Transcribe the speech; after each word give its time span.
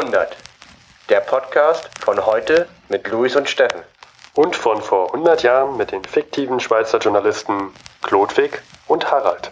100. 0.00 0.36
Der 1.08 1.18
Podcast 1.18 1.90
von 2.00 2.24
heute 2.24 2.68
mit 2.88 3.08
Luis 3.08 3.34
und 3.34 3.48
Steffen. 3.48 3.82
Und 4.34 4.54
von 4.54 4.80
vor 4.80 5.12
100 5.12 5.42
Jahren 5.42 5.76
mit 5.76 5.90
den 5.90 6.04
fiktiven 6.04 6.60
Schweizer 6.60 6.98
Journalisten 6.98 7.74
Klodwig 8.02 8.62
und 8.86 9.10
Harald. 9.10 9.50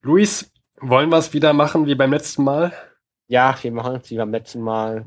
Luis, 0.00 0.50
wollen 0.80 1.10
wir 1.10 1.18
es 1.18 1.34
wieder 1.34 1.52
machen 1.52 1.84
wie 1.84 1.94
beim 1.94 2.14
letzten 2.14 2.44
Mal? 2.44 2.72
Ja, 3.28 3.56
wir 3.60 3.72
machen 3.72 3.96
es 3.96 4.10
wie 4.10 4.16
beim 4.16 4.30
letzten 4.30 4.60
Mal. 4.60 5.06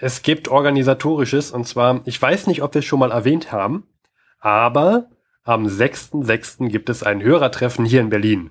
Es 0.00 0.22
gibt 0.22 0.48
organisatorisches 0.48 1.50
und 1.50 1.66
zwar, 1.66 2.00
ich 2.04 2.20
weiß 2.20 2.46
nicht, 2.46 2.62
ob 2.62 2.74
wir 2.74 2.80
es 2.80 2.84
schon 2.84 2.98
mal 2.98 3.12
erwähnt 3.12 3.52
haben, 3.52 3.86
aber 4.40 5.06
am 5.44 5.66
6.6. 5.66 6.68
gibt 6.68 6.88
es 6.88 7.02
ein 7.02 7.22
Hörertreffen 7.22 7.84
hier 7.84 8.00
in 8.00 8.10
Berlin. 8.10 8.50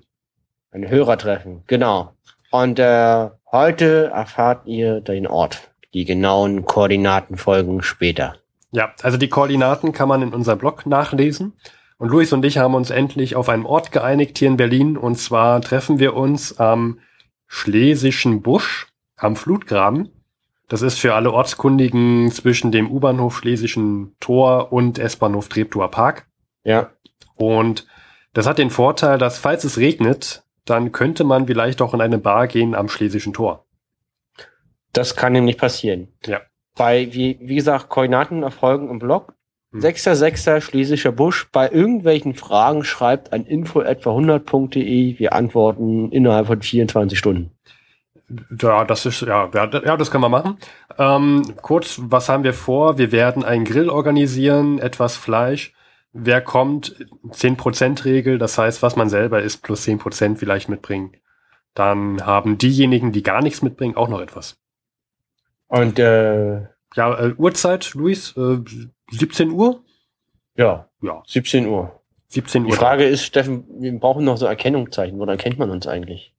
Ein 0.72 0.90
Hörertreffen, 0.90 1.64
genau. 1.68 2.14
Und 2.52 2.80
äh, 2.80 3.30
heute 3.52 4.12
erfahrt 4.14 4.66
ihr 4.68 5.02
den 5.02 5.28
Ort. 5.28 5.72
Die 5.94 6.06
genauen 6.06 6.66
Koordinaten 6.66 7.38
folgen 7.38 7.84
später. 7.84 8.38
Ja, 8.72 8.94
also 9.04 9.18
die 9.18 9.30
Koordinaten 9.30 9.92
kann 9.92 10.08
man 10.08 10.22
in 10.22 10.34
unserem 10.34 10.58
Blog 10.58 10.86
nachlesen. 10.86 11.54
Und 11.98 12.10
Luis 12.10 12.34
und 12.34 12.44
ich 12.44 12.58
haben 12.58 12.74
uns 12.74 12.90
endlich 12.90 13.36
auf 13.36 13.50
einen 13.50 13.66
Ort 13.66 13.92
geeinigt 13.92 14.38
hier 14.38 14.48
in 14.48 14.58
Berlin. 14.58 14.98
Und 14.98 15.16
zwar 15.16 15.62
treffen 15.62 16.00
wir 16.00 16.16
uns 16.16 16.60
am 16.60 17.00
Schlesischen 17.48 18.42
Busch 18.42 18.88
am 19.24 19.36
Flutgraben. 19.36 20.10
Das 20.70 20.82
ist 20.82 21.00
für 21.00 21.14
alle 21.14 21.32
Ortskundigen 21.32 22.32
zwischen 22.32 22.72
dem 22.72 22.92
U-Bahnhof 22.92 23.38
Schlesischen 23.38 24.16
Tor 24.20 24.72
und 24.72 24.98
S-Bahnhof 24.98 25.50
Treptower 25.50 25.92
Park. 25.92 26.28
Ja. 26.64 26.92
Und 27.36 27.86
das 28.34 28.48
hat 28.48 28.58
den 28.58 28.70
Vorteil, 28.70 29.18
dass 29.18 29.38
falls 29.38 29.64
es 29.64 29.78
regnet, 29.78 30.44
dann 30.66 30.92
könnte 30.92 31.24
man 31.24 31.48
vielleicht 31.48 31.82
auch 31.82 31.94
in 31.94 32.02
eine 32.02 32.18
Bar 32.18 32.48
gehen 32.48 32.74
am 32.74 32.90
Schlesischen 32.90 33.34
Tor. 33.34 33.66
Das 34.94 35.16
kann 35.16 35.34
nämlich 35.34 35.58
passieren. 35.58 36.14
Ja. 36.26 36.42
Bei, 36.76 37.14
wie, 37.14 37.38
wie 37.42 37.56
gesagt, 37.56 37.90
Koordinaten 37.90 38.44
erfolgen 38.44 38.90
im 38.90 39.00
Blog. 39.00 39.34
Hm. 39.72 39.82
6.6. 39.82 40.62
Schlesischer 40.62 41.12
Busch. 41.12 41.50
Bei 41.52 41.70
irgendwelchen 41.70 42.36
Fragen 42.36 42.84
schreibt 42.84 43.34
an 43.34 43.46
info 43.46 43.82
etwa 43.82 44.12
100.de. 44.12 45.20
Wir 45.20 45.34
antworten 45.34 46.12
innerhalb 46.12 46.48
von 46.48 46.62
24 46.62 47.18
Stunden. 47.18 47.52
Ja, 48.62 48.86
das 48.86 49.06
ist, 49.06 49.22
ja, 49.22 49.50
ja, 49.54 49.98
das 49.98 50.12
können 50.12 50.24
wir 50.24 50.30
machen. 50.30 50.58
Ähm, 50.98 51.56
kurz, 51.62 52.00
was 52.02 52.30
haben 52.30 52.44
wir 52.44 52.54
vor? 52.54 52.98
Wir 52.98 53.12
werden 53.12 53.44
einen 53.44 53.66
Grill 53.66 53.90
organisieren, 53.90 54.80
etwas 54.80 55.18
Fleisch. 55.18 55.74
Wer 56.14 56.42
kommt? 56.42 56.96
10% 57.30 58.06
Regel, 58.06 58.38
das 58.38 58.58
heißt, 58.58 58.84
was 58.84 58.96
man 58.96 59.10
selber 59.10 59.42
isst, 59.42 59.64
plus 59.64 59.88
10% 59.88 60.38
vielleicht 60.38 60.70
mitbringen. 60.70 61.18
Dann 61.74 62.26
haben 62.26 62.58
diejenigen, 62.58 63.12
die 63.12 63.24
gar 63.24 63.42
nichts 63.42 63.62
mitbringen, 63.62 63.98
auch 63.98 64.10
noch 64.10 64.22
etwas. 64.22 64.58
Und 65.68 65.98
äh, 65.98 66.62
ja, 66.96 67.20
äh, 67.20 67.34
Uhrzeit, 67.36 67.94
Luis, 67.96 68.38
äh, 68.38 68.60
17 69.10 69.52
Uhr? 69.52 69.84
Ja, 70.56 70.88
ja. 71.02 71.24
17 71.26 71.68
Uhr. 71.68 72.00
17 72.28 72.64
Uhr. 72.64 72.72
Die 72.72 72.78
Frage 72.78 73.06
ist, 73.06 73.24
Steffen, 73.24 73.66
wir 73.80 73.92
brauchen 74.00 74.26
noch 74.26 74.38
so 74.38 74.46
Erkennungszeichen. 74.46 75.18
Woran 75.20 75.38
kennt 75.38 75.58
man 75.58 75.72
uns 75.72 75.88
eigentlich? 75.88 76.33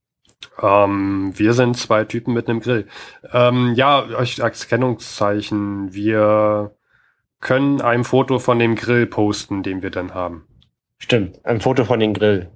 Ähm, 0.63 1.33
wir 1.35 1.53
sind 1.53 1.77
zwei 1.77 2.05
Typen 2.05 2.35
mit 2.35 2.49
einem 2.49 2.61
Grill. 2.61 2.87
Ähm, 3.33 3.75
ja, 3.75 4.05
euch 4.05 4.43
als 4.43 4.63
Erkennungszeichen. 4.63 5.93
Wir 5.93 6.75
können 7.41 7.81
ein 7.81 8.05
Foto 8.05 8.39
von 8.39 8.59
dem 8.59 8.75
Grill 8.75 9.07
posten, 9.07 9.63
den 9.63 9.83
wir 9.83 9.91
dann 9.91 10.15
haben. 10.15 10.47
Stimmt, 10.99 11.45
ein 11.45 11.61
Foto 11.61 11.85
von 11.85 12.01
dem 12.01 12.15
Grill. 12.15 12.51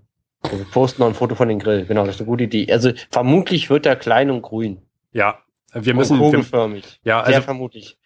Wir 0.50 0.64
posten 0.64 1.02
noch 1.02 1.08
ein 1.08 1.14
Foto 1.14 1.34
von 1.34 1.48
dem 1.48 1.58
Grill. 1.58 1.84
Genau, 1.84 2.04
das 2.06 2.16
ist 2.16 2.20
eine 2.20 2.28
gute 2.28 2.44
Idee. 2.44 2.72
Also 2.72 2.92
vermutlich 3.10 3.70
wird 3.70 3.86
er 3.86 3.96
klein 3.96 4.30
und 4.30 4.42
grün. 4.42 4.82
Ja, 5.12 5.38
wir 5.72 5.94
müssen. 5.94 6.18
Und 6.18 6.26
kugelförmig. 6.26 7.00
ja, 7.02 7.20
also 7.20 7.32
Sehr 7.32 7.42
vermutlich. 7.42 7.98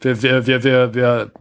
Wir, 0.00 0.22
wir, 0.22 0.46
wir, 0.46 0.64
wir, 0.64 0.94
wir 0.94 1.32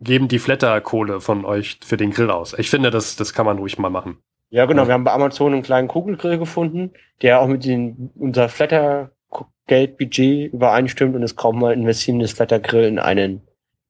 geben 0.00 0.28
die 0.28 0.38
Flatterkohle 0.38 1.20
von 1.20 1.44
euch 1.44 1.78
für 1.84 1.96
den 1.96 2.10
Grill 2.10 2.30
aus. 2.30 2.54
Ich 2.58 2.70
finde, 2.70 2.90
das, 2.90 3.16
das 3.16 3.32
kann 3.32 3.46
man 3.46 3.58
ruhig 3.58 3.78
mal 3.78 3.90
machen. 3.90 4.18
Ja, 4.50 4.66
genau. 4.66 4.86
Wir 4.86 4.94
haben 4.94 5.04
bei 5.04 5.12
Amazon 5.12 5.52
einen 5.52 5.62
kleinen 5.62 5.88
Kugelgrill 5.88 6.38
gefunden, 6.38 6.92
der 7.22 7.40
auch 7.40 7.48
mit 7.48 7.64
den, 7.64 8.10
unser 8.14 8.48
Flatter-Geldbudget 8.48 10.52
übereinstimmt 10.52 11.14
und 11.14 11.22
es 11.22 11.36
kaum 11.36 11.60
mal 11.60 11.74
investieren 11.74 12.20
das 12.20 12.32
Flatter-Grill 12.32 12.84
in 12.84 12.98
einen 12.98 13.42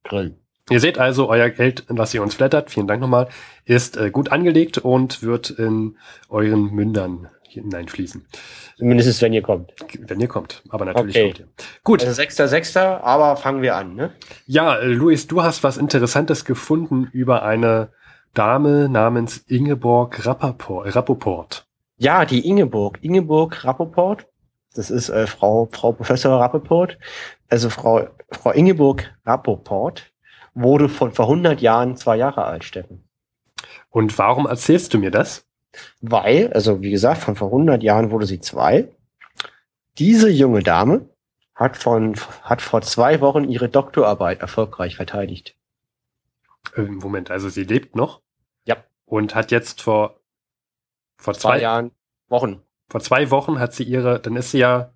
Grill. 0.05 0.37
Ihr 0.71 0.81
seht 0.81 0.99
also, 0.99 1.29
euer 1.29 1.49
Geld, 1.49 1.85
was 1.89 2.13
ihr 2.13 2.23
uns 2.23 2.35
flattert, 2.35 2.71
vielen 2.71 2.87
Dank 2.87 3.01
nochmal, 3.01 3.29
ist 3.65 3.97
äh, 3.97 4.11
gut 4.11 4.33
angelegt 4.33 4.79
und 4.79 5.23
wird 5.23 5.51
in 5.51 5.97
euren 6.29 6.75
Mündern 6.75 7.29
hineinfließen. 7.49 8.27
Zumindest 8.77 9.23
wenn 9.23 9.33
ihr 9.33 9.43
kommt. 9.43 9.73
Wenn 9.99 10.21
ihr 10.21 10.29
kommt, 10.29 10.63
aber 10.69 10.85
natürlich 10.85 11.17
okay. 11.17 11.27
kommt 11.27 11.41
ihr. 11.41 11.49
Gut. 11.85 12.03
Also 12.03 12.13
sechster, 12.13 12.49
sechster, 12.49 13.03
aber 13.03 13.37
fangen 13.37 13.63
wir 13.63 13.77
an, 13.77 13.95
ne? 13.95 14.13
Ja, 14.47 14.77
äh, 14.77 14.87
Luis, 14.87 15.27
du 15.27 15.43
hast 15.43 15.65
was 15.65 15.79
Interessantes 15.79 16.45
gefunden 16.45 17.09
über 17.13 17.43
eine 17.43 17.91
Dame 18.35 18.89
namens 18.89 19.39
Ingeborg 19.49 20.25
Rappaport. 20.27 21.67
Ja, 21.97 22.25
die 22.25 22.47
Ingeborg. 22.49 22.99
Ingeborg 23.03 23.65
Rappaport. 23.65 24.27
Das 24.75 24.91
ist 24.91 25.09
äh, 25.09 25.27
Frau, 25.27 25.69
Frau 25.73 25.93
Professor 25.93 26.41
Rappaport. 26.41 26.99
Also 27.49 27.71
Frau, 27.71 28.07
Frau 28.31 28.51
Ingeborg 28.53 29.13
Rappaport 29.27 30.13
wurde 30.55 30.89
von 30.89 31.13
vor 31.13 31.27
100 31.27 31.61
Jahren 31.61 31.97
zwei 31.97 32.17
Jahre 32.17 32.45
alt, 32.45 32.65
Steffen. 32.65 33.05
Und 33.91 34.17
warum 34.19 34.47
erzählst 34.47 34.95
du 34.95 34.99
mir 34.99 35.11
das? 35.11 35.45
Weil, 36.01 36.53
also 36.53 36.83
wie 36.83 36.91
gesagt, 36.91 37.19
von 37.23 37.37
vor 37.37 37.49
100 37.49 37.83
Jahren 37.83 38.11
wurde 38.11 38.27
sie 38.27 38.41
zwei. 38.41 38.89
Diese 39.99 40.31
junge 40.31 40.63
Dame 40.63 41.09
hat 41.55 41.77
von, 41.77 42.15
hat 42.43 42.63
vor 42.63 42.83
zwei 42.83 43.21
Wochen 43.21 43.45
ihre 43.45 43.69
Doktorarbeit 43.69 44.41
erfolgreich 44.41 44.97
verteidigt. 44.97 45.57
Äh, 46.77 46.83
Moment, 46.83 47.31
also 47.31 47.49
sie 47.49 47.65
lebt 47.65 47.97
noch? 47.97 48.23
Ja. 48.65 48.77
Und 49.05 49.35
hat 49.35 49.51
jetzt 49.51 49.83
vor, 49.83 50.21
vor 51.17 51.35
zwei, 51.35 51.57
zwei 51.57 51.63
Jahren, 51.63 51.91
Wochen. 52.29 52.63
Vor 52.89 53.01
zwei 53.01 53.31
Wochen 53.31 53.59
hat 53.59 53.75
sie 53.75 53.85
ihre, 53.85 54.21
dann 54.21 54.37
ist 54.37 54.51
sie 54.51 54.59
ja 54.59 54.93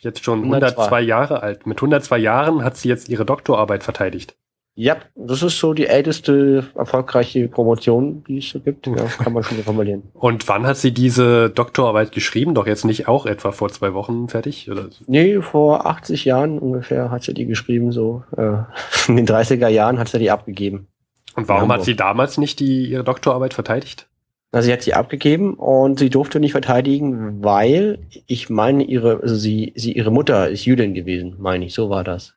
jetzt 0.00 0.24
schon 0.24 0.40
102. 0.40 0.66
102 0.66 1.00
Jahre 1.02 1.42
alt. 1.42 1.66
Mit 1.66 1.78
102 1.78 2.18
Jahren 2.18 2.64
hat 2.64 2.76
sie 2.76 2.88
jetzt 2.88 3.08
ihre 3.08 3.24
Doktorarbeit 3.24 3.84
verteidigt. 3.84 4.36
Ja, 4.76 4.96
das 5.14 5.42
ist 5.42 5.60
so 5.60 5.72
die 5.72 5.86
älteste 5.86 6.66
erfolgreiche 6.74 7.46
Promotion, 7.46 8.24
die 8.24 8.38
es 8.38 8.48
so 8.48 8.58
gibt. 8.58 8.88
Ja, 8.88 9.04
kann 9.22 9.32
man 9.32 9.44
schon 9.44 9.58
formulieren. 9.58 10.02
Und 10.14 10.48
wann 10.48 10.66
hat 10.66 10.76
sie 10.76 10.92
diese 10.92 11.48
Doktorarbeit 11.48 12.10
geschrieben? 12.10 12.54
Doch 12.54 12.66
jetzt 12.66 12.84
nicht 12.84 13.06
auch 13.06 13.24
etwa 13.24 13.52
vor 13.52 13.68
zwei 13.68 13.94
Wochen 13.94 14.28
fertig? 14.28 14.68
Oder? 14.68 14.88
Nee, 15.06 15.40
vor 15.42 15.86
80 15.86 16.24
Jahren 16.24 16.58
ungefähr 16.58 17.12
hat 17.12 17.22
sie 17.22 17.34
die 17.34 17.46
geschrieben, 17.46 17.92
so. 17.92 18.24
Äh, 18.36 18.64
in 19.08 19.16
den 19.16 19.28
30er 19.28 19.68
Jahren 19.68 19.98
hat 20.00 20.08
sie 20.08 20.18
die 20.18 20.32
abgegeben. 20.32 20.88
Und 21.34 21.48
warum 21.48 21.72
hat 21.72 21.84
sie 21.84 21.96
damals 21.96 22.38
nicht 22.38 22.60
die, 22.60 22.86
ihre 22.86 23.04
Doktorarbeit 23.04 23.54
verteidigt? 23.54 24.06
Na, 24.52 24.62
sie 24.62 24.72
hat 24.72 24.82
sie 24.82 24.94
abgegeben 24.94 25.54
und 25.54 25.98
sie 25.98 26.10
durfte 26.10 26.38
nicht 26.38 26.52
verteidigen, 26.52 27.42
weil 27.42 27.98
ich 28.26 28.50
meine, 28.50 28.84
ihre, 28.84 29.20
also 29.20 29.34
sie, 29.34 29.72
sie, 29.74 29.92
ihre 29.92 30.12
Mutter 30.12 30.48
ist 30.48 30.64
Jüdin 30.64 30.94
gewesen, 30.94 31.34
meine 31.40 31.64
ich, 31.64 31.74
so 31.74 31.90
war 31.90 32.04
das. 32.04 32.34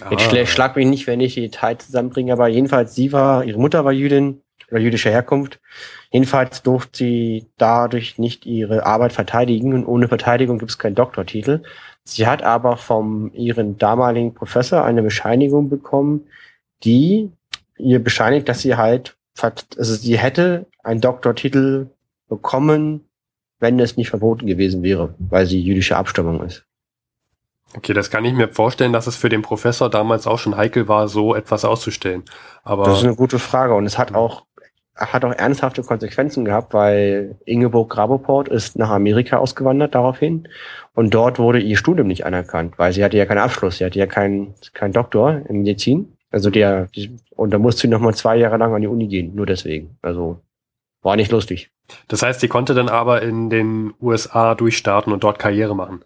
Ah. 0.00 0.08
Jetzt 0.10 0.22
schlag, 0.24 0.48
schlag 0.48 0.76
mich 0.76 0.88
nicht, 0.88 1.06
wenn 1.06 1.20
ich 1.20 1.34
die 1.34 1.42
Details 1.42 1.86
zusammenbringe, 1.86 2.32
aber 2.32 2.48
jedenfalls 2.48 2.96
sie 2.96 3.12
war, 3.12 3.44
ihre 3.44 3.60
Mutter 3.60 3.84
war 3.84 3.92
Jüdin 3.92 4.40
oder 4.72 4.80
jüdischer 4.80 5.10
Herkunft. 5.10 5.60
Jedenfalls 6.10 6.62
durfte 6.62 6.98
sie 6.98 7.46
dadurch 7.58 8.18
nicht 8.18 8.44
ihre 8.44 8.84
Arbeit 8.84 9.12
verteidigen 9.12 9.72
und 9.72 9.86
ohne 9.86 10.08
Verteidigung 10.08 10.58
gibt 10.58 10.72
es 10.72 10.78
keinen 10.78 10.96
Doktortitel. 10.96 11.62
Sie 12.04 12.26
hat 12.26 12.42
aber 12.42 12.76
vom 12.76 13.32
ihren 13.34 13.78
damaligen 13.78 14.34
Professor 14.34 14.84
eine 14.84 15.02
Bescheinigung 15.02 15.68
bekommen, 15.68 16.26
die 16.82 17.30
ihr 17.78 18.02
bescheinigt, 18.02 18.48
dass 18.48 18.60
sie 18.60 18.76
halt, 18.76 19.16
also 19.40 19.94
sie 19.94 20.18
hätte 20.18 20.66
einen 20.82 21.00
Doktortitel 21.00 21.88
bekommen, 22.28 23.08
wenn 23.58 23.78
es 23.78 23.96
nicht 23.96 24.10
verboten 24.10 24.46
gewesen 24.46 24.82
wäre, 24.82 25.14
weil 25.18 25.46
sie 25.46 25.60
jüdische 25.60 25.96
Abstammung 25.96 26.42
ist. 26.42 26.64
Okay, 27.74 27.94
das 27.94 28.10
kann 28.10 28.24
ich 28.24 28.34
mir 28.34 28.48
vorstellen, 28.48 28.92
dass 28.92 29.06
es 29.06 29.16
für 29.16 29.30
den 29.30 29.42
Professor 29.42 29.88
damals 29.88 30.26
auch 30.26 30.38
schon 30.38 30.56
heikel 30.56 30.88
war, 30.88 31.08
so 31.08 31.34
etwas 31.34 31.64
auszustellen. 31.64 32.24
Aber 32.64 32.84
das 32.84 32.98
ist 32.98 33.04
eine 33.04 33.16
gute 33.16 33.38
Frage 33.38 33.74
und 33.74 33.86
es 33.86 33.96
hat 33.98 34.14
auch 34.14 34.44
hat 34.94 35.24
auch 35.24 35.32
ernsthafte 35.32 35.82
Konsequenzen 35.82 36.44
gehabt, 36.44 36.74
weil 36.74 37.38
Ingeborg 37.46 37.90
Graboport 37.90 38.48
ist 38.48 38.76
nach 38.76 38.90
Amerika 38.90 39.38
ausgewandert 39.38 39.94
daraufhin 39.94 40.48
und 40.94 41.14
dort 41.14 41.38
wurde 41.38 41.60
ihr 41.60 41.78
Studium 41.78 42.08
nicht 42.08 42.26
anerkannt, 42.26 42.78
weil 42.78 42.92
sie 42.92 43.02
hatte 43.02 43.16
ja 43.16 43.24
keinen 43.24 43.38
Abschluss, 43.38 43.78
sie 43.78 43.86
hatte 43.86 43.98
ja 43.98 44.06
keinen 44.06 44.54
keinen 44.74 44.92
Doktor 44.92 45.40
in 45.48 45.62
Medizin, 45.62 46.18
also 46.32 46.50
der 46.50 46.88
und 47.36 47.52
da 47.52 47.58
musste 47.58 47.82
sie 47.82 47.88
noch 47.88 48.00
mal 48.00 48.14
zwei 48.14 48.36
Jahre 48.36 48.56
lang 48.56 48.74
an 48.74 48.80
die 48.80 48.88
Uni 48.88 49.06
gehen, 49.06 49.34
nur 49.34 49.46
deswegen. 49.46 49.96
Also 50.02 50.40
war 51.02 51.16
nicht 51.16 51.32
lustig. 51.32 51.70
Das 52.08 52.22
heißt, 52.22 52.40
sie 52.40 52.48
konnte 52.48 52.74
dann 52.74 52.88
aber 52.88 53.22
in 53.22 53.50
den 53.50 53.92
USA 54.00 54.54
durchstarten 54.54 55.12
und 55.12 55.24
dort 55.24 55.38
Karriere 55.38 55.76
machen. 55.76 56.02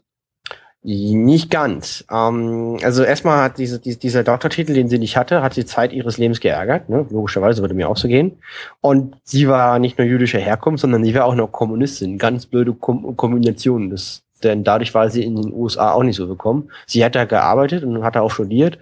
Nicht 0.89 1.51
ganz. 1.51 2.05
Ähm, 2.13 2.79
also 2.83 3.03
erstmal 3.03 3.43
hat 3.43 3.59
diese, 3.59 3.81
diese, 3.81 3.99
dieser 3.99 4.23
Doktortitel, 4.23 4.73
den 4.73 4.89
sie 4.89 5.01
nicht 5.01 5.17
hatte, 5.17 5.43
hat 5.43 5.55
sie 5.55 5.67
Zeit 5.67 5.93
ihres 5.93 6.17
Lebens 6.17 6.39
geärgert. 6.39 6.89
Ne? 6.89 7.07
Logischerweise 7.11 7.61
würde 7.61 7.75
mir 7.75 7.89
auch 7.89 7.97
so 7.97 8.07
gehen. 8.07 8.39
Und 8.81 9.17
sie 9.25 9.49
war 9.49 9.81
nicht 9.81 9.99
nur 9.99 10.07
jüdischer 10.07 10.39
Herkunft, 10.39 10.83
sondern 10.83 11.03
sie 11.03 11.13
war 11.15 11.25
auch 11.25 11.35
noch 11.35 11.51
Kommunistin. 11.51 12.19
Ganz 12.19 12.47
blöde 12.47 12.73
Kom 12.73 13.17
Kombination. 13.17 13.91
Das, 13.91 14.23
denn 14.45 14.63
dadurch 14.63 14.95
war 14.95 15.11
sie 15.11 15.25
in 15.25 15.35
den 15.35 15.53
USA 15.53 15.91
auch 15.91 16.05
nicht 16.05 16.17
so 16.17 16.29
willkommen. 16.29 16.71
Sie 16.87 17.05
hat 17.05 17.17
da 17.17 17.25
gearbeitet 17.25 17.83
und 17.83 18.05
hat 18.05 18.15
da 18.15 18.21
auch 18.21 18.31
studiert, 18.31 18.79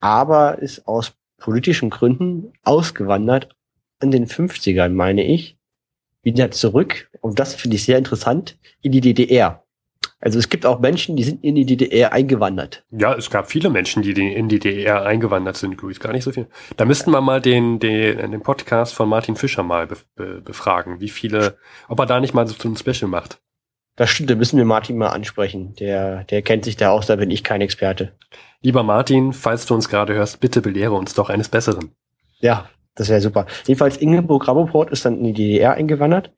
aber 0.00 0.58
ist 0.58 0.86
aus 0.86 1.12
politischen 1.38 1.90
Gründen 1.90 2.52
ausgewandert 2.64 3.54
in 4.02 4.10
den 4.10 4.26
50ern, 4.26 4.90
meine 4.90 5.24
ich, 5.24 5.58
wieder 6.22 6.50
zurück. 6.50 7.10
Und 7.20 7.38
das 7.38 7.54
finde 7.54 7.76
ich 7.76 7.84
sehr 7.84 7.98
interessant, 7.98 8.58
in 8.82 8.92
die 8.92 9.00
DDR. 9.00 9.64
Also 10.22 10.38
es 10.38 10.50
gibt 10.50 10.66
auch 10.66 10.80
Menschen, 10.80 11.16
die 11.16 11.22
sind 11.22 11.42
in 11.42 11.54
die 11.54 11.64
DDR 11.64 12.12
eingewandert. 12.12 12.84
Ja, 12.90 13.14
es 13.14 13.30
gab 13.30 13.50
viele 13.50 13.70
Menschen, 13.70 14.02
die 14.02 14.10
in 14.10 14.48
die 14.50 14.58
DDR 14.58 15.04
eingewandert 15.04 15.56
sind, 15.56 15.80
Luis. 15.80 15.98
Gar 15.98 16.12
nicht 16.12 16.24
so 16.24 16.32
viel. 16.32 16.46
Da 16.76 16.84
müssten 16.84 17.10
wir 17.10 17.22
mal 17.22 17.40
den, 17.40 17.78
den, 17.78 18.30
den 18.30 18.42
Podcast 18.42 18.92
von 18.92 19.08
Martin 19.08 19.36
Fischer 19.36 19.62
mal 19.62 19.86
be, 19.86 19.96
be, 20.16 20.42
befragen, 20.42 21.00
wie 21.00 21.08
viele, 21.08 21.56
ob 21.88 21.98
er 22.00 22.06
da 22.06 22.20
nicht 22.20 22.34
mal 22.34 22.46
so 22.46 22.68
ein 22.68 22.76
Special 22.76 23.08
macht. 23.08 23.40
Das 23.96 24.10
stimmt, 24.10 24.30
da 24.30 24.34
müssen 24.34 24.56
wir 24.56 24.64
Martin 24.64 24.96
mal 24.96 25.08
ansprechen. 25.08 25.74
Der, 25.74 26.24
der 26.24 26.42
kennt 26.42 26.64
sich 26.64 26.76
da 26.76 26.90
aus, 26.90 27.06
da 27.06 27.16
bin 27.16 27.30
ich 27.30 27.44
kein 27.44 27.60
Experte. 27.60 28.12
Lieber 28.62 28.82
Martin, 28.82 29.32
falls 29.32 29.66
du 29.66 29.74
uns 29.74 29.88
gerade 29.88 30.14
hörst, 30.14 30.40
bitte 30.40 30.60
belehre 30.60 30.92
uns 30.92 31.14
doch 31.14 31.28
eines 31.28 31.48
Besseren. 31.48 31.92
Ja, 32.40 32.68
das 32.94 33.08
wäre 33.08 33.20
super. 33.20 33.46
Jedenfalls 33.66 33.96
Ingeborg 33.96 34.48
Raboport 34.48 34.90
ist 34.90 35.04
dann 35.04 35.18
in 35.18 35.24
die 35.24 35.32
DDR 35.32 35.74
eingewandert 35.74 36.30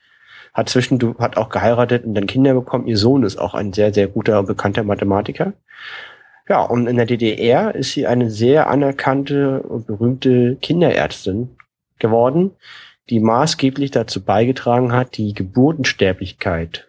hat 0.52 0.69
zwischen, 0.69 1.00
hat 1.19 1.37
auch 1.37 1.49
geheiratet 1.49 2.04
und 2.04 2.14
dann 2.14 2.26
Kinder 2.26 2.54
bekommen. 2.54 2.87
Ihr 2.87 2.99
Sohn 2.99 3.22
ist 3.22 3.38
auch 3.38 3.55
ein 3.55 3.72
sehr, 3.72 3.93
sehr 3.93 4.06
guter 4.08 4.38
und 4.38 4.46
bekannter 4.46 4.84
Mathematiker. 4.84 5.55
Ja, 6.48 6.62
und 6.62 6.87
in 6.87 6.96
der 6.96 7.06
DDR 7.06 7.75
ist 7.75 7.93
sie 7.93 8.06
eine 8.06 8.31
sehr 8.31 8.69
anerkannte 8.69 9.62
und 9.62 9.87
berühmte 9.87 10.56
Kinderärztin 10.56 11.56
geworden, 11.98 12.50
die 13.08 13.20
maßgeblich 13.20 13.90
dazu 13.93 14.22
beigetragen 14.22 14.93
hat, 14.93 15.16
die 15.16 15.34
Geburtensterblichkeit 15.34 16.88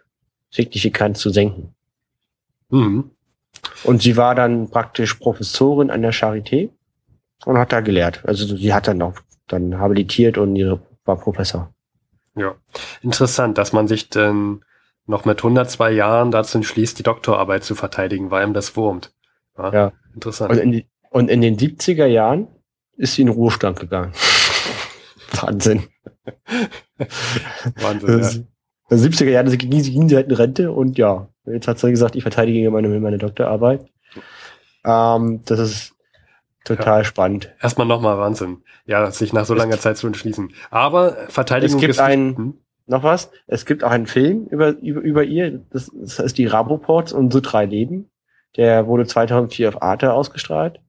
signifikant 0.53 1.17
zu 1.17 1.29
senken. 1.31 1.73
Mhm. 2.69 3.11
Und 3.83 4.01
sie 4.01 4.17
war 4.17 4.35
dann 4.35 4.69
praktisch 4.69 5.15
Professorin 5.15 5.89
an 5.89 6.01
der 6.01 6.13
Charité 6.13 6.69
und 7.45 7.57
hat 7.57 7.71
da 7.71 7.81
gelehrt. 7.81 8.23
Also 8.25 8.55
sie 8.55 8.73
hat 8.73 8.88
dann 8.88 9.01
auch 9.01 9.15
dann 9.47 9.79
habilitiert 9.79 10.38
und 10.38 10.55
ihre 10.55 10.81
war 11.05 11.17
Professor. 11.17 11.73
Ja, 12.35 12.55
interessant, 13.01 13.57
dass 13.57 13.73
man 13.73 13.88
sich 13.88 14.09
denn 14.09 14.63
noch 15.05 15.25
mit 15.25 15.39
102 15.39 15.91
Jahren 15.91 16.31
dazu 16.31 16.57
entschließt, 16.57 16.97
die 16.97 17.03
Doktorarbeit 17.03 17.63
zu 17.63 17.75
verteidigen, 17.75 18.31
weil 18.31 18.47
ihm 18.47 18.53
das 18.53 18.75
wurmt. 18.75 19.13
Ja, 19.57 19.73
ja. 19.73 19.91
interessant. 20.15 20.51
Und 20.51 20.57
in, 20.57 20.71
die, 20.71 20.88
und 21.09 21.29
in 21.29 21.41
den 21.41 21.57
70er 21.57 22.06
Jahren 22.06 22.47
ist 22.95 23.15
sie 23.15 23.23
in 23.23 23.29
Ruhestand 23.29 23.79
gegangen. 23.79 24.13
Wahnsinn. 25.41 25.83
Wahnsinn, 27.75 28.47
ja. 28.94 28.98
In 28.98 29.01
den 29.01 29.12
70er 29.12 29.30
Jahren 29.30 29.57
ging 29.57 29.80
sie, 29.81 29.92
ging 29.92 30.10
sie 30.10 30.16
halt 30.16 30.30
in 30.30 30.36
Rente 30.36 30.72
und 30.72 30.98
ja, 30.98 31.28
jetzt 31.45 31.68
hat 31.68 31.80
sie 31.80 31.92
gesagt, 31.92 32.16
ich 32.16 32.24
verteidige 32.24 32.69
meine, 32.72 32.88
meine 32.88 33.18
Doktorarbeit. 33.18 33.86
Ähm, 34.86 35.42
das 35.45 35.60
ist 35.60 35.94
Total 36.63 37.00
ja. 37.00 37.04
spannend. 37.04 37.54
Erstmal 37.62 37.88
nochmal 37.88 38.18
Wahnsinn. 38.18 38.63
Ja, 38.86 39.12
sich 39.12 39.34
nach 39.34 39.45
so 39.45 39.54
langer 39.54 39.80
Zeit 39.80 39.98
zu 39.98 40.07
entschließen. 40.07 40.54
Aber 40.69 41.18
Verteidigung 41.28 41.80
es 41.80 41.86
gibt 41.86 42.00
ein, 42.00 42.38
hm? 42.38 42.54
noch 42.88 43.04
was? 43.04 43.31
Es 43.48 43.66
gibt 43.66 43.84
auch 43.84 43.92
einen 43.92 44.07
Film 44.07 44.48
über, 44.48 44.69
über, 44.69 45.01
über 45.01 45.24
ihr. 45.24 45.62
Das, 45.72 45.92
das 45.94 46.19
ist 46.19 46.38
die 46.38 46.45
Raboports 46.45 47.12
und 47.12 47.34
so 47.34 47.42
drei 47.42 47.66
Leben. 47.66 48.10
Der 48.56 48.88
wurde 48.88 49.06
2004 49.06 49.69
auf 49.69 49.81
Arte 49.81 50.13
ausgestrahlt. 50.13 50.80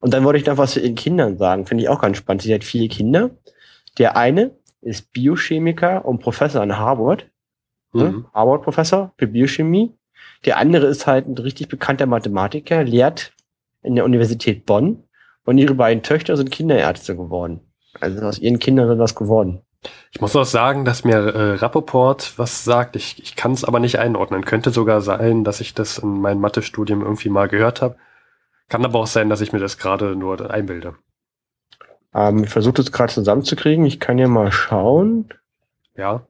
Und 0.00 0.14
dann 0.14 0.22
wollte 0.24 0.38
ich 0.38 0.46
noch 0.46 0.58
was 0.58 0.72
zu 0.72 0.80
ihren 0.80 0.94
Kindern 0.94 1.36
sagen. 1.36 1.66
Finde 1.66 1.82
ich 1.82 1.88
auch 1.88 2.00
ganz 2.00 2.16
spannend. 2.16 2.42
Sie 2.42 2.54
hat 2.54 2.62
vier 2.62 2.88
Kinder. 2.88 3.30
Der 3.98 4.16
eine 4.16 4.52
ist 4.82 5.12
Biochemiker 5.12 6.04
und 6.04 6.20
Professor 6.20 6.62
an 6.62 6.78
Harvard. 6.78 7.26
Ne? 7.98 8.10
Mhm. 8.10 8.26
Harvard-Professor 8.32 9.12
für 9.16 9.26
Biochemie. 9.26 9.94
Der 10.44 10.58
andere 10.58 10.86
ist 10.86 11.06
halt 11.06 11.26
ein 11.26 11.36
richtig 11.36 11.68
bekannter 11.68 12.06
Mathematiker, 12.06 12.84
lehrt 12.84 13.32
in 13.82 13.94
der 13.94 14.04
Universität 14.04 14.66
Bonn 14.66 15.04
und 15.44 15.58
ihre 15.58 15.74
beiden 15.74 16.02
Töchter 16.02 16.36
sind 16.36 16.50
Kinderärzte 16.50 17.16
geworden. 17.16 17.60
Also 18.00 18.20
aus 18.24 18.38
ihren 18.38 18.58
Kindern 18.58 18.90
ist 18.90 18.98
was 18.98 19.14
geworden. 19.14 19.62
Ich 20.10 20.20
muss 20.20 20.34
auch 20.34 20.44
sagen, 20.44 20.84
dass 20.84 21.04
mir 21.04 21.16
äh, 21.16 21.54
Rappaport 21.54 22.38
was 22.38 22.64
sagt. 22.64 22.96
Ich, 22.96 23.22
ich 23.22 23.36
kann 23.36 23.52
es 23.52 23.64
aber 23.64 23.78
nicht 23.78 23.98
einordnen. 23.98 24.44
Könnte 24.44 24.70
sogar 24.70 25.00
sein, 25.00 25.44
dass 25.44 25.60
ich 25.60 25.74
das 25.74 25.98
in 25.98 26.20
meinem 26.20 26.40
Mathe-Studium 26.40 27.02
irgendwie 27.02 27.28
mal 27.28 27.48
gehört 27.48 27.82
habe. 27.82 27.96
Kann 28.68 28.84
aber 28.84 28.98
auch 28.98 29.06
sein, 29.06 29.30
dass 29.30 29.40
ich 29.40 29.52
mir 29.52 29.60
das 29.60 29.78
gerade 29.78 30.16
nur 30.16 30.50
einbilde. 30.50 30.96
Ähm, 32.14 32.44
ich 32.44 32.50
versuche 32.50 32.74
das 32.74 32.92
gerade 32.92 33.12
zusammenzukriegen. 33.12 33.86
Ich 33.86 34.00
kann 34.00 34.18
ja 34.18 34.28
mal 34.28 34.50
schauen. 34.52 35.28
Ja. 35.96 36.26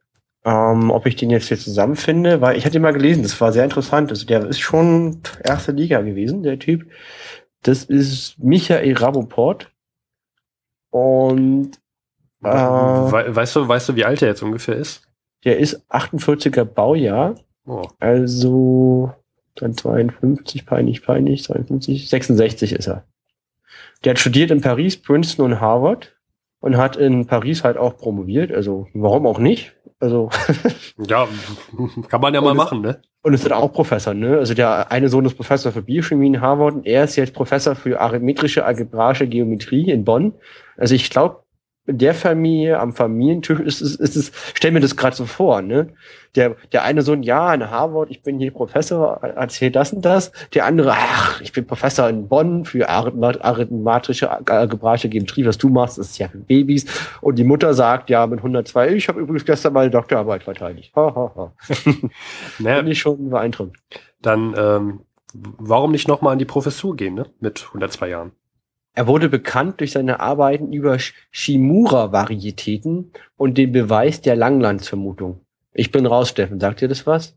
Ähm, 0.49 0.91
ob 0.91 1.05
ich 1.05 1.15
den 1.15 1.29
jetzt 1.29 1.49
hier 1.49 1.59
zusammenfinde, 1.59 2.41
weil 2.41 2.57
ich 2.57 2.65
hatte 2.65 2.77
ihn 2.77 2.83
mal 2.83 2.95
gelesen, 2.95 3.23
das 3.23 3.39
war 3.39 3.53
sehr 3.53 3.65
interessant. 3.65 4.09
Also 4.11 4.25
der 4.25 4.47
ist 4.47 4.61
schon 4.61 5.21
erste 5.45 5.73
Liga 5.73 6.01
gewesen, 6.01 6.43
der 6.43 6.59
Typ. 6.59 6.91
Das 7.63 7.85
ist 7.85 8.39
Michael 8.39 8.95
Raboport. 8.95 9.71
Und 10.89 11.73
äh, 12.43 12.49
weißt 12.49 13.57
du, 13.57 13.69
weißt 13.69 13.91
du, 13.91 13.97
wie 13.97 14.07
alt 14.07 14.23
er 14.23 14.29
jetzt 14.29 14.43
ungefähr 14.43 14.77
ist? 14.77 15.03
Der 15.45 15.59
ist 15.59 15.85
48er 15.91 16.65
Baujahr. 16.65 17.35
Oh. 17.67 17.87
Also 18.01 19.13
dann 19.55 19.77
52, 19.77 20.65
peinlich, 20.65 21.03
peinlich, 21.03 21.45
52, 21.45 22.09
66 22.09 22.73
ist 22.73 22.87
er. 22.87 23.05
Der 24.03 24.13
hat 24.13 24.19
studiert 24.19 24.51
in 24.51 24.63
Paris, 24.63 24.97
Princeton 24.97 25.45
und 25.45 25.61
Harvard 25.61 26.17
und 26.61 26.77
hat 26.77 26.97
in 26.97 27.27
Paris 27.27 27.65
halt 27.65 27.77
auch 27.77 27.97
promoviert. 27.97 28.53
Also 28.53 28.87
warum 28.95 29.27
auch 29.27 29.39
nicht? 29.39 29.75
Also 30.01 30.31
ja, 31.09 31.27
kann 32.09 32.21
man 32.21 32.33
ja 32.35 32.41
mal 32.41 32.55
machen, 32.55 32.81
ne? 32.83 33.01
Und 33.23 33.35
es 33.35 33.43
ist 33.43 33.53
auch 33.53 33.73
Professor, 33.73 34.15
ne? 34.15 34.39
Also 34.39 34.55
der 34.55 34.93
eine 34.93 35.09
Sohn 35.09 35.25
ist 35.25 35.35
Professor 35.35 35.73
für 35.73 35.83
Biochemie 35.83 36.29
in 36.29 36.41
Harvard 36.41 36.75
und 36.75 36.87
er 36.87 37.05
ist 37.05 37.17
jetzt 37.17 37.35
Professor 37.35 37.75
für 37.75 38.01
arithmetische 38.01 38.65
algebraische 38.65 39.27
Geometrie 39.27 39.91
in 39.91 40.05
Bonn. 40.05 40.35
Also 40.77 40.95
ich 40.95 41.11
glaube, 41.11 41.43
der 41.91 42.15
Familie 42.15 42.79
am 42.79 42.93
Familientisch 42.93 43.61
ist 43.61 43.81
es, 43.81 43.95
ist 43.97 44.15
es, 44.15 44.33
stell 44.53 44.73
mir 44.73 44.81
das 44.81 44.97
gerade 44.97 45.17
so 45.17 45.25
vor, 45.25 45.63
ne? 45.63 45.89
Der, 46.35 46.57
der 46.73 46.85
eine 46.85 47.01
Sohn, 47.01 47.23
ja, 47.23 47.53
in 47.55 47.71
Harvard, 47.71 48.11
ich 48.11 48.23
bin 48.23 48.39
hier 48.39 48.53
Professor, 48.53 49.19
erzähl 49.23 49.71
das 49.71 49.95
und 49.95 50.05
das. 50.05 50.31
Der 50.53 50.67
andere, 50.67 50.93
ach, 50.93 51.41
ich 51.41 51.53
bin 51.53 51.67
Professor 51.67 52.09
in 52.09 52.29
Bonn 52.29 52.67
für 52.67 52.89
arithmetische 52.91 54.31
algebraische 54.31 55.09
Geometrie. 55.09 55.47
Was 55.47 55.57
du 55.57 55.71
machst, 55.71 55.99
ist 55.99 56.19
ja 56.19 56.29
für 56.29 56.39
Babys. 56.39 56.85
Und 57.23 57.39
die 57.39 57.45
Mutter 57.45 57.73
sagt, 57.73 58.11
ja, 58.11 58.27
mit 58.27 58.41
102, 58.41 58.91
ich 58.91 59.09
habe 59.09 59.21
übrigens 59.21 59.47
gestern 59.47 59.73
meine 59.73 59.91
Doktorarbeit 59.91 60.43
verteidigt. 60.43 60.95
Ha, 60.95 61.15
ha, 61.15 61.33
ha. 61.35 61.53
naja, 62.59 62.77
Finde 62.77 62.93
ich 62.93 62.99
schon 62.99 63.31
beeindruckend. 63.31 63.79
Dann, 64.21 64.55
ähm, 64.57 65.01
warum 65.33 65.93
nicht 65.93 66.09
nochmal 66.09 66.35
an 66.35 66.39
die 66.39 66.45
Professur 66.45 66.95
gehen, 66.95 67.15
ne? 67.15 67.27
Mit 67.41 67.65
102 67.69 68.09
Jahren? 68.11 68.33
Er 68.99 69.07
wurde 69.07 69.29
bekannt 69.29 69.79
durch 69.79 69.93
seine 69.93 70.19
Arbeiten 70.19 70.73
über 70.73 70.99
Shimura-Varietäten 71.31 73.13
und 73.37 73.57
den 73.57 73.71
Beweis 73.71 74.23
der 74.23 74.35
Langlandsvermutung. 74.35 75.41
Ich 75.73 75.93
bin 75.93 76.05
raus, 76.05 76.31
Steffen. 76.31 76.59
Sagt 76.59 76.81
dir 76.81 76.89
das 76.89 77.07
was? 77.07 77.37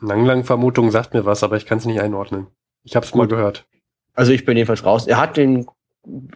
Langlang-Vermutung 0.00 0.90
sagt 0.90 1.12
mir 1.12 1.26
was, 1.26 1.42
aber 1.42 1.58
ich 1.58 1.66
kann 1.66 1.76
es 1.76 1.84
nicht 1.84 2.00
einordnen. 2.00 2.46
Ich 2.84 2.96
habe 2.96 3.04
es 3.04 3.14
mal 3.14 3.28
gehört. 3.28 3.66
Also 4.14 4.32
ich 4.32 4.46
bin 4.46 4.56
jedenfalls 4.56 4.86
raus. 4.86 5.06
Er 5.06 5.18
hat 5.18 5.36
den 5.36 5.66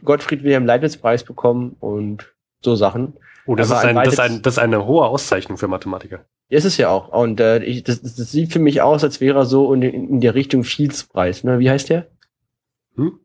Gottfried 0.05 0.43
Wilhelm 0.43 0.67
Leibniz-Preis 0.67 1.25
bekommen 1.25 1.75
und 1.81 2.35
so 2.63 2.77
Sachen. 2.77 3.15
Oh, 3.47 3.55
das, 3.55 3.69
ist 3.69 3.77
ein, 3.77 3.97
ein, 3.97 4.05
das, 4.05 4.13
ist 4.13 4.21
ein, 4.21 4.43
das 4.43 4.55
ist 4.55 4.59
eine 4.59 4.85
hohe 4.85 5.07
Auszeichnung 5.07 5.57
für 5.57 5.69
Mathematiker. 5.69 6.27
Ja, 6.51 6.59
ist 6.59 6.67
es 6.67 6.77
ja 6.77 6.91
auch. 6.91 7.09
Und 7.09 7.41
äh, 7.41 7.65
ich, 7.65 7.85
das, 7.85 8.03
das 8.03 8.31
sieht 8.33 8.53
für 8.53 8.59
mich 8.59 8.83
aus, 8.83 9.03
als 9.03 9.23
wäre 9.23 9.39
er 9.39 9.47
so 9.47 9.73
in, 9.73 9.81
in 9.81 10.21
der 10.21 10.35
Richtung 10.35 10.63
Fields-Preis. 10.63 11.43
Ne? 11.43 11.59
Wie 11.59 11.71
heißt 11.71 11.89
der? 11.89 12.09
Hm? 12.97 13.19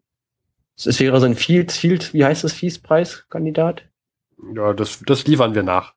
Es 0.75 0.99
wäre 0.99 1.19
so 1.19 1.25
ein 1.25 1.35
Field, 1.35 1.71
Field, 1.71 2.13
wie 2.13 2.25
heißt 2.25 2.43
das, 2.43 2.53
Fields-Preis-Kandidat? 2.53 3.83
Ja, 4.55 4.73
das, 4.73 5.01
das 5.05 5.27
liefern 5.27 5.55
wir 5.55 5.63
nach. 5.63 5.93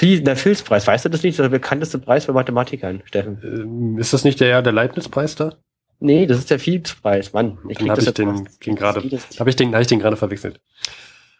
der 0.00 0.36
Filzpreis, 0.36 0.86
weißt 0.86 1.04
du 1.04 1.08
das 1.08 1.22
nicht? 1.22 1.38
Das 1.38 1.44
ist 1.44 1.50
der 1.50 1.56
bekannteste 1.56 1.98
Preis 1.98 2.24
für 2.24 2.32
Mathematikern, 2.32 3.02
Steffen. 3.04 3.40
Ähm, 3.44 3.98
ist 3.98 4.12
das 4.12 4.24
nicht 4.24 4.40
der, 4.40 4.62
der 4.62 4.72
Leibniz-Preis 4.72 5.36
da? 5.36 5.54
Nee, 6.00 6.26
das 6.26 6.38
ist 6.38 6.50
der 6.50 6.58
Fields-Preis, 6.58 7.32
Mann. 7.32 7.58
Ich 7.68 7.78
habe 7.80 8.00
ich 8.00 8.12
den 8.12 8.74
gerade, 8.74 9.00
habe 9.38 9.50
ich 9.50 9.56
den, 9.56 9.74
hab 9.74 9.80
ich 9.80 9.86
den 9.86 10.00
gerade 10.00 10.16
verwechselt. 10.16 10.60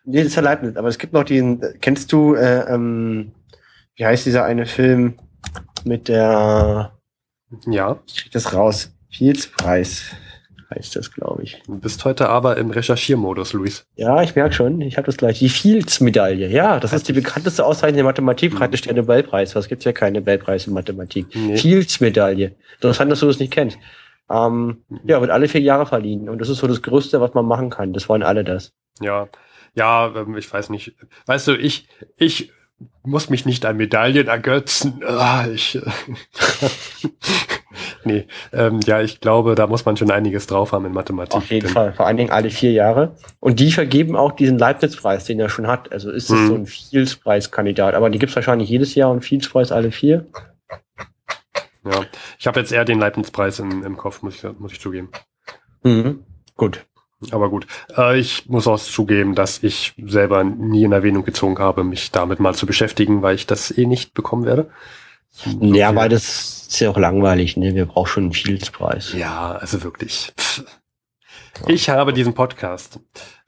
Nee, 0.04 0.18
das 0.18 0.28
ist 0.28 0.36
der 0.36 0.42
Leibniz, 0.44 0.76
aber 0.76 0.88
es 0.88 0.98
gibt 0.98 1.12
noch 1.12 1.24
den, 1.24 1.60
kennst 1.80 2.12
du, 2.12 2.34
äh, 2.34 2.72
ähm, 2.72 3.32
wie 3.96 4.04
heißt 4.04 4.26
dieser 4.26 4.44
eine 4.44 4.66
Film 4.66 5.14
mit 5.84 6.08
der, 6.08 6.92
ja, 7.66 8.00
ich 8.06 8.22
krieg 8.22 8.32
das 8.32 8.52
raus, 8.52 8.94
Fields-Preis 9.10 10.04
heißt 10.70 10.96
das, 10.96 11.12
glaube 11.12 11.42
ich. 11.42 11.62
Du 11.66 11.78
bist 11.78 12.04
heute 12.04 12.28
aber 12.28 12.56
im 12.56 12.70
Recherchiermodus, 12.70 13.52
Luis. 13.52 13.86
Ja, 13.96 14.22
ich 14.22 14.34
merke 14.34 14.54
schon, 14.54 14.80
ich 14.80 14.96
habe 14.96 15.06
das 15.06 15.16
gleich. 15.16 15.38
Die 15.38 15.48
Fields-Medaille, 15.48 16.48
ja, 16.48 16.80
das 16.80 16.92
ist 16.92 17.08
die 17.08 17.12
bekannteste 17.12 17.64
Auszeichnung 17.64 17.96
der 17.96 18.04
Mathematik, 18.04 18.52
mhm. 18.52 18.58
praktisch 18.58 18.82
der 18.82 18.94
Nobelpreis. 18.94 19.54
Was 19.54 19.68
gibt's 19.68 19.84
ja 19.84 19.92
keine 19.92 20.20
Nobelpreis 20.20 20.66
in 20.66 20.74
Mathematik. 20.74 21.26
Nee. 21.34 21.56
Fields-Medaille. 21.56 22.54
Interessant, 22.74 23.10
dass 23.10 23.20
du 23.20 23.26
das 23.26 23.38
nicht 23.38 23.52
kennst. 23.52 23.78
Ähm, 24.30 24.84
mhm. 24.88 25.00
Ja, 25.04 25.20
wird 25.20 25.30
alle 25.30 25.48
vier 25.48 25.60
Jahre 25.60 25.86
verliehen. 25.86 26.28
Und 26.28 26.38
das 26.40 26.48
ist 26.48 26.58
so 26.58 26.66
das 26.66 26.82
Größte, 26.82 27.20
was 27.20 27.34
man 27.34 27.46
machen 27.46 27.70
kann. 27.70 27.92
Das 27.92 28.08
wollen 28.08 28.22
alle 28.22 28.44
das. 28.44 28.72
Ja, 29.00 29.28
ja, 29.74 30.12
ähm, 30.14 30.36
ich 30.36 30.52
weiß 30.52 30.70
nicht. 30.70 30.94
Weißt 31.26 31.48
du, 31.48 31.56
ich, 31.56 31.88
ich 32.16 32.52
muss 33.02 33.30
mich 33.30 33.46
nicht 33.46 33.64
an 33.66 33.76
Medaillen 33.76 34.28
ergötzen. 34.28 35.02
Ah, 35.06 35.46
ich, 35.52 35.78
nee, 38.04 38.26
ähm, 38.52 38.80
ja, 38.86 39.00
ich 39.00 39.20
glaube, 39.20 39.54
da 39.54 39.66
muss 39.66 39.84
man 39.84 39.96
schon 39.96 40.10
einiges 40.10 40.46
drauf 40.46 40.72
haben 40.72 40.86
in 40.86 40.92
Mathematik. 40.92 41.34
Auf 41.34 41.50
jeden 41.50 41.68
Fall, 41.68 41.92
vor 41.92 42.06
allen 42.06 42.16
Dingen 42.16 42.30
alle 42.30 42.50
vier 42.50 42.72
Jahre. 42.72 43.16
Und 43.40 43.60
die 43.60 43.72
vergeben 43.72 44.16
auch 44.16 44.32
diesen 44.32 44.58
Leibniz-Preis, 44.58 45.24
den 45.24 45.40
er 45.40 45.48
schon 45.48 45.66
hat. 45.66 45.92
Also 45.92 46.10
ist 46.10 46.30
es 46.30 46.38
hm. 46.38 46.46
so 46.46 46.54
ein 46.54 46.66
Fields-Preis-Kandidat. 46.66 47.94
Aber 47.94 48.10
die 48.10 48.18
gibt's 48.18 48.36
wahrscheinlich 48.36 48.68
jedes 48.68 48.94
Jahr 48.94 49.10
und 49.10 49.24
Fields-Preis 49.24 49.72
alle 49.72 49.92
vier. 49.92 50.26
Ja, 51.84 52.04
ich 52.38 52.46
habe 52.46 52.60
jetzt 52.60 52.72
eher 52.72 52.84
den 52.84 52.98
Leibniz-Preis 52.98 53.58
im, 53.58 53.84
im 53.84 53.96
Kopf, 53.96 54.22
muss 54.22 54.36
ich, 54.36 54.58
muss 54.58 54.72
ich 54.72 54.80
zugeben. 54.80 55.10
Mhm. 55.82 56.24
Gut. 56.56 56.86
Aber 57.32 57.50
gut, 57.50 57.66
äh, 57.96 58.18
ich 58.18 58.48
muss 58.48 58.66
auch 58.66 58.78
zugeben, 58.78 59.34
dass 59.34 59.62
ich 59.62 59.94
selber 59.98 60.44
nie 60.44 60.84
in 60.84 60.92
Erwähnung 60.92 61.24
gezogen 61.24 61.58
habe, 61.58 61.84
mich 61.84 62.10
damit 62.10 62.40
mal 62.40 62.54
zu 62.54 62.66
beschäftigen, 62.66 63.22
weil 63.22 63.34
ich 63.34 63.46
das 63.46 63.76
eh 63.76 63.86
nicht 63.86 64.14
bekommen 64.14 64.44
werde. 64.44 64.70
So 65.30 65.50
ja, 65.60 65.94
weil 65.94 66.08
das 66.08 66.68
ist 66.68 66.80
ja 66.80 66.90
auch 66.90 66.98
langweilig, 66.98 67.56
ne? 67.56 67.74
Wir 67.74 67.86
brauchen 67.86 68.06
schon 68.08 68.22
einen 68.24 68.32
Fields-Preis. 68.32 69.12
Ja, 69.14 69.52
also 69.52 69.82
wirklich. 69.82 70.32
Ich 71.66 71.88
habe 71.88 72.12
diesen 72.12 72.34
Podcast. 72.34 73.00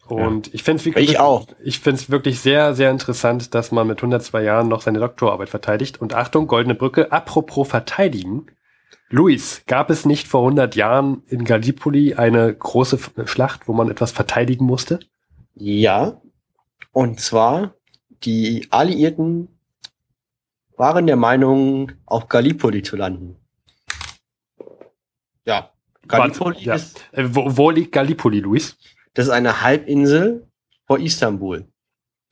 Und 0.09 0.47
ja. 0.47 0.55
ich 0.55 0.63
finde 0.63 0.81
es 0.81 0.87
wirklich, 0.87 1.11
ich 1.11 1.19
auch. 1.19 1.47
Ich 1.65 1.81
finde 1.81 2.01
es 2.01 2.11
wirklich 2.11 2.41
sehr, 2.41 2.75
sehr 2.75 2.91
interessant, 2.91 3.55
dass 3.55 3.73
man 3.73 3.87
mit 3.87 3.99
102 3.99 4.43
Jahren 4.43 4.69
noch 4.69 4.83
seine 4.83 5.01
Doktorarbeit 5.01 5.49
verteidigt. 5.49 6.01
Und 6.01 6.15
Achtung, 6.15 6.47
goldene 6.47 6.75
Brücke, 6.75 7.11
apropos 7.11 7.69
verteidigen. 7.69 8.47
Luis, 9.09 9.63
gab 9.67 9.91
es 9.91 10.05
nicht 10.05 10.27
vor 10.27 10.43
100 10.43 10.75
Jahren 10.75 11.23
in 11.29 11.45
Gallipoli 11.45 12.15
eine 12.15 12.53
große 12.53 12.99
Schlacht, 13.27 13.69
wo 13.69 13.73
man 13.73 13.91
etwas 13.91 14.11
verteidigen 14.13 14.65
musste? 14.65 14.99
Ja, 15.55 16.21
und 16.93 17.21
zwar 17.21 17.75
die 18.25 18.67
Alliierten 18.71 19.49
waren 20.77 21.07
der 21.07 21.17
Meinung, 21.17 21.93
auf 22.05 22.29
Gallipoli 22.29 22.83
zu 22.83 22.97
landen. 22.97 23.37
Ja, 25.45 25.71
Gallipoli 26.09 26.65
ja. 26.65 26.75
ist. 26.75 27.01
Äh, 27.13 27.29
wo, 27.29 27.57
wo, 27.57 27.71
liegt 27.71 27.93
Gallipoli, 27.93 28.41
Luis? 28.41 28.77
Das 29.15 29.27
ist 29.27 29.33
eine 29.33 29.63
Halbinsel 29.63 30.49
vor 30.87 30.99
Istanbul, 30.99 31.67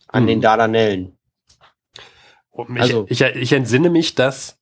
an 0.09 0.23
hm. 0.23 0.27
den 0.27 0.41
Dardanellen. 0.41 1.17
Ich, 2.53 2.81
also, 2.81 3.07
ich, 3.09 3.21
ich 3.21 3.53
entsinne 3.53 3.91
mich, 3.91 4.15
dass 4.15 4.59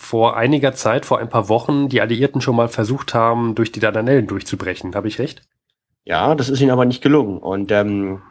vor 0.00 0.34
einiger 0.38 0.72
Zeit, 0.72 1.04
vor 1.04 1.18
ein 1.18 1.28
paar 1.28 1.50
Wochen, 1.50 1.90
die 1.90 2.00
Alliierten 2.00 2.40
schon 2.40 2.56
mal 2.56 2.68
versucht 2.68 3.12
haben, 3.12 3.54
durch 3.54 3.70
die 3.70 3.80
Dardanellen 3.80 4.26
durchzubrechen. 4.26 4.94
Habe 4.94 5.08
ich 5.08 5.18
recht? 5.18 5.42
Ja, 6.04 6.34
das 6.34 6.48
ist 6.48 6.62
ihnen 6.62 6.70
aber 6.70 6.86
nicht 6.86 7.02
gelungen. 7.02 7.36
Und 7.36 7.70
ähm, 7.70 8.22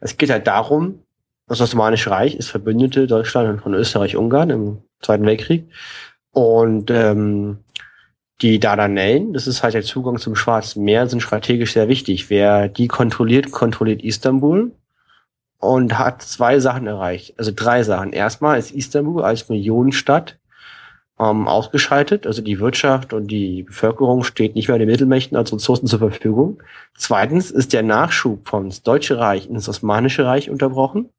es 0.00 0.16
geht 0.16 0.30
halt 0.30 0.46
darum, 0.46 1.02
das 1.48 1.60
Osmanische 1.60 2.12
Reich 2.12 2.36
ist 2.36 2.48
Verbündete 2.48 3.08
Deutschland 3.08 3.60
von 3.60 3.74
Österreich-Ungarn 3.74 4.50
im 4.50 4.78
Zweiten 5.00 5.26
Weltkrieg. 5.26 5.68
Und 6.30 6.92
ähm, 6.92 7.58
die 8.40 8.60
Dardanellen, 8.60 9.32
das 9.32 9.48
ist 9.48 9.64
halt 9.64 9.74
der 9.74 9.82
Zugang 9.82 10.18
zum 10.18 10.36
Schwarzen 10.36 10.84
Meer, 10.84 11.08
sind 11.08 11.20
strategisch 11.20 11.72
sehr 11.72 11.88
wichtig. 11.88 12.30
Wer 12.30 12.68
die 12.68 12.86
kontrolliert, 12.86 13.50
kontrolliert 13.50 14.02
Istanbul 14.04 14.70
und 15.58 15.98
hat 15.98 16.22
zwei 16.22 16.60
Sachen 16.60 16.86
erreicht. 16.86 17.34
Also 17.36 17.50
drei 17.54 17.82
Sachen. 17.82 18.12
Erstmal 18.12 18.60
ist 18.60 18.70
Istanbul 18.70 19.24
als 19.24 19.48
Millionenstadt 19.48 20.38
ähm, 21.18 21.48
ausgeschaltet. 21.48 22.26
Also 22.26 22.42
die 22.42 22.60
Wirtschaft 22.60 23.12
und 23.12 23.28
die 23.28 23.62
Bevölkerung 23.62 24.24
steht 24.24 24.54
nicht 24.54 24.68
mehr 24.68 24.78
den 24.78 24.88
Mittelmächten 24.88 25.36
als 25.36 25.52
Ressourcen 25.52 25.86
zur 25.86 25.98
Verfügung. 25.98 26.62
Zweitens 26.96 27.50
ist 27.50 27.72
der 27.72 27.82
Nachschub 27.82 28.46
vom 28.48 28.70
Deutsche 28.84 29.18
Reich 29.18 29.48
ins 29.48 29.68
Osmanische 29.68 30.24
Reich 30.24 30.50
unterbrochen. 30.50 31.10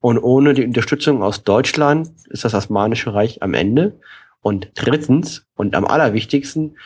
Und 0.00 0.18
ohne 0.18 0.54
die 0.54 0.64
Unterstützung 0.64 1.22
aus 1.22 1.42
Deutschland 1.42 2.10
ist 2.28 2.44
das 2.44 2.54
Osmanische 2.54 3.14
Reich 3.14 3.42
am 3.42 3.54
Ende. 3.54 3.98
Und 4.42 4.70
drittens 4.74 5.46
und 5.56 5.74
am 5.74 5.86
allerwichtigsten 5.86 6.76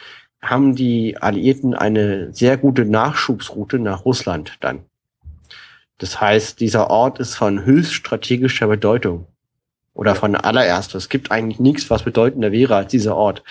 haben 0.41 0.75
die 0.75 1.19
Alliierten 1.19 1.75
eine 1.75 2.33
sehr 2.33 2.57
gute 2.57 2.87
Nachschubsroute 2.87 3.79
nach 3.79 4.05
Russland 4.05 4.57
dann. 4.61 4.85
Das 5.99 6.19
heißt, 6.19 6.61
dieser 6.61 6.89
Ort 6.89 7.19
ist 7.19 7.35
von 7.35 7.67
höchst 7.67 7.93
strategischer 7.93 8.69
Bedeutung 8.69 9.27
oder 10.01 10.15
von 10.15 10.35
allererst. 10.35 10.95
Es 10.95 11.11
gibt 11.11 11.31
eigentlich 11.31 11.61
nichts, 11.61 11.91
was 11.91 12.05
bedeutender 12.05 12.53
wäre 12.53 12.75
als 12.75 12.91
dieser 12.91 13.17
Ort. 13.17 13.43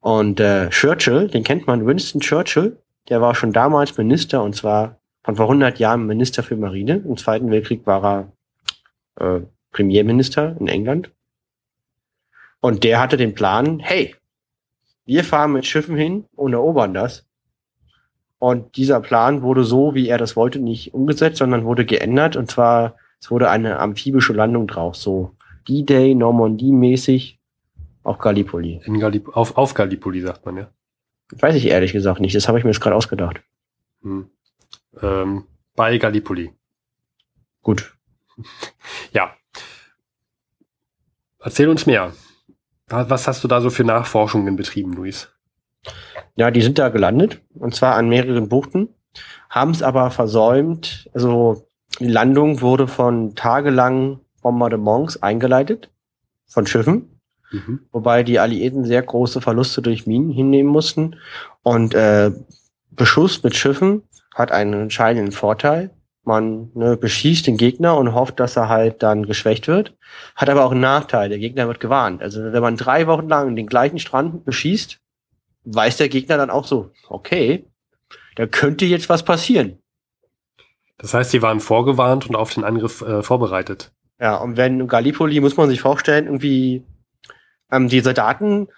Und 0.00 0.38
äh, 0.40 0.68
Churchill, 0.68 1.28
den 1.28 1.42
kennt 1.42 1.66
man, 1.66 1.86
Winston 1.86 2.20
Churchill, 2.20 2.76
der 3.08 3.22
war 3.22 3.34
schon 3.34 3.50
damals 3.50 3.96
Minister 3.96 4.42
und 4.42 4.54
zwar 4.54 5.00
von 5.24 5.36
vor 5.36 5.46
100 5.46 5.78
Jahren 5.78 6.06
Minister 6.06 6.42
für 6.42 6.56
Marine. 6.56 6.96
Im 6.96 7.16
Zweiten 7.16 7.50
Weltkrieg 7.50 7.86
war 7.86 8.28
er 9.16 9.36
äh, 9.38 9.40
Premierminister 9.72 10.54
in 10.60 10.68
England. 10.68 11.10
Und 12.60 12.84
der 12.84 13.00
hatte 13.00 13.16
den 13.16 13.34
Plan, 13.34 13.78
hey, 13.78 14.14
wir 15.06 15.24
fahren 15.24 15.54
mit 15.54 15.64
Schiffen 15.64 15.96
hin 15.96 16.26
und 16.36 16.52
erobern 16.52 16.92
das. 16.92 17.24
Und 18.38 18.76
dieser 18.76 19.00
Plan 19.00 19.40
wurde 19.40 19.64
so, 19.64 19.94
wie 19.94 20.08
er 20.08 20.18
das 20.18 20.36
wollte, 20.36 20.58
nicht 20.58 20.92
umgesetzt, 20.92 21.38
sondern 21.38 21.64
wurde 21.64 21.86
geändert. 21.86 22.36
Und 22.36 22.50
zwar, 22.50 22.96
es 23.18 23.30
wurde 23.30 23.48
eine 23.48 23.78
amphibische 23.78 24.34
Landung 24.34 24.66
drauf, 24.66 24.94
so 24.94 25.32
D-Day, 25.68 26.14
Normandie-mäßig 26.14 27.38
auf 28.02 28.18
Gallipoli. 28.18 28.80
In 28.84 29.00
Gallip 29.00 29.36
auf, 29.36 29.56
auf 29.56 29.74
Gallipoli 29.74 30.20
sagt 30.20 30.46
man, 30.46 30.56
ja. 30.56 30.70
Weiß 31.32 31.56
ich 31.56 31.66
ehrlich 31.66 31.92
gesagt 31.92 32.20
nicht, 32.20 32.34
das 32.34 32.46
habe 32.46 32.58
ich 32.58 32.64
mir 32.64 32.70
jetzt 32.70 32.80
gerade 32.80 32.94
ausgedacht. 32.94 33.42
Hm. 34.02 34.30
Ähm, 35.02 35.44
bei 35.74 35.98
Gallipoli. 35.98 36.52
Gut. 37.62 37.92
Ja. 39.12 39.34
Erzähl 41.40 41.68
uns 41.68 41.86
mehr. 41.86 42.12
Was 42.88 43.26
hast 43.26 43.42
du 43.42 43.48
da 43.48 43.60
so 43.60 43.70
für 43.70 43.82
Nachforschungen 43.82 44.56
betrieben, 44.56 44.92
Luis? 44.92 45.32
Ja, 46.36 46.50
die 46.50 46.62
sind 46.62 46.78
da 46.78 46.90
gelandet, 46.90 47.40
und 47.54 47.74
zwar 47.74 47.94
an 47.96 48.08
mehreren 48.08 48.48
Buchten, 48.48 48.88
haben 49.48 49.70
es 49.70 49.82
aber 49.82 50.10
versäumt. 50.10 51.08
Also 51.14 51.66
die 51.98 52.08
Landung 52.08 52.60
wurde 52.60 52.86
von 52.86 53.34
tagelang 53.34 54.20
Bombardements 54.46 55.20
eingeleitet 55.24 55.90
von 56.46 56.68
Schiffen, 56.68 57.20
mhm. 57.50 57.80
wobei 57.90 58.22
die 58.22 58.38
Alliierten 58.38 58.84
sehr 58.84 59.02
große 59.02 59.40
Verluste 59.40 59.82
durch 59.82 60.06
Minen 60.06 60.30
hinnehmen 60.30 60.70
mussten. 60.70 61.16
Und 61.64 61.94
äh, 61.94 62.30
Beschuss 62.92 63.42
mit 63.42 63.56
Schiffen 63.56 64.02
hat 64.36 64.52
einen 64.52 64.82
entscheidenden 64.82 65.32
Vorteil. 65.32 65.90
Man 66.22 66.70
ne, 66.74 66.96
beschießt 66.96 67.48
den 67.48 67.56
Gegner 67.56 67.96
und 67.96 68.14
hofft, 68.14 68.38
dass 68.38 68.56
er 68.56 68.68
halt 68.68 69.02
dann 69.02 69.26
geschwächt 69.26 69.66
wird. 69.66 69.96
Hat 70.36 70.48
aber 70.48 70.64
auch 70.64 70.70
einen 70.70 70.80
Nachteil. 70.80 71.28
Der 71.28 71.38
Gegner 71.38 71.66
wird 71.66 71.80
gewarnt. 71.80 72.22
Also 72.22 72.52
wenn 72.52 72.62
man 72.62 72.76
drei 72.76 73.08
Wochen 73.08 73.28
lang 73.28 73.56
den 73.56 73.66
gleichen 73.66 73.98
Strand 73.98 74.44
beschießt, 74.44 75.00
weiß 75.64 75.96
der 75.96 76.08
Gegner 76.08 76.36
dann 76.36 76.50
auch 76.50 76.66
so, 76.66 76.92
okay, 77.08 77.66
da 78.36 78.46
könnte 78.46 78.84
jetzt 78.84 79.08
was 79.08 79.24
passieren. 79.24 79.80
Das 80.98 81.14
heißt, 81.14 81.32
sie 81.32 81.42
waren 81.42 81.58
vorgewarnt 81.58 82.28
und 82.28 82.36
auf 82.36 82.54
den 82.54 82.62
Angriff 82.62 83.02
äh, 83.02 83.22
vorbereitet. 83.22 83.92
Ja, 84.20 84.36
und 84.36 84.56
wenn 84.56 84.86
Gallipoli, 84.88 85.40
muss 85.40 85.56
man 85.56 85.68
sich 85.68 85.80
vorstellen, 85.80 86.26
irgendwie 86.26 86.84
ähm, 87.70 87.88
die 87.88 88.00
Soldaten 88.00 88.68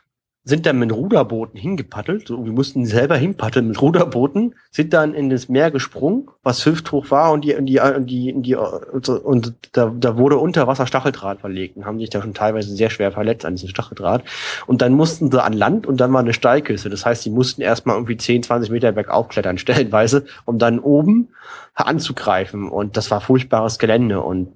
sind 0.48 0.64
dann 0.64 0.78
mit 0.78 0.92
Ruderbooten 0.92 1.60
hingepaddelt. 1.60 2.26
So, 2.26 2.42
wir 2.42 2.52
mussten 2.52 2.86
selber 2.86 3.16
hinpaddeln 3.16 3.68
mit 3.68 3.82
Ruderbooten, 3.82 4.54
sind 4.70 4.94
dann 4.94 5.12
in 5.12 5.28
das 5.28 5.50
Meer 5.50 5.70
gesprungen, 5.70 6.28
was 6.42 6.64
hüfthoch 6.64 7.10
war 7.10 7.32
und 7.32 7.44
die, 7.44 7.54
und 7.54 7.66
die, 7.66 7.78
und 7.78 8.06
die, 8.06 8.32
und, 8.32 8.42
die, 8.44 8.56
und, 8.56 9.08
und 9.10 9.54
da, 9.72 9.92
da 9.94 10.16
wurde 10.16 10.38
unter 10.38 10.66
Wasser 10.66 10.86
Stacheldraht 10.86 11.40
verlegt 11.40 11.76
und 11.76 11.84
haben 11.84 11.98
sich 11.98 12.08
da 12.08 12.22
schon 12.22 12.32
teilweise 12.32 12.74
sehr 12.74 12.88
schwer 12.88 13.12
verletzt 13.12 13.44
an 13.44 13.56
diesem 13.56 13.68
Stacheldraht. 13.68 14.24
Und 14.66 14.80
dann 14.80 14.94
mussten 14.94 15.30
sie 15.30 15.42
an 15.42 15.52
Land 15.52 15.86
und 15.86 16.00
dann 16.00 16.14
war 16.14 16.20
eine 16.20 16.32
Steilküste. 16.32 16.88
Das 16.88 17.04
heißt, 17.04 17.24
sie 17.24 17.30
mussten 17.30 17.60
erstmal 17.60 17.96
irgendwie 17.96 18.16
10, 18.16 18.44
20 18.44 18.70
Meter 18.70 18.92
bergauf 18.92 19.28
klettern, 19.28 19.58
stellenweise, 19.58 20.24
um 20.46 20.58
dann 20.58 20.78
oben 20.78 21.28
anzugreifen. 21.74 22.70
Und 22.70 22.96
das 22.96 23.10
war 23.10 23.20
furchtbares 23.20 23.78
Gelände 23.78 24.22
und 24.22 24.54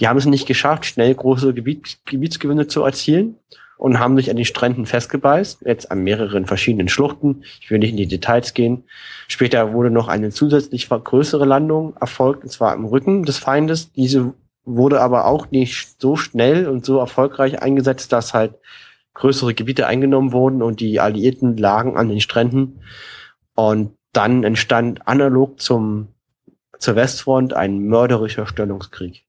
Die 0.00 0.08
haben 0.08 0.16
es 0.16 0.26
nicht 0.26 0.46
geschafft, 0.46 0.86
schnell 0.86 1.14
große 1.14 1.54
Gebiet, 1.54 1.98
Gebietsgewinne 2.04 2.66
zu 2.66 2.82
erzielen 2.82 3.36
und 3.82 3.98
haben 3.98 4.16
sich 4.16 4.30
an 4.30 4.36
den 4.36 4.44
Stränden 4.44 4.86
festgebeißt, 4.86 5.62
jetzt 5.66 5.90
an 5.90 6.04
mehreren 6.04 6.46
verschiedenen 6.46 6.88
Schluchten. 6.88 7.42
Ich 7.60 7.70
will 7.70 7.80
nicht 7.80 7.90
in 7.90 7.96
die 7.96 8.06
Details 8.06 8.54
gehen. 8.54 8.84
Später 9.26 9.72
wurde 9.72 9.90
noch 9.90 10.06
eine 10.06 10.30
zusätzlich 10.30 10.88
größere 10.88 11.44
Landung 11.44 11.96
erfolgt, 12.00 12.44
und 12.44 12.50
zwar 12.50 12.74
im 12.74 12.84
Rücken 12.84 13.24
des 13.24 13.38
Feindes. 13.38 13.90
Diese 13.92 14.34
wurde 14.64 15.00
aber 15.00 15.26
auch 15.26 15.50
nicht 15.50 16.00
so 16.00 16.14
schnell 16.14 16.68
und 16.68 16.84
so 16.84 16.98
erfolgreich 16.98 17.60
eingesetzt, 17.60 18.12
dass 18.12 18.34
halt 18.34 18.54
größere 19.14 19.52
Gebiete 19.52 19.88
eingenommen 19.88 20.32
wurden 20.32 20.62
und 20.62 20.78
die 20.78 21.00
Alliierten 21.00 21.56
lagen 21.56 21.96
an 21.96 22.08
den 22.08 22.20
Stränden. 22.20 22.82
Und 23.54 23.96
dann 24.12 24.44
entstand 24.44 25.08
analog 25.08 25.60
zum, 25.60 26.08
zur 26.78 26.94
Westfront 26.96 27.52
ein 27.52 27.80
mörderischer 27.80 28.46
Stellungskrieg. 28.46 29.24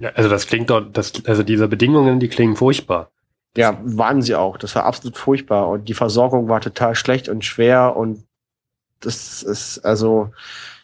Ja, 0.00 0.10
also 0.10 0.28
das 0.28 0.46
klingt 0.46 0.70
doch, 0.70 0.80
das, 0.80 1.24
also 1.26 1.42
diese 1.42 1.68
Bedingungen, 1.68 2.20
die 2.20 2.28
klingen 2.28 2.56
furchtbar. 2.56 3.10
Ja, 3.56 3.78
waren 3.82 4.22
sie 4.22 4.34
auch. 4.34 4.56
Das 4.56 4.74
war 4.74 4.84
absolut 4.84 5.16
furchtbar 5.16 5.68
und 5.68 5.88
die 5.88 5.94
Versorgung 5.94 6.48
war 6.48 6.60
total 6.60 6.94
schlecht 6.94 7.28
und 7.28 7.44
schwer 7.44 7.96
und 7.96 8.24
das 9.00 9.42
ist 9.42 9.80
also 9.80 10.30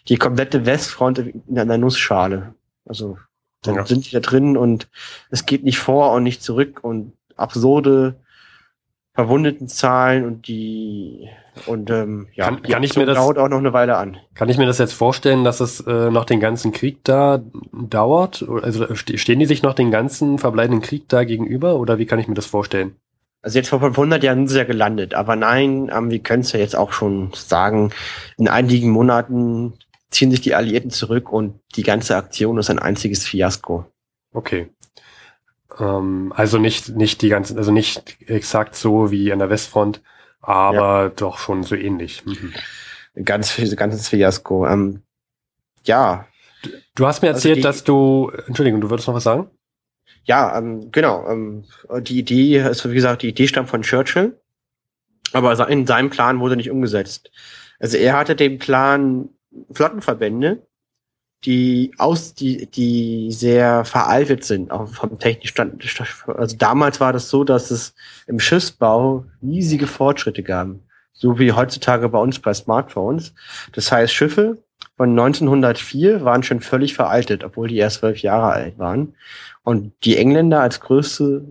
die 0.09 0.17
komplette 0.17 0.67
Westfront 0.67 1.19
in 1.19 1.59
einer 1.59 1.79
Nussschale. 1.79 2.55
Also 2.87 3.19
dann 3.63 3.77
ja. 3.77 3.87
sind 3.87 4.07
die 4.07 4.11
da 4.11 4.21
drin 4.21 4.57
und 4.57 4.89
es 5.31 5.47
geht 5.47 5.65
nicht 5.65 5.79
vor 5.79 6.13
und 6.13 6.23
nicht 6.23 6.43
zurück 6.43 6.81
und 6.83 7.13
absurde 7.37 8.17
verwundeten 9.15 9.69
Zahlen 9.69 10.25
und 10.25 10.49
die 10.49 11.29
und 11.67 11.89
ähm, 11.91 12.27
ja, 12.35 12.47
kann, 12.47 12.63
kann 12.63 12.83
ich 12.83 12.97
mir 12.97 13.07
das 13.07 13.17
dauert 13.17 13.39
auch 13.39 13.49
noch 13.49 13.59
eine 13.59 13.73
Weile 13.73 13.97
an. 13.97 14.17
Kann 14.35 14.49
ich 14.49 14.59
mir 14.59 14.67
das 14.67 14.79
jetzt 14.79 14.93
vorstellen, 14.93 15.45
dass 15.45 15.61
es 15.61 15.81
äh, 15.81 16.11
noch 16.11 16.25
den 16.25 16.41
ganzen 16.41 16.73
Krieg 16.73 17.05
da 17.05 17.43
dauert? 17.73 18.45
Also 18.63 18.93
stehen 18.95 19.39
die 19.39 19.47
sich 19.47 19.63
noch 19.63 19.75
den 19.75 19.93
ganzen 19.93 20.39
verbleibenden 20.39 20.83
Krieg 20.83 21.09
da 21.09 21.23
gegenüber 21.23 21.77
oder 21.77 21.99
wie 21.99 22.07
kann 22.07 22.19
ich 22.19 22.27
mir 22.27 22.35
das 22.35 22.47
vorstellen? 22.47 22.97
Also 23.41 23.59
jetzt 23.59 23.69
vor 23.69 23.81
500 23.81 24.25
Jahren 24.25 24.39
sind 24.39 24.49
sie 24.49 24.59
ja 24.59 24.65
gelandet, 24.65 25.15
aber 25.15 25.37
nein, 25.37 25.93
ähm, 25.95 26.11
wir 26.11 26.19
können 26.19 26.41
es 26.41 26.53
ja 26.53 26.59
jetzt 26.59 26.75
auch 26.75 26.93
schon 26.93 27.31
sagen, 27.35 27.93
in 28.37 28.49
einigen 28.49 28.91
Monaten 28.91 29.75
ziehen 30.11 30.31
sich 30.31 30.41
die 30.41 30.55
Alliierten 30.55 30.91
zurück 30.91 31.31
und 31.31 31.61
die 31.77 31.83
ganze 31.83 32.17
Aktion 32.17 32.59
ist 32.59 32.71
ein 32.71 32.79
einziges 32.79 33.25
Fiasko. 33.25 33.85
Okay. 34.33 34.71
Ähm, 35.79 36.33
also 36.35 36.59
nicht, 36.59 36.91
nicht 36.91 37.23
die 37.23 37.29
ganzen, 37.29 37.59
also 37.59 37.73
nicht 37.73 38.17
exakt 38.29 38.77
so 38.77 39.11
wie 39.11 39.33
an 39.33 39.39
der 39.39 39.51
Westfront, 39.51 40.03
aber 40.41 41.05
ja. 41.05 41.09
doch 41.09 41.39
schon 41.39 41.63
so 41.63 41.75
ähnlich. 41.75 42.25
Mhm. 42.25 42.55
Ganz, 43.25 43.57
ganzes 43.77 44.09
Fiasko. 44.09 44.67
Ähm, 44.67 45.03
ja. 45.85 46.27
Du, 46.63 46.71
du, 46.95 47.07
hast 47.07 47.23
mir 47.23 47.29
also 47.29 47.49
erzählt, 47.49 47.65
also 47.65 47.79
die, 47.79 47.79
dass 47.79 47.85
du, 47.85 48.33
Entschuldigung, 48.47 48.81
du 48.81 48.91
würdest 48.91 49.09
noch 49.09 49.15
was 49.15 49.25
sagen? 49.25 49.51
Ja, 50.25 50.57
ähm, 50.57 50.91
genau. 50.91 51.29
Ähm, 51.29 51.65
die 52.01 52.19
Idee, 52.19 52.63
also 52.63 52.91
wie 52.91 52.95
gesagt, 52.95 53.23
die 53.23 53.29
Idee 53.29 53.47
stammt 53.47 53.69
von 53.69 53.83
Churchill, 53.83 54.39
aber 55.33 55.69
in 55.69 55.87
seinem 55.87 56.11
Plan 56.11 56.41
wurde 56.41 56.57
nicht 56.57 56.71
umgesetzt. 56.71 57.31
Also 57.79 57.99
er 57.99 58.17
hatte 58.17 58.35
den 58.35 58.59
Plan, 58.59 59.29
Flottenverbände 59.71 60.67
die 61.45 61.93
aus, 61.99 62.35
die, 62.35 62.67
die 62.67 63.31
sehr 63.31 63.85
veraltet 63.85 64.45
sind, 64.45 64.71
auch 64.71 64.89
vom 64.89 65.19
technischen 65.19 65.79
Stand. 65.87 66.27
Also 66.39 66.57
damals 66.57 67.01
war 67.01 67.13
das 67.13 67.29
so, 67.29 67.45
dass 67.45 67.71
es 67.71 67.95
im 68.27 68.41
Schiffsbau 68.41 69.25
riesige 69.43 69.87
Fortschritte 69.87 70.43
gab. 70.43 70.69
So 71.13 71.39
wie 71.39 71.53
heutzutage 71.53 72.09
bei 72.09 72.19
uns 72.19 72.39
bei 72.39 72.53
Smartphones. 72.55 73.35
Das 73.73 73.93
heißt, 73.93 74.13
Schiffe 74.13 74.59
von 74.97 75.11
1904 75.11 76.25
waren 76.25 76.43
schon 76.43 76.61
völlig 76.61 76.95
veraltet, 76.95 77.45
obwohl 77.45 77.69
die 77.69 77.77
erst 77.77 77.99
zwölf 78.01 78.19
Jahre 78.23 78.53
alt 78.53 78.79
waren. 78.79 79.15
Und 79.63 79.93
die 80.05 80.17
Engländer 80.17 80.61
als 80.61 80.81
größte 80.81 81.45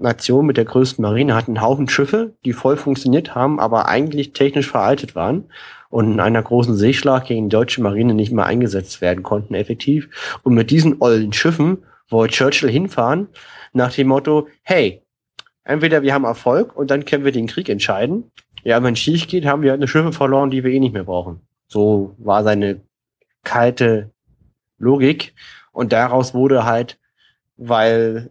Nation 0.00 0.46
mit 0.46 0.56
der 0.56 0.64
größten 0.64 1.02
Marine 1.02 1.34
hatten 1.34 1.56
einen 1.56 1.66
Haufen 1.66 1.88
Schiffe, 1.88 2.34
die 2.44 2.52
voll 2.52 2.76
funktioniert 2.76 3.34
haben, 3.34 3.60
aber 3.60 3.88
eigentlich 3.88 4.32
technisch 4.32 4.70
veraltet 4.70 5.14
waren 5.14 5.44
und 5.90 6.12
in 6.12 6.20
einer 6.20 6.42
großen 6.42 6.76
Seeschlacht 6.76 7.28
gegen 7.28 7.48
die 7.48 7.54
deutsche 7.54 7.82
Marine 7.82 8.14
nicht 8.14 8.32
mehr 8.32 8.46
eingesetzt 8.46 9.00
werden 9.00 9.22
konnten 9.22 9.54
effektiv. 9.54 10.38
Und 10.42 10.54
mit 10.54 10.70
diesen 10.70 11.00
ollen 11.00 11.32
Schiffen 11.32 11.84
wollte 12.08 12.34
Churchill 12.34 12.70
hinfahren 12.70 13.28
nach 13.72 13.92
dem 13.92 14.08
Motto, 14.08 14.48
hey, 14.62 15.02
entweder 15.64 16.02
wir 16.02 16.14
haben 16.14 16.24
Erfolg 16.24 16.76
und 16.76 16.90
dann 16.90 17.04
können 17.04 17.24
wir 17.24 17.32
den 17.32 17.46
Krieg 17.46 17.68
entscheiden. 17.68 18.30
Ja, 18.64 18.82
wenn 18.82 18.94
es 18.94 19.00
schief 19.00 19.28
geht, 19.28 19.46
haben 19.46 19.62
wir 19.62 19.72
eine 19.72 19.88
Schiffe 19.88 20.12
verloren, 20.12 20.50
die 20.50 20.64
wir 20.64 20.72
eh 20.72 20.80
nicht 20.80 20.92
mehr 20.92 21.04
brauchen. 21.04 21.40
So 21.68 22.14
war 22.18 22.42
seine 22.42 22.80
kalte 23.44 24.10
Logik. 24.78 25.34
Und 25.72 25.92
daraus 25.92 26.34
wurde 26.34 26.64
halt, 26.64 26.98
weil 27.56 28.30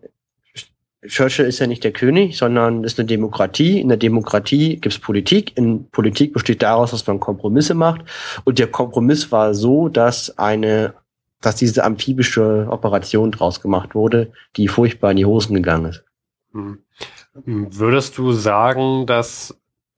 Churchill 1.05 1.45
ist 1.45 1.60
ja 1.60 1.67
nicht 1.67 1.83
der 1.83 1.91
König, 1.91 2.38
sondern 2.38 2.83
ist 2.83 2.99
eine 2.99 3.05
Demokratie. 3.05 3.79
In 3.79 3.88
der 3.88 3.97
Demokratie 3.97 4.75
gibt 4.75 4.95
es 4.95 4.99
Politik. 4.99 5.55
In 5.55 5.89
Politik 5.89 6.33
besteht 6.33 6.63
daraus, 6.63 6.91
dass 6.91 7.05
man 7.05 7.19
Kompromisse 7.19 7.75
macht. 7.75 8.01
Und 8.45 8.57
der 8.57 8.67
Kompromiss 8.67 9.31
war 9.31 9.53
so, 9.53 9.89
dass 9.89 10.38
eine, 10.39 10.95
dass 11.39 11.55
diese 11.55 11.83
amphibische 11.83 12.67
Operation 12.69 13.31
draus 13.31 13.62
gemacht 13.62 13.93
wurde, 13.93 14.31
die 14.55 14.67
furchtbar 14.67 15.12
in 15.12 15.17
die 15.17 15.25
Hosen 15.25 15.53
gegangen 15.53 15.86
ist. 15.86 16.03
Hm. 16.53 16.79
Würdest 17.45 18.17
du 18.17 18.31
sagen, 18.31 19.05
dass 19.05 19.55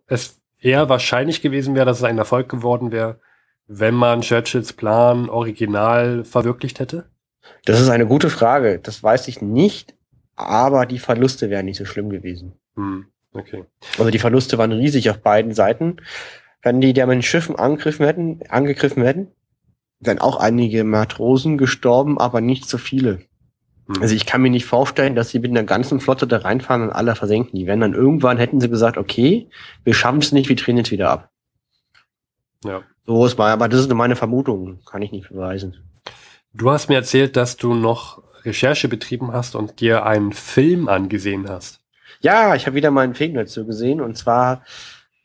es 0.07 0.41
eher 0.59 0.89
wahrscheinlich 0.89 1.41
gewesen 1.41 1.75
wäre, 1.75 1.85
dass 1.85 1.99
es 1.99 2.03
ein 2.03 2.17
Erfolg 2.17 2.49
geworden 2.49 2.91
wäre, 2.91 3.21
wenn 3.67 3.95
man 3.95 4.19
Churchills 4.19 4.73
Plan 4.73 5.29
original 5.29 6.25
verwirklicht 6.25 6.81
hätte? 6.81 7.05
Das 7.63 7.79
ist 7.79 7.89
eine 7.89 8.05
gute 8.05 8.29
Frage. 8.29 8.79
Das 8.79 9.01
weiß 9.01 9.29
ich 9.29 9.41
nicht 9.41 9.95
aber 10.39 10.85
die 10.85 10.99
Verluste 10.99 11.49
wären 11.49 11.65
nicht 11.65 11.77
so 11.77 11.85
schlimm 11.85 12.09
gewesen. 12.09 12.53
Hm, 12.75 13.05
okay. 13.33 13.65
Also 13.97 14.09
die 14.09 14.19
Verluste 14.19 14.57
waren 14.57 14.71
riesig 14.71 15.09
auf 15.09 15.19
beiden 15.19 15.53
Seiten. 15.53 15.97
Wenn 16.61 16.81
die 16.81 16.93
der 16.93 17.07
mit 17.07 17.15
den 17.15 17.21
Schiffen 17.23 17.55
angegriffen 17.55 18.05
hätten, 18.05 18.39
angegriffen 18.49 19.03
hätten, 19.03 19.27
wären 19.99 20.19
auch 20.19 20.37
einige 20.37 20.83
Matrosen 20.83 21.57
gestorben, 21.57 22.17
aber 22.17 22.41
nicht 22.41 22.67
so 22.69 22.77
viele. 22.77 23.21
Hm. 23.87 24.01
Also 24.01 24.15
ich 24.15 24.25
kann 24.25 24.41
mir 24.41 24.49
nicht 24.49 24.65
vorstellen, 24.65 25.15
dass 25.15 25.29
sie 25.29 25.39
mit 25.39 25.51
einer 25.51 25.63
ganzen 25.63 25.99
Flotte 25.99 26.25
da 26.25 26.37
reinfahren 26.37 26.83
und 26.83 26.91
alle 26.91 27.15
versenken. 27.15 27.57
Die 27.57 27.67
wären 27.67 27.81
dann 27.81 27.93
irgendwann 27.93 28.37
hätten 28.37 28.61
sie 28.61 28.69
gesagt, 28.69 28.97
okay, 28.97 29.49
wir 29.83 29.93
schaffen 29.93 30.19
es 30.19 30.31
nicht, 30.31 30.47
wir 30.47 30.55
drehen 30.55 30.77
jetzt 30.77 30.91
wieder 30.91 31.09
ab. 31.09 31.31
Ja. 32.63 32.81
So 33.05 33.25
ist 33.25 33.37
mal, 33.37 33.51
aber 33.51 33.67
das 33.67 33.81
ist 33.81 33.87
nur 33.87 33.97
meine 33.97 34.15
Vermutung, 34.15 34.79
kann 34.85 35.01
ich 35.01 35.11
nicht 35.11 35.29
beweisen. 35.29 35.75
Du 36.53 36.69
hast 36.71 36.89
mir 36.89 36.95
erzählt, 36.95 37.35
dass 37.35 37.57
du 37.57 37.73
noch 37.73 38.23
Recherche 38.45 38.87
betrieben 38.87 39.33
hast 39.33 39.55
und 39.55 39.79
dir 39.79 40.05
einen 40.05 40.33
Film 40.33 40.87
angesehen 40.87 41.49
hast. 41.49 41.81
Ja, 42.21 42.55
ich 42.55 42.65
habe 42.65 42.75
wieder 42.75 42.91
mal 42.91 43.01
einen 43.01 43.15
Film 43.15 43.33
dazu 43.33 43.65
gesehen 43.65 44.01
und 44.01 44.17
zwar 44.17 44.63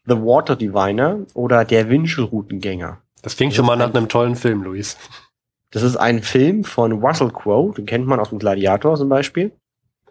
The 0.07 0.17
Water 0.17 0.57
Diviner 0.57 1.21
oder 1.35 1.65
Der 1.65 1.89
Wünschelroutengänger. 1.89 3.01
Das 3.23 3.37
klingt 3.37 3.53
das 3.53 3.57
schon 3.57 3.67
mal 3.67 3.77
nach 3.77 3.95
einem 3.95 4.09
tollen 4.09 4.37
Film, 4.37 4.63
Luis. 4.63 4.97
Das 5.71 5.83
ist 5.83 5.97
ein 5.97 6.23
Film 6.23 6.63
von 6.63 6.93
Russell 6.93 7.31
Crowe, 7.31 7.75
den 7.75 7.87
kennt 7.87 8.07
man 8.07 8.21
aus 8.21 8.29
dem 8.29 8.39
Gladiator 8.39 8.97
zum 8.97 9.09
Beispiel. 9.09 9.53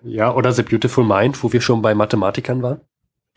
Ja, 0.02 0.34
oder 0.34 0.52
The 0.52 0.64
Beautiful 0.64 1.06
Mind, 1.06 1.42
wo 1.44 1.54
wir 1.54 1.62
schon 1.62 1.82
bei 1.82 1.96
Mathematikern 1.96 2.62
waren. 2.62 2.82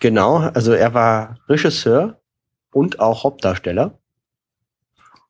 Genau, 0.00 0.38
also 0.38 0.72
er 0.72 0.92
war 0.94 1.38
Regisseur 1.48 2.20
und 2.72 2.98
auch 2.98 3.22
Hauptdarsteller. 3.22 3.98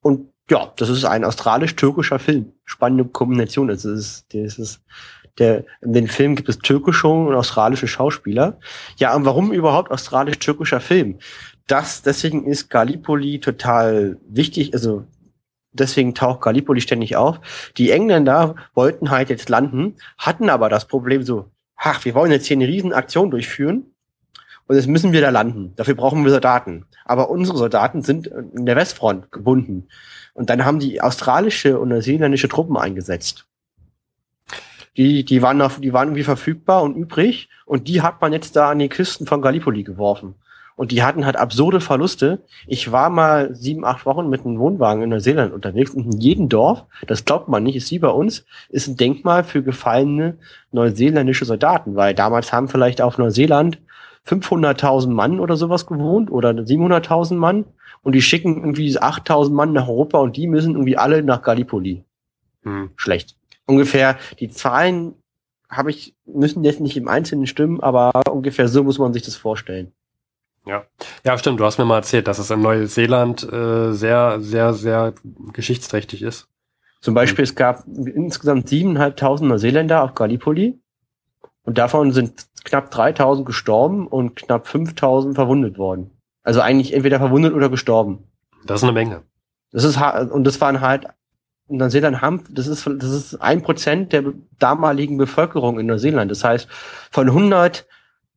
Und 0.01 0.33
ja, 0.51 0.73
das 0.77 0.89
ist 0.89 1.05
ein 1.05 1.25
australisch-türkischer 1.25 2.19
Film. 2.19 2.53
Spannende 2.65 3.05
Kombination. 3.05 3.71
Also 3.71 3.91
das 3.91 4.01
ist, 4.01 4.35
das 4.35 4.59
ist 4.59 4.81
der, 5.39 5.65
in 5.83 5.93
den 5.93 6.09
Film 6.09 6.37
gibt 6.37 6.49
es 6.49 6.59
türkische 6.59 7.09
und 7.09 7.35
australische 7.35 7.89
Schauspieler. 7.89 8.59
Ja, 8.97 9.15
und 9.15 9.25
warum 9.25 9.53
überhaupt 9.53 9.91
australisch-türkischer 9.91 10.81
Film? 10.81 11.19
Das, 11.67 12.03
deswegen 12.03 12.47
ist 12.47 12.71
Gallipoli 12.71 13.41
total 13.41 14.19
wichtig, 14.29 14.73
also 14.73 15.05
deswegen 15.73 16.15
taucht 16.15 16.41
Gallipoli 16.41 16.81
ständig 16.81 17.17
auf. 17.17 17.41
Die 17.77 17.91
Engländer 17.91 18.55
wollten 18.75 19.11
halt 19.11 19.31
jetzt 19.31 19.49
landen, 19.49 19.97
hatten 20.17 20.49
aber 20.49 20.69
das 20.69 20.87
Problem 20.87 21.23
so, 21.23 21.51
ach, 21.75 22.05
wir 22.05 22.15
wollen 22.15 22.31
jetzt 22.31 22.47
hier 22.47 22.57
eine 22.57 22.69
Riesenaktion 22.69 23.31
durchführen 23.31 23.96
und 24.69 24.77
jetzt 24.77 24.89
müssen 24.89 25.13
wir 25.13 25.21
da 25.21 25.31
landen. 25.31 25.73
Dafür 25.77 25.95
brauchen 25.95 26.25
wir 26.25 26.31
Soldaten. 26.31 26.87
Aber 27.05 27.31
unsere 27.31 27.57
Soldaten 27.57 28.03
sind 28.03 28.27
in 28.27 28.67
der 28.67 28.77
Westfront 28.77 29.31
gebunden. 29.31 29.89
Und 30.35 30.51
dann 30.51 30.65
haben 30.65 30.81
die 30.81 31.01
australische 31.01 31.79
und 31.79 31.89
neuseeländische 31.89 32.49
Truppen 32.49 32.77
eingesetzt. 32.77 33.47
Die, 34.97 35.25
die 35.25 35.43
waren 35.43 35.61
auf, 35.61 35.81
die 35.81 35.93
waren 35.93 36.09
irgendwie 36.09 36.25
verfügbar 36.25 36.83
und 36.83 36.97
übrig 36.97 37.49
und 37.67 37.87
die 37.87 38.03
hat 38.03 38.21
man 38.21 38.33
jetzt 38.33 38.57
da 38.57 38.71
an 38.71 38.79
die 38.79 38.89
Küsten 38.89 39.27
von 39.27 39.43
Gallipoli 39.43 39.83
geworfen. 39.83 40.35
Und 40.75 40.91
die 40.91 41.03
hatten 41.03 41.25
halt 41.25 41.37
absurde 41.37 41.81
Verluste. 41.81 42.43
Ich 42.67 42.93
war 42.93 43.09
mal 43.09 43.55
sieben, 43.55 43.85
acht 43.85 44.05
Wochen 44.05 44.29
mit 44.29 44.45
einem 44.45 44.59
Wohnwagen 44.59 45.03
in 45.03 45.09
Neuseeland 45.09 45.55
unterwegs 45.55 45.93
und 45.93 46.05
in 46.05 46.21
jedem 46.21 46.51
Dorf, 46.51 46.85
das 47.07 47.25
glaubt 47.25 47.49
man 47.49 47.63
nicht, 47.63 47.77
ist 47.77 47.91
wie 47.91 47.99
bei 47.99 48.11
uns, 48.11 48.45
ist 48.69 48.87
ein 48.87 48.97
Denkmal 48.97 49.43
für 49.43 49.63
gefallene 49.63 50.37
neuseeländische 50.73 51.47
Soldaten, 51.47 51.97
weil 51.97 52.15
damals 52.15 52.53
haben 52.53 52.69
vielleicht 52.69 53.01
auf 53.01 53.17
Neuseeland 53.17 53.79
500.000 54.27 55.11
Mann 55.11 55.41
oder 55.41 55.57
sowas 55.57 55.87
gewohnt 55.87 56.31
oder 56.31 56.51
700.000 56.51 57.35
Mann 57.35 57.65
und 58.03 58.15
die 58.15 58.23
schicken 58.23 58.57
irgendwie 58.57 58.99
8000 58.99 59.55
Mann 59.55 59.73
nach 59.73 59.89
Europa 59.89 60.19
und 60.19 60.37
die 60.37 60.47
müssen 60.47 60.73
irgendwie 60.75 60.97
alle 60.97 61.23
nach 61.23 61.43
Gallipoli. 61.43 62.05
Hm. 62.63 62.91
Schlecht. 62.97 63.37
ungefähr 63.67 64.19
die 64.41 64.51
Zahlen 64.51 65.15
habe 65.69 65.91
ich, 65.91 66.15
müssen 66.25 66.65
jetzt 66.65 66.81
nicht 66.81 66.97
im 66.97 67.09
Einzelnen 67.09 67.47
stimmen, 67.47 67.81
aber 67.81 68.13
ungefähr 68.31 68.69
so 68.69 68.85
muss 68.85 68.99
man 68.99 69.13
sich 69.13 69.23
das 69.23 69.37
vorstellen. 69.37 69.93
Ja, 70.65 70.85
ja, 71.25 71.39
stimmt. 71.39 71.61
Du 71.61 71.65
hast 71.65 71.79
mir 71.79 71.85
mal 71.85 71.99
erzählt, 71.99 72.27
dass 72.27 72.39
es 72.39 72.51
in 72.51 72.61
Neuseeland 72.61 73.45
äh, 73.53 73.93
sehr, 73.93 74.41
sehr, 74.41 74.75
sehr 74.75 75.15
geschichtsträchtig 75.53 76.23
ist. 76.23 76.49
Zum 77.01 77.15
Beispiel, 77.15 77.45
es 77.45 77.55
gab 77.55 77.85
insgesamt 77.87 78.69
7.500 78.69 79.45
Neuseeländer 79.45 80.03
auf 80.03 80.15
Gallipoli 80.15 80.81
und 81.67 81.79
davon 81.79 82.13
sind 82.13 82.47
knapp 82.65 82.93
3.000 82.93 83.45
gestorben 83.45 84.07
und 84.07 84.37
knapp 84.37 84.67
5.000 84.67 85.35
verwundet 85.35 85.79
worden. 85.79 86.11
Also 86.43 86.61
eigentlich 86.61 86.95
entweder 86.95 87.19
verwundet 87.19 87.53
oder 87.53 87.69
gestorben. 87.69 88.25
Das 88.65 88.81
ist 88.81 88.85
eine 88.85 88.93
Menge. 88.93 89.23
Das 89.73 89.85
ist 89.85 89.99
und 89.99 90.45
das 90.45 90.61
waren 90.61 90.81
halt 90.81 91.07
Neuseeland 91.69 92.23
haben, 92.23 92.45
das 92.51 92.69
ist 92.69 92.87
das 92.87 93.11
ist 93.11 93.43
ein 93.43 93.63
Prozent 93.63 94.13
der 94.13 94.33
damaligen 94.59 95.19
Bevölkerung 95.19 95.81
in 95.81 95.87
Neuseeland. 95.87 96.31
Das 96.31 96.45
heißt, 96.45 96.69
von 97.11 97.27
100 97.27 97.87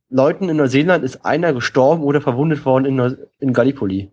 Leuten 0.08 0.48
in 0.48 0.56
Neuseeland 0.56 1.04
ist 1.04 1.24
einer 1.24 1.52
gestorben 1.52 2.02
oder 2.02 2.20
verwundet 2.20 2.64
worden 2.64 2.84
in, 2.84 2.96
Neu 2.96 3.14
in 3.38 3.52
Gallipoli. 3.52 4.10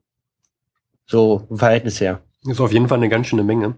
So 1.07 1.47
im 1.49 1.57
Verhältnis 1.57 1.99
her. 1.99 2.21
Das 2.43 2.53
ist 2.53 2.61
auf 2.61 2.71
jeden 2.71 2.87
Fall 2.87 2.99
eine 2.99 3.09
ganz 3.09 3.27
schöne 3.27 3.43
Menge. 3.43 3.75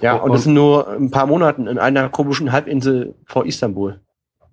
Ja, 0.00 0.14
und, 0.14 0.22
und 0.22 0.32
das 0.32 0.44
sind 0.44 0.54
nur 0.54 0.88
ein 0.88 1.10
paar 1.10 1.26
Monaten 1.26 1.66
in 1.66 1.78
einer 1.78 2.08
komischen 2.08 2.52
Halbinsel 2.52 3.14
vor 3.26 3.44
Istanbul. 3.44 4.00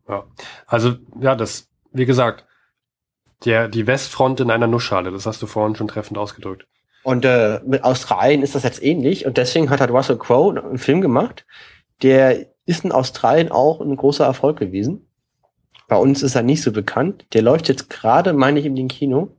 Ja, 0.07 0.25
also 0.67 0.95
ja, 1.19 1.35
das, 1.35 1.67
wie 1.91 2.05
gesagt, 2.05 2.45
der, 3.43 3.67
die 3.67 3.87
Westfront 3.87 4.39
in 4.39 4.51
einer 4.51 4.67
Nussschale, 4.67 5.11
das 5.11 5.25
hast 5.25 5.41
du 5.41 5.47
vorhin 5.47 5.75
schon 5.75 5.87
treffend 5.87 6.17
ausgedrückt. 6.17 6.67
Und 7.03 7.25
äh, 7.25 7.59
mit 7.65 7.83
Australien 7.83 8.41
ist 8.41 8.55
das 8.55 8.63
jetzt 8.63 8.81
ähnlich 8.81 9.25
und 9.25 9.37
deswegen 9.37 9.69
hat 9.69 9.79
halt 9.79 9.91
Russell 9.91 10.17
Crowe 10.17 10.59
einen 10.59 10.77
Film 10.77 11.01
gemacht, 11.01 11.45
der 12.01 12.47
ist 12.65 12.83
in 12.83 12.91
Australien 12.91 13.51
auch 13.51 13.79
ein 13.79 13.95
großer 13.95 14.25
Erfolg 14.25 14.57
gewesen. 14.57 15.07
Bei 15.87 15.97
uns 15.97 16.23
ist 16.23 16.35
er 16.35 16.41
nicht 16.41 16.63
so 16.63 16.71
bekannt. 16.71 17.27
Der 17.33 17.43
läuft 17.43 17.67
jetzt 17.67 17.89
gerade, 17.89 18.33
meine 18.33 18.59
ich, 18.59 18.65
in 18.65 18.75
den 18.75 18.87
Kino. 18.87 19.37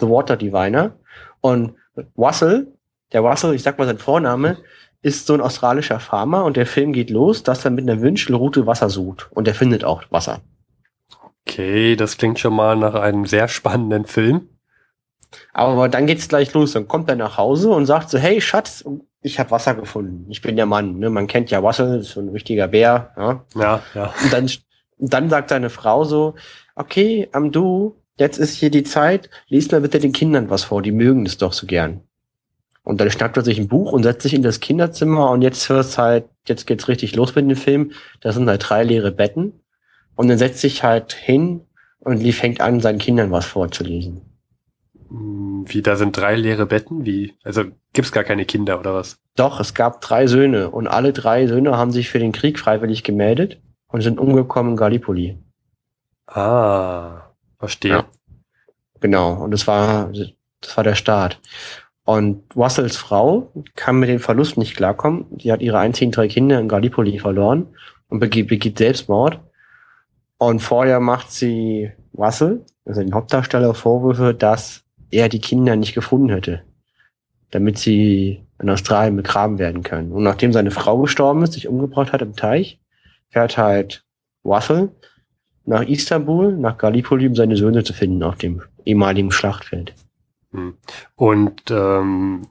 The 0.00 0.08
Water 0.08 0.36
Diviner. 0.36 0.96
Und 1.40 1.74
Russell, 2.16 2.72
der 3.12 3.20
Russell, 3.20 3.54
ich 3.54 3.62
sag 3.62 3.78
mal 3.78 3.84
sein 3.84 3.98
Vorname, 3.98 4.56
ist 5.04 5.26
so 5.26 5.34
ein 5.34 5.42
australischer 5.42 6.00
Farmer 6.00 6.44
und 6.44 6.56
der 6.56 6.64
Film 6.64 6.94
geht 6.94 7.10
los, 7.10 7.42
dass 7.42 7.64
er 7.64 7.70
mit 7.70 7.88
einer 7.88 8.00
Wünschelrute 8.00 8.66
Wasser 8.66 8.88
sucht. 8.88 9.28
Und 9.30 9.46
er 9.46 9.54
findet 9.54 9.84
auch 9.84 10.02
Wasser. 10.10 10.40
Okay, 11.46 11.94
das 11.94 12.16
klingt 12.16 12.38
schon 12.38 12.54
mal 12.54 12.74
nach 12.74 12.94
einem 12.94 13.26
sehr 13.26 13.48
spannenden 13.48 14.06
Film. 14.06 14.48
Aber 15.52 15.90
dann 15.90 16.06
geht's 16.06 16.28
gleich 16.28 16.54
los. 16.54 16.72
Dann 16.72 16.88
kommt 16.88 17.10
er 17.10 17.16
nach 17.16 17.36
Hause 17.36 17.68
und 17.68 17.84
sagt 17.84 18.08
so, 18.08 18.16
hey 18.16 18.40
Schatz, 18.40 18.82
ich 19.20 19.38
habe 19.38 19.50
Wasser 19.50 19.74
gefunden. 19.74 20.24
Ich 20.30 20.40
bin 20.40 20.56
der 20.56 20.64
Mann. 20.64 20.98
Ne? 20.98 21.10
Man 21.10 21.26
kennt 21.26 21.50
ja 21.50 21.62
Wasser, 21.62 21.98
ist 21.98 22.12
so 22.12 22.20
ein 22.20 22.30
richtiger 22.30 22.68
Bär. 22.68 23.12
Ja, 23.18 23.44
ja. 23.54 23.82
ja. 23.94 24.14
Und 24.22 24.32
dann, 24.32 24.50
dann 24.98 25.28
sagt 25.28 25.50
seine 25.50 25.68
Frau 25.68 26.04
so, 26.04 26.34
okay, 26.76 27.28
am 27.32 27.52
Du, 27.52 28.00
jetzt 28.16 28.38
ist 28.38 28.54
hier 28.54 28.70
die 28.70 28.84
Zeit, 28.84 29.28
lies 29.48 29.70
mal 29.70 29.82
bitte 29.82 29.98
den 29.98 30.12
Kindern 30.12 30.48
was 30.48 30.64
vor, 30.64 30.80
die 30.80 30.92
mögen 30.92 31.26
es 31.26 31.36
doch 31.36 31.52
so 31.52 31.66
gern. 31.66 32.00
Und 32.84 33.00
dann 33.00 33.10
schnappt 33.10 33.36
er 33.38 33.42
sich 33.42 33.58
ein 33.58 33.68
Buch 33.68 33.92
und 33.92 34.02
setzt 34.02 34.22
sich 34.22 34.34
in 34.34 34.42
das 34.42 34.60
Kinderzimmer 34.60 35.30
und 35.30 35.40
jetzt 35.42 35.68
hört's 35.70 35.96
halt, 35.96 36.26
jetzt 36.46 36.66
geht's 36.66 36.86
richtig 36.86 37.16
los 37.16 37.34
mit 37.34 37.48
dem 37.48 37.56
Film. 37.56 37.92
Da 38.20 38.32
sind 38.32 38.48
halt 38.48 38.68
drei 38.68 38.84
leere 38.84 39.10
Betten. 39.10 39.54
Und 40.16 40.28
dann 40.28 40.38
setzt 40.38 40.60
sich 40.60 40.84
halt 40.84 41.14
hin 41.14 41.62
und 42.00 42.18
die 42.20 42.32
fängt 42.32 42.60
an, 42.60 42.80
seinen 42.80 42.98
Kindern 42.98 43.32
was 43.32 43.46
vorzulesen. 43.46 44.20
Hm, 45.08 45.64
wie, 45.66 45.80
da 45.80 45.96
sind 45.96 46.16
drei 46.16 46.36
leere 46.36 46.66
Betten? 46.66 47.06
Wie? 47.06 47.34
Also 47.42 47.64
gibt's 47.94 48.12
gar 48.12 48.22
keine 48.22 48.44
Kinder 48.44 48.78
oder 48.78 48.94
was? 48.94 49.18
Doch, 49.34 49.60
es 49.60 49.72
gab 49.74 50.02
drei 50.02 50.26
Söhne 50.26 50.70
und 50.70 50.86
alle 50.86 51.12
drei 51.12 51.46
Söhne 51.46 51.76
haben 51.76 51.90
sich 51.90 52.10
für 52.10 52.18
den 52.18 52.32
Krieg 52.32 52.58
freiwillig 52.58 53.02
gemeldet 53.02 53.60
und 53.88 54.02
sind 54.02 54.18
umgekommen 54.18 54.72
in 54.72 54.76
Gallipoli. 54.76 55.38
Ah, 56.26 57.30
verstehe. 57.58 57.92
Ja. 57.92 58.04
Genau, 59.00 59.42
und 59.42 59.50
das 59.50 59.66
war, 59.66 60.10
das 60.60 60.76
war 60.76 60.84
der 60.84 60.94
Start. 60.94 61.40
Und 62.04 62.54
Russells 62.54 62.96
Frau 62.96 63.50
kann 63.76 63.98
mit 63.98 64.10
dem 64.10 64.20
Verlust 64.20 64.58
nicht 64.58 64.76
klarkommen. 64.76 65.26
Die 65.30 65.50
hat 65.50 65.62
ihre 65.62 65.78
einzigen 65.78 66.12
drei 66.12 66.28
Kinder 66.28 66.60
in 66.60 66.68
Gallipoli 66.68 67.18
verloren 67.18 67.68
und 68.08 68.20
begeht, 68.20 68.48
begeht 68.48 68.78
Selbstmord. 68.78 69.40
Und 70.36 70.60
vorher 70.60 71.00
macht 71.00 71.32
sie 71.32 71.90
Russell, 72.16 72.64
also 72.84 73.00
den 73.00 73.14
Hauptdarsteller, 73.14 73.72
Vorwürfe, 73.74 74.34
dass 74.34 74.84
er 75.10 75.30
die 75.30 75.40
Kinder 75.40 75.76
nicht 75.76 75.94
gefunden 75.94 76.28
hätte, 76.28 76.62
damit 77.50 77.78
sie 77.78 78.44
in 78.60 78.68
Australien 78.68 79.16
begraben 79.16 79.58
werden 79.58 79.82
können. 79.82 80.12
Und 80.12 80.24
nachdem 80.24 80.52
seine 80.52 80.70
Frau 80.70 80.98
gestorben 80.98 81.42
ist, 81.42 81.54
sich 81.54 81.68
umgebracht 81.68 82.12
hat 82.12 82.20
im 82.20 82.36
Teich, 82.36 82.80
fährt 83.30 83.56
halt 83.56 84.04
Russell 84.44 84.90
nach 85.64 85.82
Istanbul, 85.82 86.54
nach 86.56 86.76
Gallipoli, 86.76 87.26
um 87.26 87.34
seine 87.34 87.56
Söhne 87.56 87.82
zu 87.82 87.94
finden 87.94 88.22
auf 88.22 88.36
dem 88.36 88.62
ehemaligen 88.84 89.30
Schlachtfeld. 89.30 89.94
Hm. 90.54 90.74
Und 91.16 91.70
ähm, 91.70 92.46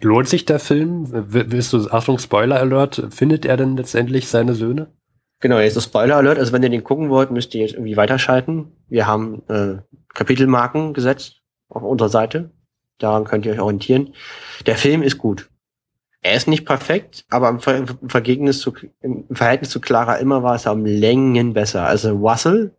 lohnt 0.00 0.28
sich 0.28 0.44
der 0.44 0.60
Film? 0.60 1.06
Willst 1.10 1.72
du, 1.72 1.90
Achtung, 1.90 2.18
Spoiler 2.18 2.60
Alert, 2.60 3.08
findet 3.10 3.44
er 3.44 3.56
denn 3.56 3.76
letztendlich 3.76 4.28
seine 4.28 4.54
Söhne? 4.54 4.92
Genau, 5.40 5.58
jetzt 5.58 5.76
ist 5.76 5.84
Spoiler 5.84 6.16
Alert. 6.16 6.38
Also 6.38 6.52
wenn 6.52 6.62
ihr 6.62 6.70
den 6.70 6.84
gucken 6.84 7.10
wollt, 7.10 7.30
müsst 7.30 7.54
ihr 7.54 7.62
jetzt 7.62 7.74
irgendwie 7.74 7.96
weiterschalten. 7.96 8.72
Wir 8.88 9.06
haben 9.06 9.42
äh, 9.48 9.78
Kapitelmarken 10.14 10.94
gesetzt 10.94 11.42
auf 11.68 11.82
unserer 11.82 12.08
Seite. 12.08 12.50
Daran 12.98 13.24
könnt 13.24 13.46
ihr 13.46 13.52
euch 13.52 13.60
orientieren. 13.60 14.14
Der 14.66 14.76
Film 14.76 15.02
ist 15.02 15.18
gut. 15.18 15.50
Er 16.22 16.34
ist 16.34 16.48
nicht 16.48 16.66
perfekt, 16.66 17.24
aber 17.30 17.48
im, 17.48 17.60
Ver 17.60 17.78
im, 17.78 18.10
Verhältnis 18.10 18.60
zu, 18.60 18.74
im 19.00 19.24
Verhältnis 19.32 19.70
zu 19.70 19.80
Clara 19.80 20.16
immer 20.16 20.42
war 20.42 20.54
es 20.54 20.66
um 20.66 20.84
Längen 20.84 21.54
besser. 21.54 21.86
Also 21.86 22.14
Russell 22.14 22.76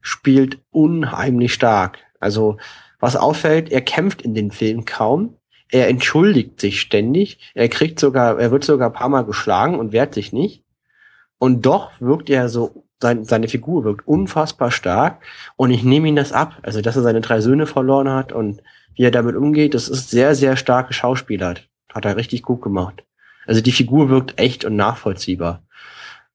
spielt 0.00 0.60
unheimlich 0.70 1.52
stark. 1.52 1.98
Also 2.20 2.56
was 2.98 3.16
auffällt, 3.16 3.70
er 3.70 3.80
kämpft 3.80 4.22
in 4.22 4.34
den 4.34 4.50
Film 4.50 4.84
kaum. 4.84 5.36
Er 5.70 5.88
entschuldigt 5.88 6.60
sich 6.60 6.80
ständig. 6.80 7.52
Er 7.54 7.68
kriegt 7.68 8.00
sogar, 8.00 8.38
er 8.38 8.50
wird 8.50 8.64
sogar 8.64 8.90
ein 8.90 8.94
paar 8.94 9.08
Mal 9.08 9.24
geschlagen 9.24 9.78
und 9.78 9.92
wehrt 9.92 10.14
sich 10.14 10.32
nicht. 10.32 10.64
Und 11.38 11.66
doch 11.66 11.92
wirkt 12.00 12.30
er 12.30 12.48
so, 12.48 12.84
sein, 13.00 13.24
seine 13.24 13.48
Figur 13.48 13.84
wirkt 13.84 14.08
unfassbar 14.08 14.70
stark. 14.70 15.22
Und 15.56 15.70
ich 15.70 15.84
nehme 15.84 16.08
ihn 16.08 16.16
das 16.16 16.32
ab. 16.32 16.56
Also, 16.62 16.80
dass 16.80 16.96
er 16.96 17.02
seine 17.02 17.20
drei 17.20 17.40
Söhne 17.40 17.66
verloren 17.66 18.10
hat 18.10 18.32
und 18.32 18.62
wie 18.94 19.04
er 19.04 19.12
damit 19.12 19.36
umgeht, 19.36 19.74
das 19.74 19.88
ist 19.88 20.10
sehr, 20.10 20.34
sehr 20.34 20.56
starke 20.56 20.92
Schauspieler. 20.92 21.54
Hat 21.92 22.04
er 22.04 22.16
richtig 22.16 22.42
gut 22.42 22.62
gemacht. 22.62 23.04
Also 23.46 23.62
die 23.62 23.72
Figur 23.72 24.10
wirkt 24.10 24.38
echt 24.38 24.64
und 24.64 24.76
nachvollziehbar. 24.76 25.62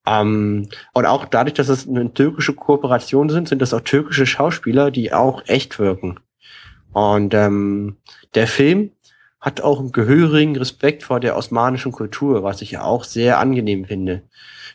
Ähm, 0.05 0.69
und 0.93 1.05
auch 1.05 1.25
dadurch, 1.25 1.53
dass 1.53 1.69
es 1.69 1.87
eine 1.87 2.13
türkische 2.13 2.53
Kooperation 2.53 3.29
sind, 3.29 3.47
sind 3.47 3.61
das 3.61 3.73
auch 3.73 3.81
türkische 3.81 4.25
Schauspieler, 4.25 4.91
die 4.91 5.13
auch 5.13 5.43
echt 5.45 5.77
wirken. 5.77 6.19
Und 6.93 7.33
ähm, 7.33 7.97
der 8.35 8.47
Film 8.47 8.91
hat 9.39 9.61
auch 9.61 9.79
einen 9.79 9.91
gehörigen 9.91 10.55
Respekt 10.55 11.03
vor 11.03 11.19
der 11.19 11.35
osmanischen 11.35 11.91
Kultur, 11.91 12.43
was 12.43 12.61
ich 12.61 12.71
ja 12.71 12.83
auch 12.83 13.03
sehr 13.03 13.39
angenehm 13.39 13.85
finde. 13.85 14.23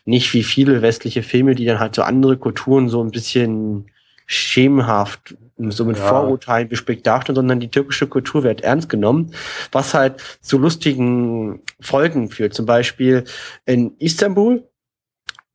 Nicht 0.05 0.33
wie 0.33 0.43
viele 0.43 0.81
westliche 0.81 1.23
Filme, 1.23 1.55
die 1.55 1.65
dann 1.65 1.79
halt 1.79 1.95
so 1.95 2.03
andere 2.03 2.37
Kulturen 2.37 2.87
so 2.87 3.03
ein 3.03 3.11
bisschen 3.11 3.89
schemenhaft, 4.27 5.35
so 5.57 5.85
mit 5.85 5.97
ja. 5.97 6.07
Vorurteilen 6.07 6.69
bespickt 6.69 7.07
darstellen, 7.07 7.35
sondern 7.35 7.59
die 7.59 7.71
türkische 7.71 8.05
Kultur 8.05 8.43
wird 8.43 8.61
ernst 8.61 8.89
genommen, 8.89 9.33
was 9.71 9.95
halt 9.95 10.21
zu 10.41 10.59
lustigen 10.59 11.61
Folgen 11.79 12.29
führt. 12.29 12.53
Zum 12.53 12.67
Beispiel 12.67 13.23
in 13.65 13.97
Istanbul 13.97 14.69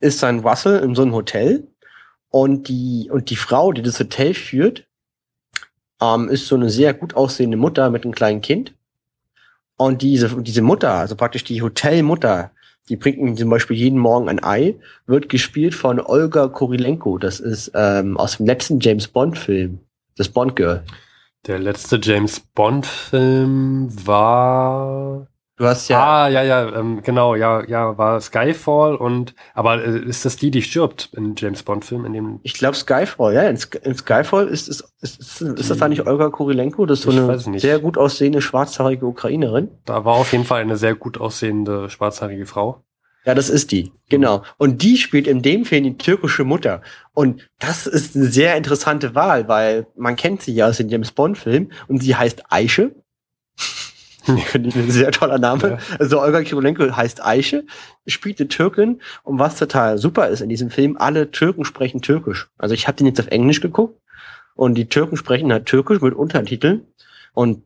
ist 0.01 0.23
ein 0.25 0.39
Russell 0.39 0.83
in 0.83 0.93
so 0.93 1.03
einem 1.03 1.13
Hotel 1.13 1.67
und 2.29 2.67
die, 2.67 3.09
und 3.09 3.29
die 3.29 3.37
Frau, 3.37 3.71
die 3.71 3.81
das 3.81 3.97
Hotel 3.97 4.33
führt, 4.33 4.85
ähm, 6.01 6.29
ist 6.29 6.47
so 6.47 6.55
eine 6.55 6.69
sehr 6.69 6.93
gut 6.93 7.15
aussehende 7.15 7.57
Mutter 7.57 7.89
mit 7.89 8.03
einem 8.03 8.13
kleinen 8.13 8.41
Kind. 8.41 8.73
Und 9.77 10.01
diese, 10.01 10.41
diese 10.41 10.61
Mutter, 10.61 10.91
also 10.91 11.15
praktisch 11.15 11.43
die 11.43 11.61
Hotelmutter, 11.61 12.51
die 12.87 12.95
bringt 12.95 13.17
ihm 13.17 13.35
zum 13.35 13.49
Beispiel 13.49 13.75
jeden 13.75 13.99
Morgen 13.99 14.29
ein 14.29 14.43
Ei, 14.43 14.75
wird 15.07 15.27
gespielt 15.27 15.73
von 15.73 15.99
Olga 15.99 16.47
Kurilenko. 16.47 17.17
Das 17.17 17.39
ist 17.39 17.71
ähm, 17.73 18.17
aus 18.17 18.37
dem 18.37 18.45
letzten 18.45 18.79
James 18.79 19.07
Bond-Film, 19.07 19.79
das 20.17 20.29
Bond 20.29 20.55
Girl. 20.55 20.83
Der 21.47 21.59
letzte 21.59 21.99
James 22.01 22.39
Bond-Film 22.39 23.89
war 24.05 25.27
Du 25.57 25.65
hast 25.65 25.87
ja. 25.87 26.03
Ah, 26.03 26.27
ja, 26.27 26.43
ja, 26.43 26.75
ähm, 26.75 27.01
genau, 27.01 27.33
ja, 27.33 27.63
ja, 27.65 27.97
war 27.97 28.19
Skyfall 28.19 28.95
und, 28.95 29.33
aber 29.53 29.85
äh, 29.85 29.99
ist 29.99 30.25
das 30.25 30.35
die, 30.35 30.51
die 30.51 30.61
stirbt 30.61 31.11
in 31.13 31.33
James 31.37 31.63
Bond-Film, 31.63 32.03
in 32.05 32.11
dem? 32.11 32.39
Ich 32.43 32.55
glaube 32.55 32.75
Skyfall, 32.75 33.33
ja, 33.33 33.43
in, 33.43 33.57
in 33.83 33.95
Skyfall 33.95 34.49
ist, 34.49 34.67
ist, 34.67 34.83
ist, 34.99 35.21
ist, 35.21 35.41
ist 35.41 35.69
das 35.69 35.77
da 35.77 35.87
nicht 35.87 36.05
Olga 36.05 36.29
Kurilenko? 36.29 36.85
Das 36.85 36.99
ist 36.99 37.05
so 37.05 37.11
eine 37.11 37.59
sehr 37.59 37.79
gut 37.79 37.97
aussehende 37.97 38.41
schwarzhaarige 38.41 39.05
Ukrainerin. 39.05 39.69
Da 39.85 40.03
war 40.03 40.15
auf 40.15 40.33
jeden 40.33 40.43
Fall 40.43 40.59
eine 40.59 40.75
sehr 40.75 40.93
gut 40.93 41.17
aussehende 41.21 41.89
schwarzhaarige 41.89 42.45
Frau. 42.45 42.83
Ja, 43.25 43.33
das 43.33 43.49
ist 43.49 43.71
die, 43.71 43.93
genau. 44.09 44.43
Und 44.57 44.83
die 44.83 44.97
spielt 44.97 45.25
in 45.25 45.41
dem 45.41 45.63
Film 45.63 45.85
die 45.85 45.97
türkische 45.97 46.43
Mutter. 46.43 46.81
Und 47.13 47.49
das 47.59 47.87
ist 47.87 48.15
eine 48.15 48.25
sehr 48.25 48.57
interessante 48.57 49.15
Wahl, 49.15 49.47
weil 49.47 49.87
man 49.95 50.17
kennt 50.17 50.41
sie 50.41 50.53
ja 50.53 50.67
aus 50.67 50.77
dem 50.77 50.89
James 50.89 51.11
Bond-Film 51.11 51.71
und 51.87 52.03
sie 52.03 52.15
heißt 52.15 52.43
Aische. 52.51 52.91
Finde 54.45 54.69
ich 54.69 54.75
ein 54.75 54.91
sehr 54.91 55.11
toller 55.11 55.37
Name. 55.37 55.69
Ja. 55.69 55.77
Also 55.99 56.21
Olga 56.21 56.41
Kirolenko 56.41 56.95
heißt 56.95 57.23
Eiche, 57.23 57.65
spielt 58.07 58.39
eine 58.39 58.47
Türkin 58.47 59.01
und 59.23 59.39
was 59.39 59.57
total 59.57 59.97
super 59.97 60.27
ist 60.27 60.41
in 60.41 60.49
diesem 60.49 60.69
Film, 60.69 60.97
alle 60.97 61.31
Türken 61.31 61.65
sprechen 61.65 62.01
Türkisch. 62.01 62.49
Also 62.57 62.73
ich 62.73 62.87
habe 62.87 62.97
den 62.97 63.07
jetzt 63.07 63.19
auf 63.19 63.27
Englisch 63.27 63.61
geguckt 63.61 63.99
und 64.55 64.75
die 64.75 64.89
Türken 64.89 65.17
sprechen 65.17 65.51
halt 65.51 65.65
Türkisch 65.65 66.01
mit 66.01 66.13
Untertiteln 66.13 66.85
und 67.33 67.63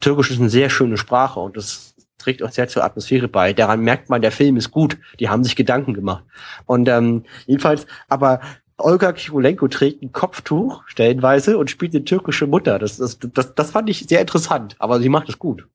Türkisch 0.00 0.30
ist 0.30 0.40
eine 0.40 0.50
sehr 0.50 0.70
schöne 0.70 0.96
Sprache 0.96 1.40
und 1.40 1.56
das 1.56 1.94
trägt 2.18 2.42
auch 2.42 2.50
sehr 2.50 2.68
zur 2.68 2.84
Atmosphäre 2.84 3.28
bei. 3.28 3.52
Daran 3.52 3.80
merkt 3.80 4.10
man, 4.10 4.20
der 4.20 4.32
Film 4.32 4.56
ist 4.56 4.70
gut. 4.70 4.98
Die 5.20 5.28
haben 5.28 5.44
sich 5.44 5.54
Gedanken 5.54 5.94
gemacht. 5.94 6.24
Und 6.64 6.88
ähm, 6.88 7.24
jedenfalls, 7.46 7.86
aber 8.08 8.40
Olga 8.78 9.12
Kirulenko 9.12 9.68
trägt 9.68 10.02
ein 10.02 10.12
Kopftuch 10.12 10.82
stellenweise 10.86 11.56
und 11.56 11.70
spielt 11.70 11.94
eine 11.94 12.04
türkische 12.04 12.46
Mutter. 12.46 12.78
Das, 12.78 12.98
das, 12.98 13.18
das, 13.18 13.54
das 13.54 13.70
fand 13.70 13.88
ich 13.88 14.06
sehr 14.06 14.20
interessant, 14.20 14.76
aber 14.78 15.00
sie 15.00 15.08
macht 15.08 15.28
es 15.28 15.38
gut. 15.38 15.66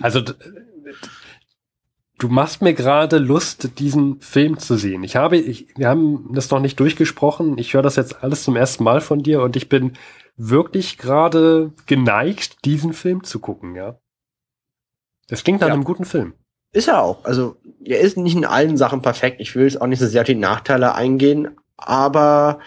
Also 0.00 0.22
du 2.20 2.28
machst 2.28 2.62
mir 2.62 2.74
gerade 2.74 3.18
Lust, 3.18 3.78
diesen 3.78 4.20
Film 4.20 4.58
zu 4.58 4.76
sehen. 4.76 5.02
Ich 5.02 5.16
habe, 5.16 5.36
ich, 5.36 5.68
wir 5.76 5.88
haben 5.88 6.30
das 6.32 6.50
noch 6.50 6.60
nicht 6.60 6.78
durchgesprochen. 6.78 7.58
Ich 7.58 7.74
höre 7.74 7.82
das 7.82 7.96
jetzt 7.96 8.22
alles 8.22 8.44
zum 8.44 8.56
ersten 8.56 8.84
Mal 8.84 9.00
von 9.00 9.22
dir 9.22 9.42
und 9.42 9.56
ich 9.56 9.68
bin 9.68 9.94
wirklich 10.36 10.98
gerade 10.98 11.72
geneigt, 11.86 12.64
diesen 12.64 12.92
Film 12.92 13.24
zu 13.24 13.40
gucken, 13.40 13.74
ja. 13.74 13.98
Das 15.28 15.44
klingt 15.44 15.60
nach 15.60 15.68
ja. 15.68 15.74
einem 15.74 15.84
guten 15.84 16.04
Film. 16.04 16.34
Ist 16.72 16.88
er 16.88 17.02
auch. 17.02 17.24
Also, 17.24 17.56
er 17.84 18.00
ist 18.00 18.16
nicht 18.16 18.36
in 18.36 18.44
allen 18.44 18.76
Sachen 18.76 19.02
perfekt. 19.02 19.40
Ich 19.40 19.54
will 19.54 19.64
jetzt 19.64 19.80
auch 19.80 19.86
nicht 19.86 19.98
so 19.98 20.06
sehr 20.06 20.22
auf 20.22 20.26
die 20.26 20.34
Nachteile 20.34 20.94
eingehen, 20.94 21.56
aber 21.76 22.60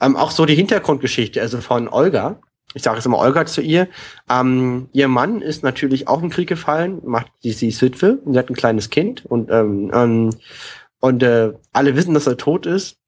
ähm, 0.00 0.16
auch 0.16 0.30
so 0.30 0.46
die 0.46 0.54
Hintergrundgeschichte, 0.54 1.40
also 1.40 1.60
von 1.60 1.88
Olga, 1.88 2.40
ich 2.74 2.82
sage 2.82 2.96
jetzt 2.96 3.06
immer 3.06 3.18
Olga 3.18 3.46
zu 3.46 3.62
ihr, 3.62 3.88
ähm, 4.28 4.88
ihr 4.92 5.08
Mann 5.08 5.40
ist 5.40 5.62
natürlich 5.62 6.08
auch 6.08 6.22
im 6.22 6.30
Krieg 6.30 6.48
gefallen, 6.48 7.00
macht 7.04 7.28
die, 7.42 7.52
sie 7.52 7.68
ist 7.68 7.80
Witwe 7.80 8.18
und 8.24 8.34
sie 8.34 8.38
hat 8.38 8.50
ein 8.50 8.56
kleines 8.56 8.90
Kind 8.90 9.24
und 9.24 9.50
ähm, 9.50 9.90
ähm, 9.94 10.30
und 11.00 11.22
äh, 11.22 11.52
alle 11.72 11.96
wissen, 11.96 12.14
dass 12.14 12.26
er 12.26 12.36
tot 12.36 12.66
ist. 12.66 12.98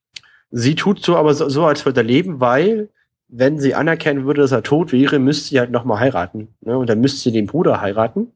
Sie 0.50 0.74
tut 0.74 1.02
so 1.02 1.16
aber 1.16 1.34
so, 1.34 1.48
so 1.48 1.64
als 1.64 1.84
würde 1.84 2.00
er 2.00 2.04
leben, 2.04 2.40
weil 2.40 2.90
wenn 3.28 3.58
sie 3.58 3.74
anerkennen 3.74 4.26
würde, 4.26 4.42
dass 4.42 4.52
er 4.52 4.62
tot 4.62 4.92
wäre, 4.92 5.18
müsste 5.18 5.48
sie 5.48 5.58
halt 5.58 5.70
nochmal 5.70 6.00
heiraten. 6.00 6.54
Ne? 6.60 6.76
Und 6.78 6.88
dann 6.88 7.00
müsste 7.00 7.20
sie 7.20 7.32
den 7.32 7.46
Bruder 7.46 7.80
heiraten 7.80 8.32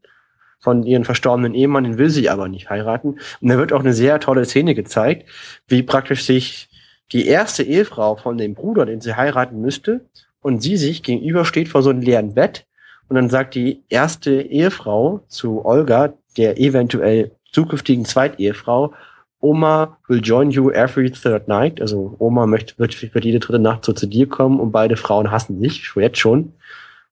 von 0.59 0.83
ihren 0.83 1.05
verstorbenen 1.05 1.55
Ehemann, 1.55 1.85
den 1.85 1.99
will 1.99 2.11
sie 2.11 2.29
aber 2.29 2.49
nicht 2.49 2.71
heiraten. 2.71 3.19
Und 3.41 3.49
da 3.49 3.57
wird 3.59 3.73
auch 3.73 3.81
eine 3.81 3.93
sehr 3.93 4.19
tolle 4.19 4.45
Szene 4.45 4.75
gezeigt, 4.75 5.29
wie 5.69 5.83
praktisch 5.83 6.25
sich 6.25 6.69
die 7.13 7.27
erste 7.27 7.63
Ehefrau 7.63 8.17
von 8.17 8.39
dem 8.39 8.55
Bruder, 8.55 8.87
den 8.87 9.01
sie 9.01 9.15
heiraten 9.15 9.61
müsste, 9.61 10.07
und 10.43 10.63
sie 10.63 10.77
sich 10.77 11.03
gegenübersteht 11.03 11.69
vor 11.69 11.83
so 11.83 11.91
einem 11.91 12.01
leeren 12.03 12.35
Bett. 12.35 12.67
Und 13.09 13.17
dann 13.17 13.29
sagt 13.29 13.55
die 13.55 13.83
erste 13.89 14.41
Ehefrau 14.41 15.25
zu 15.29 15.65
Olga, 15.65 16.15
der 16.37 16.59
eventuell 16.59 17.33
zukünftigen 17.53 18.05
Zweitehefrau, 18.05 18.93
Oma 19.41 19.97
will 20.07 20.21
join 20.23 20.51
you 20.51 20.71
every 20.71 21.11
third 21.11 21.49
night. 21.49 21.81
Also 21.81 22.15
Oma 22.19 22.47
möchte, 22.47 22.79
wird, 22.79 23.15
wird 23.15 23.25
jede 23.25 23.41
dritte 23.41 23.59
Nacht 23.59 23.85
so 23.85 23.93
zu 23.93 24.07
dir 24.07 24.29
kommen 24.29 24.61
und 24.61 24.71
beide 24.71 24.97
Frauen 24.97 25.31
hassen 25.31 25.61
sich, 25.61 25.91
jetzt 25.97 26.19
schon. 26.19 26.53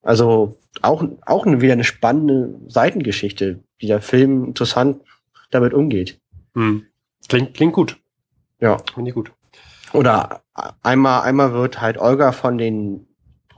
Also 0.02 0.56
auch, 0.82 1.04
auch 1.26 1.46
wieder 1.46 1.72
eine 1.72 1.84
spannende 1.84 2.54
Seitengeschichte, 2.68 3.60
wie 3.78 3.86
der 3.86 4.00
Film 4.00 4.44
interessant 4.44 5.00
damit 5.50 5.74
umgeht. 5.74 6.20
Hm. 6.54 6.84
Klingt, 7.28 7.54
klingt 7.54 7.72
gut. 7.72 7.96
Ja. 8.60 8.76
Finde 8.94 9.08
ich 9.08 9.14
gut. 9.14 9.32
Oder 9.92 10.42
einmal, 10.82 11.22
einmal 11.22 11.52
wird 11.54 11.80
halt 11.80 11.98
Olga 11.98 12.32
von 12.32 12.58
den 12.58 13.07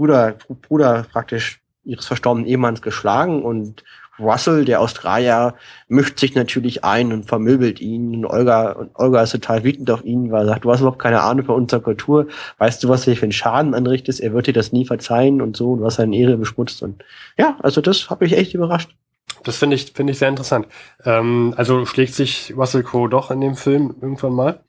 Bruder, 0.00 0.36
Bruder 0.66 1.04
praktisch 1.12 1.60
ihres 1.84 2.06
verstorbenen 2.06 2.48
Ehemanns 2.48 2.80
geschlagen 2.80 3.42
und 3.42 3.84
Russell, 4.18 4.64
der 4.64 4.80
Australier, 4.80 5.54
mischt 5.88 6.18
sich 6.18 6.34
natürlich 6.34 6.84
ein 6.84 7.12
und 7.12 7.26
vermöbelt 7.26 7.82
ihn. 7.82 8.14
Und 8.14 8.24
Olga, 8.24 8.72
und 8.72 8.92
Olga 8.94 9.22
ist 9.22 9.32
total 9.32 9.62
wütend 9.62 9.90
auf 9.90 10.02
ihn, 10.02 10.32
weil 10.32 10.44
er 10.44 10.46
sagt, 10.46 10.64
du 10.64 10.70
hast 10.70 10.80
überhaupt 10.80 11.00
keine 11.00 11.20
Ahnung 11.20 11.44
von 11.44 11.54
unserer 11.56 11.80
Kultur. 11.82 12.28
Weißt 12.56 12.82
du, 12.82 12.88
was 12.88 13.04
du 13.04 13.14
für 13.14 13.24
einen 13.24 13.32
Schaden 13.32 13.74
anrichtest? 13.74 14.20
Er 14.20 14.32
wird 14.32 14.46
dir 14.46 14.54
das 14.54 14.72
nie 14.72 14.86
verzeihen 14.86 15.42
und 15.42 15.54
so. 15.54 15.76
Du 15.76 15.84
hast 15.84 15.96
seine 15.96 16.16
Ehre 16.16 16.38
beschmutzt. 16.38 16.82
Und 16.82 17.04
ja, 17.36 17.58
also 17.60 17.82
das 17.82 18.08
hat 18.08 18.22
mich 18.22 18.32
echt 18.32 18.54
überrascht. 18.54 18.96
Das 19.44 19.58
finde 19.58 19.76
ich, 19.76 19.92
finde 19.92 20.12
ich 20.12 20.18
sehr 20.18 20.30
interessant. 20.30 20.66
Ähm, 21.04 21.52
also 21.58 21.84
schlägt 21.84 22.14
sich 22.14 22.54
Russell 22.56 22.84
Crowe 22.84 23.10
doch 23.10 23.30
in 23.30 23.42
dem 23.42 23.54
Film 23.54 23.96
irgendwann 24.00 24.32
mal? 24.32 24.60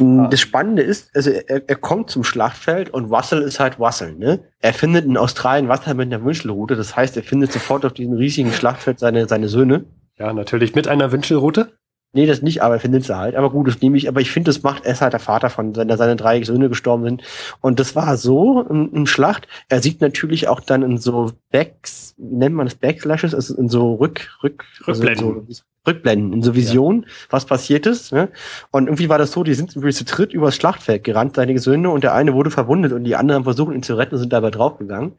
Ah. 0.00 0.28
Das 0.30 0.40
Spannende 0.40 0.82
ist, 0.82 1.14
also 1.14 1.30
er, 1.30 1.68
er, 1.68 1.76
kommt 1.76 2.10
zum 2.10 2.24
Schlachtfeld 2.24 2.90
und 2.90 3.06
Russell 3.06 3.42
ist 3.42 3.58
halt 3.58 3.78
Russell, 3.78 4.14
ne? 4.14 4.40
Er 4.60 4.72
findet 4.72 5.04
in 5.04 5.16
Australien 5.16 5.68
Wasser 5.68 5.94
mit 5.94 6.12
einer 6.12 6.24
Wünschelrute, 6.24 6.76
das 6.76 6.96
heißt, 6.96 7.16
er 7.16 7.22
findet 7.22 7.52
sofort 7.52 7.84
auf 7.84 7.92
diesem 7.92 8.14
riesigen 8.14 8.52
Schlachtfeld 8.52 9.00
seine, 9.00 9.26
seine 9.26 9.48
Söhne. 9.48 9.86
Ja, 10.16 10.32
natürlich 10.32 10.74
mit 10.74 10.88
einer 10.88 11.12
Wünschelrute. 11.12 11.72
Nee, 12.14 12.24
das 12.24 12.40
nicht, 12.40 12.62
aber 12.62 12.74
er 12.74 12.80
findet 12.80 13.04
sie 13.04 13.16
halt. 13.16 13.36
Aber 13.36 13.50
gut, 13.50 13.68
das 13.68 13.82
nehme 13.82 13.96
ich. 13.98 14.08
Aber 14.08 14.20
ich 14.20 14.30
finde, 14.30 14.48
das 14.48 14.62
macht, 14.62 14.86
er 14.86 14.92
ist 14.92 15.02
halt 15.02 15.12
der 15.12 15.20
Vater 15.20 15.50
von, 15.50 15.76
wenn 15.76 15.94
seine 15.94 16.16
drei 16.16 16.42
Söhne 16.42 16.70
gestorben 16.70 17.04
sind. 17.04 17.22
Und 17.60 17.78
das 17.78 17.94
war 17.94 18.16
so 18.16 18.62
im, 18.62 18.90
im 18.94 19.06
Schlacht. 19.06 19.46
Er 19.68 19.82
sieht 19.82 20.00
natürlich 20.00 20.48
auch 20.48 20.60
dann 20.60 20.82
in 20.82 20.96
so 20.96 21.32
Backs, 21.50 22.14
wie 22.16 22.36
nennt 22.36 22.54
man 22.54 22.66
das, 22.66 22.76
Backslashes, 22.76 23.34
also 23.34 23.54
in 23.56 23.68
so 23.68 23.94
Rück, 23.96 24.30
Rück, 24.42 24.64
Rückblenden. 24.86 25.26
Also 25.26 25.44
so, 25.48 25.62
Rückblenden, 25.86 26.32
in 26.32 26.42
so 26.42 26.54
Visionen, 26.54 27.02
ja. 27.02 27.08
was 27.30 27.44
passiert 27.44 27.86
ist. 27.86 28.12
Ne? 28.12 28.28
Und 28.70 28.86
irgendwie 28.86 29.08
war 29.08 29.18
das 29.18 29.32
so, 29.32 29.42
die 29.42 29.54
sind 29.54 29.76
irgendwie 29.76 29.92
zu 29.92 30.04
dritt 30.04 30.32
übers 30.32 30.56
Schlachtfeld 30.56 31.04
gerannt, 31.04 31.36
seine 31.36 31.58
Söhne, 31.58 31.90
und 31.90 32.04
der 32.04 32.14
eine 32.14 32.34
wurde 32.34 32.50
verwundet 32.50 32.92
und 32.92 33.04
die 33.04 33.16
anderen 33.16 33.44
versuchen 33.44 33.74
ihn 33.74 33.82
zu 33.82 33.96
retten 33.96 34.14
und 34.14 34.20
sind 34.20 34.32
dabei 34.32 34.50
draufgegangen. 34.50 35.12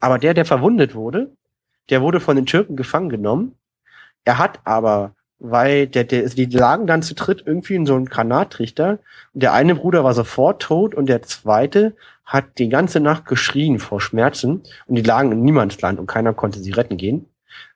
Aber 0.00 0.18
der, 0.18 0.34
der 0.34 0.44
verwundet 0.44 0.94
wurde, 0.94 1.32
der 1.90 2.02
wurde 2.02 2.20
von 2.20 2.36
den 2.36 2.46
Türken 2.46 2.76
gefangen 2.76 3.08
genommen. 3.08 3.54
Er 4.24 4.38
hat 4.38 4.60
aber, 4.64 5.14
weil 5.38 5.86
der, 5.86 6.04
der, 6.04 6.28
die 6.28 6.46
lagen 6.46 6.86
dann 6.86 7.02
zu 7.02 7.14
dritt 7.14 7.42
irgendwie 7.44 7.74
in 7.74 7.86
so 7.86 7.94
einem 7.94 8.06
Granattrichter 8.06 8.98
und 9.34 9.42
der 9.42 9.52
eine 9.52 9.74
Bruder 9.74 10.04
war 10.04 10.14
sofort 10.14 10.62
tot 10.62 10.94
und 10.94 11.06
der 11.06 11.22
zweite 11.22 11.94
hat 12.24 12.58
die 12.58 12.68
ganze 12.68 13.00
Nacht 13.00 13.26
geschrien 13.26 13.78
vor 13.78 14.00
Schmerzen 14.00 14.62
und 14.86 14.94
die 14.96 15.02
lagen 15.02 15.32
in 15.32 15.42
Niemandsland 15.42 15.98
und 15.98 16.06
keiner 16.06 16.34
konnte 16.34 16.58
sie 16.58 16.72
retten 16.72 16.96
gehen. 16.96 17.26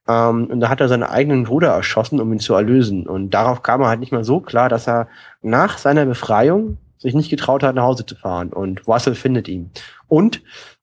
Ähm, 0.09 0.47
und 0.47 0.61
da 0.61 0.69
hat 0.69 0.81
er 0.81 0.89
seinen 0.89 1.05
eigenen 1.05 1.45
Bruder 1.45 1.69
erschossen, 1.69 2.21
um 2.21 2.33
ihn 2.33 2.41
zu 2.41 2.55
erlösen. 2.55 3.07
Und 3.07 3.31
darauf 3.31 3.63
kam 3.63 3.81
er 3.83 3.89
halt 3.89 4.01
nicht 4.01 4.13
mal 4.13 4.25
so 4.25 4.41
klar, 4.41 4.69
dass 4.69 4.89
er 4.89 5.09
nach 5.43 5.79
seiner 5.79 6.05
Befreiung 6.05 6.79
sich 6.99 7.15
nicht 7.15 7.31
getraut 7.31 7.63
hat, 7.63 7.77
nach 7.77 7.85
Hause 7.85 8.05
zu 8.05 8.17
fahren. 8.17 8.53
Und 8.53 8.87
Russell 8.89 9.15
findet 9.15 9.49
ihn. 9.49 9.71
Und 10.09 10.43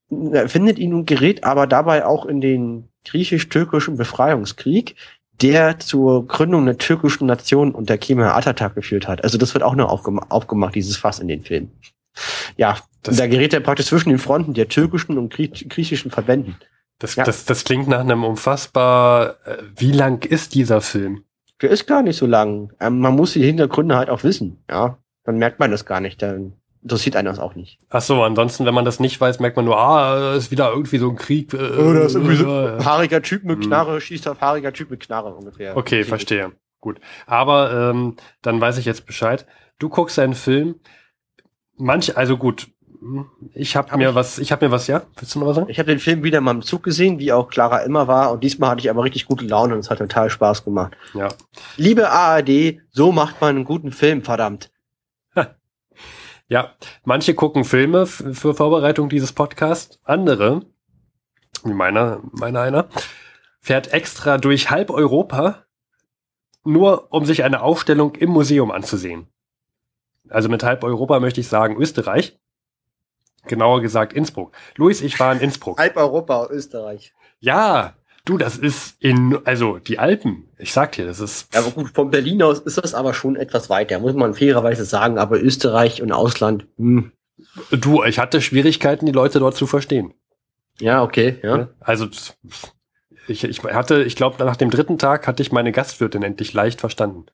er 0.09 0.47
findet 0.47 0.79
ihn 0.79 0.93
und 0.93 1.05
gerät 1.05 1.43
aber 1.43 1.67
dabei 1.67 2.05
auch 2.05 2.25
in 2.25 2.39
den 2.39 2.87
griechisch-türkischen 3.05 3.97
Befreiungskrieg, 3.97 4.95
der 5.41 5.79
zur 5.79 6.27
Gründung 6.27 6.65
der 6.65 6.77
türkischen 6.77 7.27
Nation 7.27 7.73
unter 7.73 7.97
Kemal 7.97 8.29
Atatürk 8.29 8.75
geführt 8.75 9.07
hat. 9.07 9.23
Also 9.23 9.37
das 9.37 9.53
wird 9.53 9.63
auch 9.63 9.75
noch 9.75 9.89
aufgem 9.89 10.19
aufgemacht, 10.19 10.75
dieses 10.75 10.97
Fass 10.97 11.19
in 11.19 11.27
den 11.27 11.41
Film. 11.41 11.71
Ja, 12.55 12.77
da 13.03 13.27
gerät 13.27 13.53
er 13.53 13.59
praktisch 13.59 13.87
zwischen 13.87 14.09
den 14.09 14.19
Fronten 14.19 14.53
der 14.53 14.67
türkischen 14.67 15.17
und 15.17 15.31
griechischen 15.31 16.11
Verbänden. 16.11 16.57
Das, 16.99 17.15
ja. 17.15 17.23
das, 17.23 17.45
das 17.45 17.63
klingt 17.63 17.87
nach 17.87 17.99
einem 17.99 18.23
unfassbar. 18.23 19.35
Äh, 19.45 19.57
wie 19.75 19.91
lang 19.91 20.25
ist 20.25 20.55
dieser 20.55 20.81
Film? 20.81 21.23
Der 21.61 21.69
ist 21.69 21.85
gar 21.85 22.01
nicht 22.01 22.17
so 22.17 22.25
lang. 22.25 22.73
Ähm, 22.79 22.99
man 22.99 23.15
muss 23.15 23.33
die 23.33 23.43
Hintergründe 23.43 23.95
halt 23.95 24.09
auch 24.09 24.23
wissen. 24.23 24.63
Ja, 24.69 24.97
dann 25.23 25.37
merkt 25.37 25.59
man 25.59 25.69
das 25.69 25.85
gar 25.85 25.99
nicht. 25.99 26.21
Dann 26.21 26.53
interessiert 26.87 27.15
einen 27.15 27.27
das 27.27 27.39
auch 27.39 27.55
nicht. 27.55 27.79
Ach 27.89 28.01
so, 28.01 28.23
ansonsten, 28.23 28.65
wenn 28.65 28.73
man 28.73 28.85
das 28.85 28.99
nicht 28.99 29.19
weiß, 29.19 29.39
merkt 29.39 29.57
man 29.57 29.65
nur, 29.65 29.77
ah, 29.77 30.35
ist 30.35 30.51
wieder 30.51 30.69
irgendwie 30.71 30.97
so 30.97 31.09
ein 31.09 31.15
Krieg. 31.15 31.53
Äh, 31.53 31.57
Oder 31.57 32.03
ist 32.03 32.15
irgendwie 32.15 32.35
so 32.35 32.49
ein 32.49 32.83
haariger 32.85 33.21
Typ 33.21 33.43
mit 33.43 33.59
hm. 33.59 33.67
Knarre, 33.67 34.01
schießt 34.01 34.27
auf 34.27 34.41
haariger 34.41 34.73
Typ 34.73 34.89
mit 34.89 35.01
Knarre 35.01 35.33
ungefähr. 35.33 35.75
Okay, 35.75 36.03
verstehe. 36.03 36.53
Gut. 36.79 36.99
Aber 37.25 37.91
ähm, 37.91 38.15
dann 38.41 38.61
weiß 38.61 38.77
ich 38.77 38.85
jetzt 38.85 39.05
Bescheid. 39.05 39.45
Du 39.79 39.89
guckst 39.89 40.17
einen 40.19 40.33
Film. 40.33 40.75
Manch, 41.75 42.17
also 42.17 42.37
gut, 42.37 42.67
ich 43.53 43.75
habe 43.75 43.91
hab 43.91 43.97
mir 43.97 44.09
ich? 44.09 44.15
was, 44.15 44.39
ich 44.39 44.51
habe 44.51 44.65
mir 44.65 44.71
was, 44.71 44.87
ja? 44.87 45.03
Willst 45.17 45.35
du 45.35 45.39
noch 45.39 45.47
was 45.47 45.55
sagen? 45.55 45.69
Ich 45.69 45.79
habe 45.79 45.89
den 45.89 45.99
Film 45.99 46.23
wieder 46.23 46.41
mal 46.41 46.51
im 46.51 46.61
Zug 46.61 46.83
gesehen, 46.83 47.19
wie 47.19 47.31
auch 47.31 47.49
Clara 47.49 47.79
immer 47.79 48.07
war. 48.07 48.31
Und 48.31 48.43
diesmal 48.43 48.71
hatte 48.71 48.81
ich 48.81 48.89
aber 48.89 49.03
richtig 49.03 49.25
gute 49.25 49.45
Laune 49.45 49.73
und 49.73 49.79
es 49.79 49.89
hat 49.89 49.99
total 49.99 50.29
Spaß 50.29 50.63
gemacht. 50.63 50.97
Ja. 51.13 51.29
Liebe 51.75 52.09
ARD, 52.09 52.79
so 52.91 53.11
macht 53.11 53.39
man 53.41 53.55
einen 53.55 53.65
guten 53.65 53.91
Film, 53.91 54.23
verdammt. 54.23 54.71
Ja, 56.49 56.75
manche 57.03 57.33
gucken 57.33 57.65
Filme 57.65 58.05
für 58.05 58.55
Vorbereitung 58.55 59.09
dieses 59.09 59.33
Podcasts, 59.33 59.99
andere, 60.05 60.61
wie 61.65 61.73
meiner, 61.73 62.21
meiner 62.31 62.61
einer, 62.61 62.87
fährt 63.59 63.91
extra 63.91 64.37
durch 64.37 64.71
halb 64.71 64.89
Europa, 64.89 65.65
nur 66.63 67.11
um 67.11 67.25
sich 67.25 67.43
eine 67.43 67.61
Ausstellung 67.61 68.15
im 68.15 68.29
Museum 68.29 68.71
anzusehen. 68.71 69.27
Also 70.29 70.47
mit 70.47 70.63
halb 70.63 70.85
Europa 70.85 71.19
möchte 71.19 71.41
ich 71.41 71.49
sagen 71.49 71.75
Österreich. 71.75 72.39
Genauer 73.47 73.81
gesagt 73.81 74.13
Innsbruck. 74.13 74.53
Luis, 74.75 75.01
ich 75.01 75.19
war 75.19 75.33
in 75.33 75.41
Innsbruck. 75.41 75.77
Halb 75.77 75.97
Europa, 75.97 76.47
Österreich. 76.49 77.13
Ja, 77.39 77.96
du, 78.27 78.37
das 78.37 78.57
ist 78.57 78.95
in, 78.99 79.39
also 79.45 79.79
die 79.79 79.99
Alpen. 79.99 80.49
Ich 80.57 80.73
sag 80.73 80.91
dir, 80.93 81.05
das 81.05 81.19
ist. 81.19 81.53
Ja, 81.53 81.61
aber 81.61 81.71
gut, 81.71 81.89
von 81.93 82.11
Berlin 82.11 82.41
aus 82.43 82.59
ist 82.59 82.77
das 82.77 82.93
aber 82.93 83.13
schon 83.13 83.35
etwas 83.35 83.69
weiter, 83.69 83.99
muss 83.99 84.13
man 84.13 84.33
fairerweise 84.33 84.85
sagen. 84.85 85.17
Aber 85.17 85.41
Österreich 85.41 86.01
und 86.01 86.11
Ausland, 86.11 86.67
hm. 86.77 87.11
Du, 87.71 88.03
ich 88.03 88.19
hatte 88.19 88.41
Schwierigkeiten, 88.41 89.05
die 89.05 89.11
Leute 89.11 89.39
dort 89.39 89.55
zu 89.55 89.67
verstehen. 89.67 90.13
Ja, 90.79 91.03
okay, 91.03 91.37
ja. 91.43 91.69
Also 91.79 92.07
ich, 93.27 93.43
ich 93.43 93.63
hatte, 93.63 94.03
ich 94.03 94.15
glaube, 94.15 94.43
nach 94.43 94.55
dem 94.55 94.69
dritten 94.69 94.97
Tag 94.97 95.27
hatte 95.27 95.43
ich 95.43 95.51
meine 95.51 95.71
Gastwirtin 95.71 96.23
endlich 96.23 96.53
leicht 96.53 96.79
verstanden. 96.79 97.25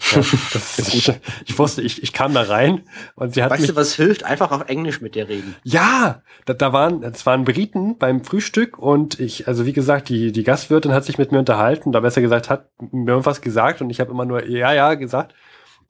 Ja, 0.00 0.18
ich, 0.78 1.12
ich 1.46 1.58
wusste, 1.58 1.82
ich, 1.82 2.02
ich 2.02 2.12
kam 2.12 2.34
da 2.34 2.42
rein 2.42 2.82
und 3.14 3.34
sie 3.34 3.42
hat 3.42 3.50
Weißt 3.50 3.62
mich, 3.62 3.70
du, 3.70 3.76
was 3.76 3.94
hilft? 3.94 4.24
Einfach 4.24 4.50
auf 4.50 4.68
Englisch 4.68 5.00
mit 5.00 5.14
dir 5.14 5.28
reden. 5.28 5.54
Ja, 5.62 6.22
da, 6.44 6.54
da 6.54 6.72
waren, 6.72 7.02
es 7.02 7.24
waren 7.24 7.44
Briten 7.44 7.98
beim 7.98 8.24
Frühstück 8.24 8.78
und 8.78 9.20
ich, 9.20 9.48
also 9.48 9.66
wie 9.66 9.72
gesagt, 9.72 10.08
die, 10.08 10.32
die 10.32 10.42
Gastwirtin 10.42 10.92
hat 10.92 11.04
sich 11.04 11.18
mit 11.18 11.32
mir 11.32 11.38
unterhalten, 11.38 11.92
da 11.92 12.00
besser 12.00 12.20
gesagt, 12.20 12.50
hat 12.50 12.70
mir 12.90 13.12
irgendwas 13.12 13.40
gesagt 13.40 13.80
und 13.80 13.90
ich 13.90 14.00
habe 14.00 14.10
immer 14.10 14.24
nur 14.24 14.44
ja, 14.46 14.72
ja 14.72 14.94
gesagt. 14.94 15.34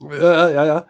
Ja, 0.00 0.48
ja, 0.50 0.66
ja. 0.66 0.86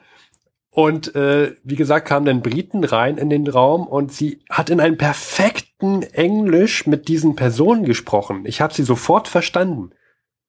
Und 0.75 1.15
äh, 1.15 1.55
wie 1.65 1.77
gesagt, 1.77 2.09
kamen 2.09 2.25
dann 2.25 2.41
Briten 2.41 2.83
rein 2.83 3.19
in 3.19 3.29
den 3.29 3.47
Raum 3.47 3.87
und 3.87 4.11
sie 4.11 4.43
hat 4.49 4.71
in 4.71 4.81
einem 4.81 4.97
perfekten 4.97 6.03
Englisch 6.03 6.87
mit 6.87 7.09
diesen 7.09 7.37
Personen 7.37 7.85
gesprochen. 7.85 8.47
Ich 8.47 8.63
habe 8.63 8.73
sie 8.73 8.83
sofort 8.83 9.29
verstanden. 9.29 9.91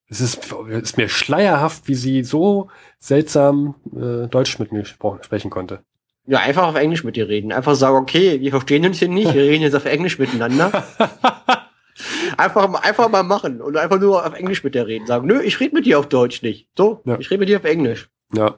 Es 0.09 0.21
ist, 0.21 0.53
ist 0.69 0.97
mir 0.97 1.09
schleierhaft, 1.09 1.87
wie 1.87 1.95
sie 1.95 2.23
so 2.23 2.69
seltsam 2.99 3.75
äh, 3.95 4.27
Deutsch 4.27 4.59
mit 4.59 4.71
mir 4.71 4.85
sprechen 4.85 5.49
konnte. 5.49 5.79
Ja, 6.25 6.39
einfach 6.39 6.67
auf 6.67 6.75
Englisch 6.75 7.03
mit 7.03 7.15
dir 7.15 7.27
reden. 7.27 7.51
Einfach 7.51 7.75
sagen, 7.75 7.95
okay, 7.97 8.39
wir 8.39 8.51
verstehen 8.51 8.85
uns 8.85 8.99
hier 8.99 9.07
nicht, 9.09 9.33
wir 9.33 9.41
reden 9.43 9.63
jetzt 9.63 9.75
auf 9.75 9.85
Englisch 9.85 10.19
miteinander. 10.19 10.83
einfach, 12.37 12.69
mal- 12.69 12.79
einfach 12.79 13.09
mal 13.09 13.23
machen 13.23 13.61
und 13.61 13.77
einfach 13.77 13.99
nur 13.99 14.25
auf 14.25 14.33
Englisch 14.33 14.63
mit 14.63 14.75
dir 14.75 14.87
reden. 14.87 15.05
Sagen, 15.07 15.27
nö, 15.27 15.41
ich 15.41 15.59
rede 15.59 15.75
mit 15.75 15.85
dir 15.85 15.99
auf 15.99 16.07
Deutsch 16.07 16.41
nicht. 16.41 16.67
So, 16.77 17.01
Ja. 17.05 17.17
ich 17.19 17.29
rede 17.29 17.39
mit 17.39 17.49
dir 17.49 17.57
auf 17.57 17.65
Englisch. 17.65 18.09
Ja, 18.33 18.55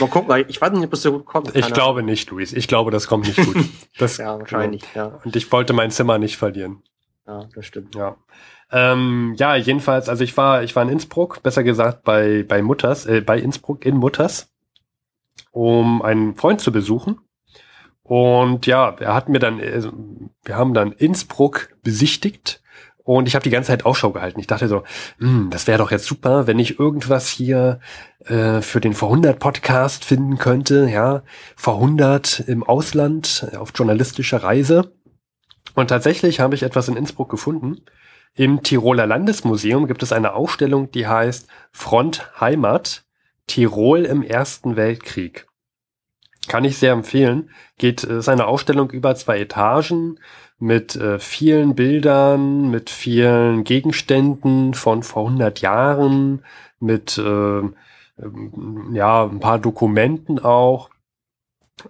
Mal 0.00 0.08
gucken, 0.08 0.44
ich 0.48 0.60
weiß 0.60 0.72
nicht, 0.72 0.84
ob 0.84 0.92
es 0.94 1.02
so 1.02 1.12
gut 1.12 1.26
kommt. 1.26 1.54
ich 1.54 1.72
glaube 1.72 2.02
nicht, 2.02 2.30
Luis. 2.30 2.52
Ich 2.52 2.66
glaube, 2.66 2.90
das 2.90 3.06
kommt 3.06 3.26
nicht 3.26 3.36
gut. 3.36 3.56
Das. 3.98 4.16
Ja, 4.18 4.38
wahrscheinlich, 4.38 4.82
ja. 4.94 5.20
Und 5.24 5.36
ich 5.36 5.50
wollte 5.52 5.72
mein 5.72 5.90
Zimmer 5.90 6.18
nicht 6.18 6.36
verlieren. 6.36 6.82
Ja, 7.26 7.48
das 7.54 7.66
stimmt. 7.66 7.94
Ja. 7.94 8.16
Ähm, 8.70 9.34
ja, 9.36 9.56
jedenfalls, 9.56 10.08
also 10.08 10.22
ich 10.22 10.36
war, 10.36 10.62
ich 10.62 10.74
war 10.76 10.82
in 10.82 10.88
Innsbruck, 10.88 11.42
besser 11.42 11.64
gesagt 11.64 12.04
bei, 12.04 12.44
bei 12.46 12.62
Mutters, 12.62 13.06
äh, 13.06 13.20
bei 13.20 13.38
Innsbruck 13.38 13.84
in 13.84 13.96
Mutters, 13.96 14.52
um 15.50 16.02
einen 16.02 16.36
Freund 16.36 16.60
zu 16.60 16.72
besuchen. 16.72 17.18
Und 18.02 18.66
ja, 18.66 18.94
er 19.00 19.14
hat 19.14 19.28
mir 19.28 19.40
dann, 19.40 19.60
also, 19.60 19.92
wir 20.44 20.56
haben 20.56 20.74
dann 20.74 20.92
Innsbruck 20.92 21.70
besichtigt 21.82 22.62
und 23.02 23.26
ich 23.26 23.34
habe 23.34 23.42
die 23.42 23.50
ganze 23.50 23.68
Zeit 23.68 23.84
Ausschau 23.84 24.10
gehalten. 24.10 24.38
Ich 24.38 24.46
dachte 24.46 24.68
so, 24.68 24.84
hm, 25.18 25.48
das 25.50 25.66
wäre 25.66 25.78
doch 25.78 25.90
jetzt 25.90 26.06
super, 26.06 26.46
wenn 26.46 26.58
ich 26.60 26.78
irgendwas 26.78 27.28
hier 27.28 27.80
äh, 28.24 28.60
für 28.62 28.80
den 28.80 28.94
Vorhundert 28.94 29.40
Podcast 29.40 30.04
finden 30.04 30.38
könnte, 30.38 30.88
ja, 30.88 31.22
Vorhundert 31.56 32.44
im 32.46 32.62
Ausland 32.62 33.48
auf 33.58 33.72
journalistischer 33.74 34.42
Reise. 34.42 34.92
Und 35.76 35.88
tatsächlich 35.88 36.40
habe 36.40 36.54
ich 36.54 36.62
etwas 36.62 36.88
in 36.88 36.96
Innsbruck 36.96 37.28
gefunden. 37.30 37.82
Im 38.34 38.62
Tiroler 38.62 39.06
Landesmuseum 39.06 39.86
gibt 39.86 40.02
es 40.02 40.10
eine 40.10 40.32
Ausstellung, 40.32 40.90
die 40.90 41.06
heißt 41.06 41.48
Front 41.70 42.40
Heimat 42.40 43.04
Tirol 43.46 44.06
im 44.06 44.22
Ersten 44.22 44.76
Weltkrieg. 44.76 45.46
Kann 46.48 46.64
ich 46.64 46.78
sehr 46.78 46.92
empfehlen. 46.92 47.50
Geht, 47.76 48.04
äh, 48.04 48.18
ist 48.18 48.28
eine 48.28 48.46
Ausstellung 48.46 48.90
über 48.90 49.14
zwei 49.16 49.38
Etagen 49.38 50.18
mit 50.58 50.96
äh, 50.96 51.18
vielen 51.18 51.74
Bildern, 51.74 52.70
mit 52.70 52.88
vielen 52.88 53.62
Gegenständen 53.62 54.72
von 54.72 55.02
vor 55.02 55.26
100 55.26 55.60
Jahren, 55.60 56.42
mit 56.80 57.18
äh, 57.18 57.22
ähm, 57.22 58.92
ja, 58.94 59.24
ein 59.24 59.40
paar 59.40 59.58
Dokumenten 59.58 60.38
auch. 60.38 60.88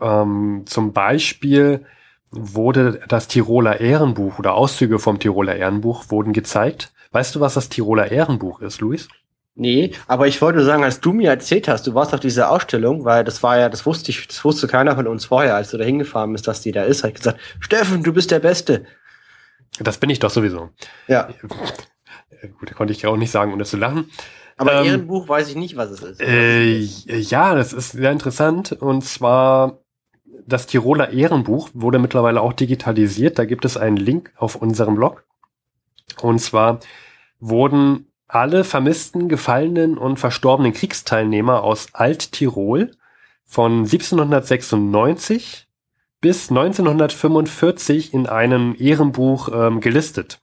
Ähm, 0.01 0.65
zum 0.67 0.93
Beispiel 0.93 1.87
wurde 2.31 3.01
das 3.09 3.29
Tiroler 3.29 3.81
Ehrenbuch 3.81 4.39
oder 4.39 4.55
Auszüge 4.55 4.99
vom 4.99 5.19
Tiroler 5.19 5.57
Ehrenbuch 5.57 6.11
wurden 6.11 6.33
gezeigt. 6.33 6.93
Weißt 7.13 7.35
du, 7.35 7.41
was 7.41 7.55
das 7.55 7.69
Tiroler 7.69 8.11
Ehrenbuch 8.11 8.61
ist, 8.61 8.81
Luis? 8.81 9.09
Nee, 9.59 9.93
aber 10.07 10.27
ich 10.27 10.43
wollte 10.43 10.63
sagen, 10.65 10.85
als 10.85 11.01
du 11.01 11.15
mir 11.15 11.31
erzählt 11.31 11.67
hast, 11.67 11.87
du 11.87 11.95
warst 11.95 12.13
auf 12.13 12.21
dieser 12.21 12.51
Ausstellung, 12.51 13.07
weil 13.07 13.25
das 13.25 13.43
war 13.43 13.59
ja, 13.59 13.71
das 13.71 13.87
wusste 13.87 14.11
ich, 14.11 14.29
das 14.29 14.45
wusste 14.45 14.69
keiner 14.69 14.95
von 14.97 15.07
uns 15.07 15.25
vorher, 15.25 15.55
als 15.55 15.71
du 15.71 15.79
da 15.79 15.85
hingefahren 15.85 16.31
bist, 16.33 16.47
dass 16.47 16.61
die 16.61 16.73
da 16.73 16.83
ist, 16.83 17.05
ich 17.05 17.15
gesagt, 17.15 17.41
Steffen, 17.61 18.03
du 18.03 18.13
bist 18.13 18.31
der 18.31 18.41
Beste. 18.41 18.85
Das 19.81 19.97
bin 19.97 20.11
ich 20.11 20.19
doch 20.19 20.31
sowieso. 20.31 20.71
Ja, 21.09 21.29
Äh, 22.43 22.49
Gut, 22.49 22.75
konnte 22.75 22.93
ich 22.93 23.07
auch 23.07 23.17
nicht 23.17 23.31
sagen, 23.31 23.53
ohne 23.55 23.65
zu 23.65 23.79
lachen. 23.79 24.11
aber 24.59 24.81
Ähm, 24.81 24.87
Ehrenbuch 24.87 25.27
weiß 25.27 25.49
ich 25.49 25.57
nicht, 25.57 25.77
was 25.77 25.91
es 25.91 26.03
ist. 26.03 26.21
Äh, 26.21 26.81
ja, 26.81 27.55
das 27.55 27.73
ist 27.73 27.93
sehr 27.93 28.13
interessant. 28.13 28.73
Und 28.73 29.05
zwar 29.05 29.79
das 30.47 30.67
Tiroler 30.67 31.11
Ehrenbuch 31.11 31.71
wurde 31.75 31.99
mittlerweile 31.99 32.41
auch 32.41 32.53
digitalisiert. 32.53 33.39
Da 33.39 33.45
gibt 33.45 33.65
es 33.65 33.77
einen 33.77 33.97
Link 33.97 34.33
auf 34.37 34.57
unserem 34.57 34.95
Blog. 34.95 35.25
Und 36.21 36.39
zwar 36.39 36.81
wurden 37.41 38.07
alle 38.29 38.65
vermissten, 38.65 39.29
gefallenen 39.29 39.99
und 39.99 40.19
verstorbenen 40.19 40.73
Kriegsteilnehmer 40.73 41.63
aus 41.63 41.89
Alt-Tirol 41.93 42.93
von 43.45 43.85
1796 43.85 45.67
bis 46.21 46.51
1945 46.51 48.15
in 48.15 48.27
einem 48.27 48.75
Ehrenbuch 48.79 49.49
ähm, 49.53 49.81
gelistet. 49.81 50.41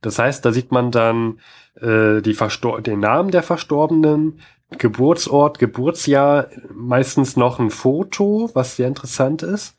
Das 0.00 0.18
heißt, 0.18 0.44
da 0.44 0.52
sieht 0.52 0.72
man 0.72 0.90
dann 0.90 1.40
äh, 1.80 2.22
die 2.22 2.36
den 2.82 3.00
Namen 3.00 3.30
der 3.30 3.42
Verstorbenen, 3.42 4.40
Geburtsort, 4.76 5.58
Geburtsjahr, 5.58 6.48
meistens 6.74 7.36
noch 7.36 7.58
ein 7.58 7.70
Foto, 7.70 8.50
was 8.54 8.76
sehr 8.76 8.88
interessant 8.88 9.42
ist. 9.42 9.76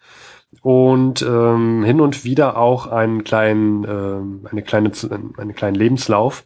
Und 0.62 1.22
ähm, 1.22 1.84
hin 1.84 2.02
und 2.02 2.24
wieder 2.24 2.58
auch 2.58 2.88
einen 2.88 3.24
kleinen, 3.24 3.84
ähm, 3.84 4.48
eine 4.50 4.64
kleine, 4.64 4.92
einen 5.38 5.54
kleinen 5.54 5.76
Lebenslauf. 5.76 6.46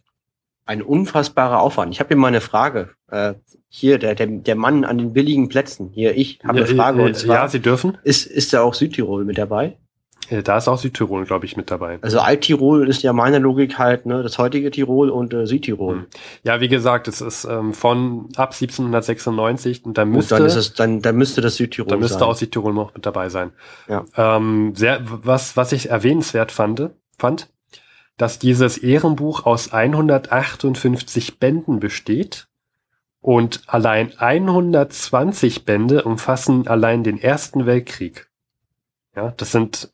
Ein 0.66 0.82
unfassbarer 0.82 1.60
Aufwand. 1.60 1.92
Ich 1.92 2.00
habe 2.00 2.08
hier 2.08 2.16
mal 2.18 2.28
eine 2.28 2.42
Frage. 2.42 2.90
Äh, 3.10 3.34
hier, 3.68 3.98
der, 3.98 4.14
der, 4.14 4.26
der 4.26 4.56
Mann 4.56 4.84
an 4.84 4.98
den 4.98 5.12
billigen 5.14 5.48
Plätzen. 5.48 5.90
Hier, 5.92 6.16
ich 6.16 6.38
habe 6.44 6.58
eine 6.58 6.68
Ja, 6.68 6.74
Frage. 6.74 7.02
äh, 7.02 7.06
und 7.06 7.16
zwar, 7.16 7.36
ja, 7.36 7.48
Sie 7.48 7.60
dürfen. 7.60 7.96
ist, 8.02 8.26
ist 8.26 8.52
da 8.52 8.62
auch 8.62 8.74
Südtirol 8.74 9.24
mit 9.24 9.38
dabei? 9.38 9.78
Äh, 10.30 10.42
Da 10.42 10.58
ist 10.58 10.68
auch 10.68 10.78
Südtirol, 10.78 11.24
glaube 11.24 11.46
ich, 11.46 11.56
mit 11.56 11.70
dabei. 11.70 11.98
Also 12.02 12.20
Alttirol 12.20 12.88
ist 12.88 13.02
ja 13.02 13.12
meiner 13.12 13.38
Logik 13.38 13.78
halt 13.78 14.06
ne, 14.06 14.22
das 14.22 14.38
heutige 14.38 14.70
Tirol 14.70 15.10
und 15.10 15.34
äh, 15.34 15.46
Südtirol. 15.46 15.96
Hm. 15.96 16.06
Ja, 16.42 16.60
wie 16.60 16.68
gesagt, 16.68 17.08
es 17.08 17.20
ist 17.20 17.44
ähm, 17.44 17.74
von 17.74 18.28
ab 18.36 18.52
1796 18.52 19.84
und 19.84 19.98
da 19.98 20.04
Gut, 20.04 20.14
müsste, 20.14 20.36
dann 20.36 20.46
ist 20.46 20.56
es, 20.56 20.74
dann, 20.74 21.00
dann 21.02 21.16
müsste 21.16 21.40
das 21.40 21.56
Südtirol 21.56 21.90
da 21.90 21.96
müsste 21.96 22.18
sein. 22.18 22.28
auch 22.28 22.34
Südtirol 22.36 22.72
noch 22.72 22.94
mit 22.94 23.06
dabei 23.06 23.28
sein. 23.28 23.52
Ja. 23.88 24.04
Ähm, 24.16 24.74
sehr, 24.74 25.00
was, 25.04 25.56
was 25.56 25.72
ich 25.72 25.90
erwähnenswert 25.90 26.52
fand, 26.52 26.90
fand, 27.18 27.48
dass 28.16 28.38
dieses 28.38 28.78
Ehrenbuch 28.78 29.46
aus 29.46 29.72
158 29.72 31.38
Bänden 31.38 31.80
besteht 31.80 32.46
und 33.20 33.62
allein 33.66 34.12
120 34.16 35.64
Bände 35.64 36.04
umfassen 36.04 36.68
allein 36.68 37.02
den 37.02 37.20
Ersten 37.20 37.66
Weltkrieg. 37.66 38.28
Ja, 39.16 39.32
das 39.36 39.52
sind 39.52 39.93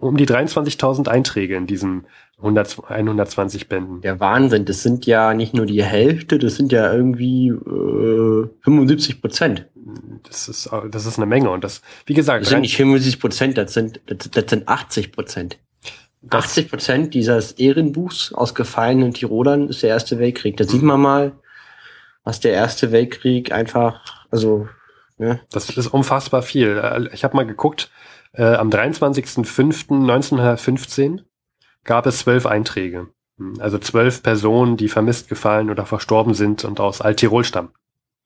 um 0.00 0.16
die 0.16 0.26
23.000 0.26 1.08
Einträge 1.08 1.56
in 1.56 1.66
diesen 1.66 2.06
100, 2.38 2.78
120 2.88 3.68
Bänden. 3.68 4.00
Der 4.02 4.20
Wahnsinn, 4.20 4.64
das 4.64 4.82
sind 4.82 5.06
ja 5.06 5.34
nicht 5.34 5.54
nur 5.54 5.66
die 5.66 5.82
Hälfte, 5.82 6.38
das 6.38 6.56
sind 6.56 6.72
ja 6.72 6.92
irgendwie 6.92 7.48
äh, 7.48 8.48
75 8.62 9.20
Prozent. 9.20 9.66
Das 10.24 10.48
ist, 10.48 10.68
das 10.90 11.06
ist 11.06 11.16
eine 11.16 11.26
Menge 11.26 11.50
und 11.50 11.62
das, 11.64 11.80
wie 12.06 12.14
gesagt, 12.14 12.42
Das 12.42 12.50
sind 12.50 12.62
nicht 12.62 12.76
75 12.76 13.20
Prozent, 13.20 13.56
das 13.56 13.72
sind, 13.72 14.00
das, 14.06 14.30
das 14.30 14.44
sind 14.48 14.68
80 14.68 15.12
Prozent. 15.12 15.58
das, 16.22 16.44
80 16.46 16.68
Prozent 16.70 17.14
dieses 17.14 17.52
Ehrenbuchs 17.52 18.32
aus 18.32 18.54
gefallenen 18.54 19.14
Tirolern 19.14 19.68
ist 19.68 19.82
der 19.82 19.90
Erste 19.90 20.18
Weltkrieg. 20.18 20.56
Da 20.56 20.64
sieht 20.64 20.82
man 20.82 21.00
mal, 21.00 21.32
was 22.24 22.40
der 22.40 22.52
Erste 22.52 22.90
Weltkrieg 22.90 23.52
einfach, 23.52 24.26
also, 24.30 24.68
ne, 25.18 25.40
Das 25.52 25.70
ist 25.70 25.86
unfassbar 25.86 26.42
viel. 26.42 26.76
Äh, 26.82 27.08
Ich 27.14 27.22
habe 27.22 27.36
mal 27.36 27.46
geguckt, 27.46 27.90
äh, 28.36 28.54
am 28.54 28.70
23.05.1915 28.70 31.20
gab 31.84 32.06
es 32.06 32.18
zwölf 32.18 32.46
Einträge. 32.46 33.08
Hm, 33.38 33.60
Also 33.60 33.78
zwölf 33.78 34.22
Personen, 34.22 34.76
die 34.76 34.88
vermisst, 34.88 35.28
gefallen 35.28 35.70
oder 35.70 35.86
verstorben 35.86 36.34
sind 36.34 36.64
und 36.64 36.80
aus 36.80 37.00
Alt-Tirol 37.00 37.44
stammen. 37.44 37.70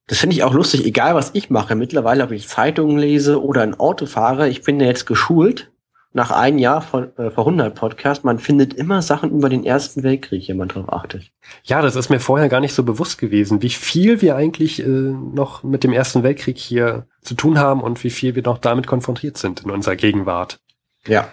Das 0.06 0.18
finde 0.18 0.34
ich 0.34 0.42
auch 0.42 0.54
lustig, 0.54 0.84
egal 0.84 1.14
was 1.14 1.30
ich 1.34 1.50
mache. 1.50 1.76
Mittlerweile, 1.76 2.24
ob 2.24 2.32
ich 2.32 2.48
Zeitungen 2.48 2.98
lese 2.98 3.42
oder 3.42 3.62
ein 3.62 3.78
Auto 3.78 4.06
fahre, 4.06 4.48
ich 4.48 4.62
bin 4.62 4.80
ja 4.80 4.86
jetzt 4.86 5.06
geschult 5.06 5.70
nach 6.12 6.30
einem 6.30 6.58
Jahr 6.58 6.82
von 6.82 7.16
äh, 7.18 7.30
vor 7.30 7.46
100 7.46 7.74
Podcast. 7.74 8.24
Man 8.24 8.38
findet 8.38 8.74
immer 8.74 9.00
Sachen 9.00 9.30
über 9.30 9.48
den 9.48 9.64
Ersten 9.64 10.02
Weltkrieg, 10.02 10.48
wenn 10.48 10.56
man 10.56 10.68
drauf 10.68 10.92
achtet. 10.92 11.30
Ja, 11.62 11.82
das 11.82 11.94
ist 11.94 12.10
mir 12.10 12.20
vorher 12.20 12.48
gar 12.48 12.60
nicht 12.60 12.74
so 12.74 12.82
bewusst 12.82 13.18
gewesen, 13.18 13.62
wie 13.62 13.70
viel 13.70 14.20
wir 14.20 14.36
eigentlich 14.36 14.82
äh, 14.82 14.88
noch 14.88 15.62
mit 15.62 15.84
dem 15.84 15.92
Ersten 15.92 16.22
Weltkrieg 16.22 16.58
hier 16.58 17.06
zu 17.22 17.34
tun 17.34 17.58
haben 17.58 17.80
und 17.80 18.02
wie 18.02 18.10
viel 18.10 18.34
wir 18.34 18.42
noch 18.42 18.58
damit 18.58 18.86
konfrontiert 18.86 19.38
sind 19.38 19.60
in 19.60 19.70
unserer 19.70 19.96
Gegenwart. 19.96 20.60
Ja. 21.06 21.28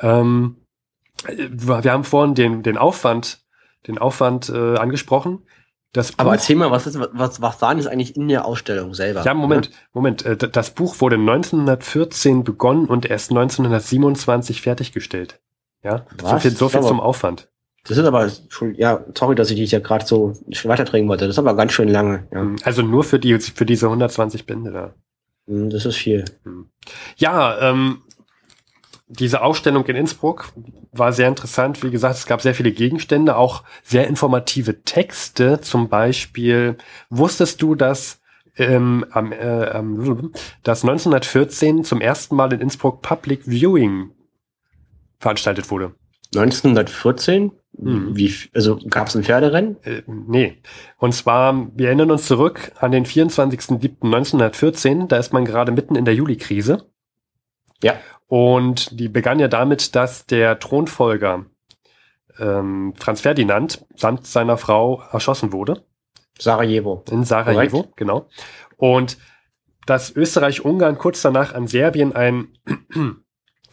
Ähm, 0.00 0.56
äh, 1.26 1.48
wir 1.50 1.92
haben 1.92 2.04
vorhin 2.04 2.34
den, 2.34 2.62
den 2.62 2.78
Aufwand, 2.78 3.40
den 3.88 3.98
Aufwand 3.98 4.48
äh, 4.48 4.76
angesprochen. 4.76 5.42
Das 5.92 6.12
Aber 6.18 6.30
Buch- 6.30 6.34
erzähl 6.34 6.54
mal, 6.56 6.70
was 6.70 6.86
ist, 6.86 6.98
was, 7.00 7.40
was 7.42 7.60
war 7.62 7.70
denn 7.74 7.78
das 7.82 7.86
eigentlich 7.88 8.14
in 8.16 8.28
der 8.28 8.44
Ausstellung 8.44 8.94
selber? 8.94 9.24
Ja, 9.24 9.34
Moment, 9.34 9.70
Moment. 9.92 10.24
Äh, 10.24 10.36
Das 10.36 10.70
Buch 10.70 11.00
wurde 11.00 11.16
1914 11.16 12.44
begonnen 12.44 12.86
und 12.86 13.06
erst 13.10 13.30
1927 13.30 14.62
fertiggestellt. 14.62 15.40
Ja, 15.82 16.04
so 16.20 16.26
Was? 16.26 16.42
viel, 16.42 16.50
so 16.52 16.68
viel 16.68 16.82
zum 16.82 17.00
Aufwand. 17.00 17.48
Das 17.88 17.96
ist 17.96 18.04
aber, 18.04 18.30
ja, 18.76 19.04
sorry, 19.16 19.34
dass 19.34 19.50
ich 19.50 19.56
dich 19.56 19.70
ja 19.70 19.78
gerade 19.80 20.04
so 20.06 20.34
weiterträgen 20.64 21.08
wollte. 21.08 21.26
Das 21.26 21.34
ist 21.34 21.38
aber 21.38 21.56
ganz 21.56 21.72
schön 21.72 21.88
lange. 21.88 22.28
Ja. 22.30 22.40
Hm, 22.40 22.56
also 22.62 22.82
nur 22.82 23.04
für 23.04 23.18
die, 23.18 23.38
für 23.38 23.64
diese 23.64 23.86
120 23.86 24.44
Bände 24.46 24.70
da. 24.70 24.94
Hm, 25.46 25.70
das 25.70 25.86
ist 25.86 25.96
viel. 25.96 26.24
Hm. 26.44 26.68
Ja, 27.16 27.58
ähm, 27.70 28.02
diese 29.10 29.42
Ausstellung 29.42 29.84
in 29.86 29.96
Innsbruck 29.96 30.52
war 30.92 31.12
sehr 31.12 31.26
interessant. 31.26 31.82
Wie 31.82 31.90
gesagt, 31.90 32.14
es 32.14 32.26
gab 32.26 32.40
sehr 32.40 32.54
viele 32.54 32.70
Gegenstände, 32.70 33.36
auch 33.36 33.64
sehr 33.82 34.06
informative 34.06 34.82
Texte. 34.82 35.60
Zum 35.60 35.88
Beispiel, 35.88 36.76
wusstest 37.10 37.60
du, 37.60 37.74
dass, 37.74 38.20
ähm, 38.56 39.04
äh, 39.12 39.82
dass 40.62 40.84
1914 40.84 41.82
zum 41.82 42.00
ersten 42.00 42.36
Mal 42.36 42.52
in 42.52 42.60
Innsbruck 42.60 43.02
Public 43.02 43.42
Viewing 43.46 44.12
veranstaltet 45.18 45.72
wurde? 45.72 45.92
1914? 46.34 47.50
Hm. 47.78 48.16
Wie, 48.16 48.34
also 48.54 48.78
gab 48.88 49.08
es 49.08 49.16
ein 49.16 49.24
Pferderennen? 49.24 49.76
Äh, 49.82 50.02
nee. 50.06 50.58
Und 50.98 51.14
zwar, 51.14 51.68
wir 51.74 51.88
erinnern 51.88 52.12
uns 52.12 52.26
zurück 52.26 52.70
an 52.78 52.92
den 52.92 53.06
24.07.1914, 53.06 55.08
da 55.08 55.16
ist 55.16 55.32
man 55.32 55.44
gerade 55.44 55.72
mitten 55.72 55.96
in 55.96 56.04
der 56.04 56.14
Juli-Krise. 56.14 56.86
Ja. 57.82 57.98
Und 58.30 59.00
die 59.00 59.08
begann 59.08 59.40
ja 59.40 59.48
damit, 59.48 59.96
dass 59.96 60.24
der 60.24 60.60
Thronfolger 60.60 61.46
ähm, 62.38 62.94
Franz 62.96 63.22
Ferdinand 63.22 63.84
samt 63.96 64.24
seiner 64.24 64.56
Frau 64.56 65.02
erschossen 65.10 65.52
wurde. 65.52 65.82
Sarajevo. 66.38 67.02
In 67.10 67.24
Sarajevo, 67.24 67.78
Correct. 67.78 67.96
genau. 67.96 68.28
Und 68.76 69.18
dass 69.84 70.14
Österreich-Ungarn 70.14 70.96
kurz 70.96 71.22
danach 71.22 71.54
an 71.54 71.66
Serbien 71.66 72.14
ein, 72.14 72.56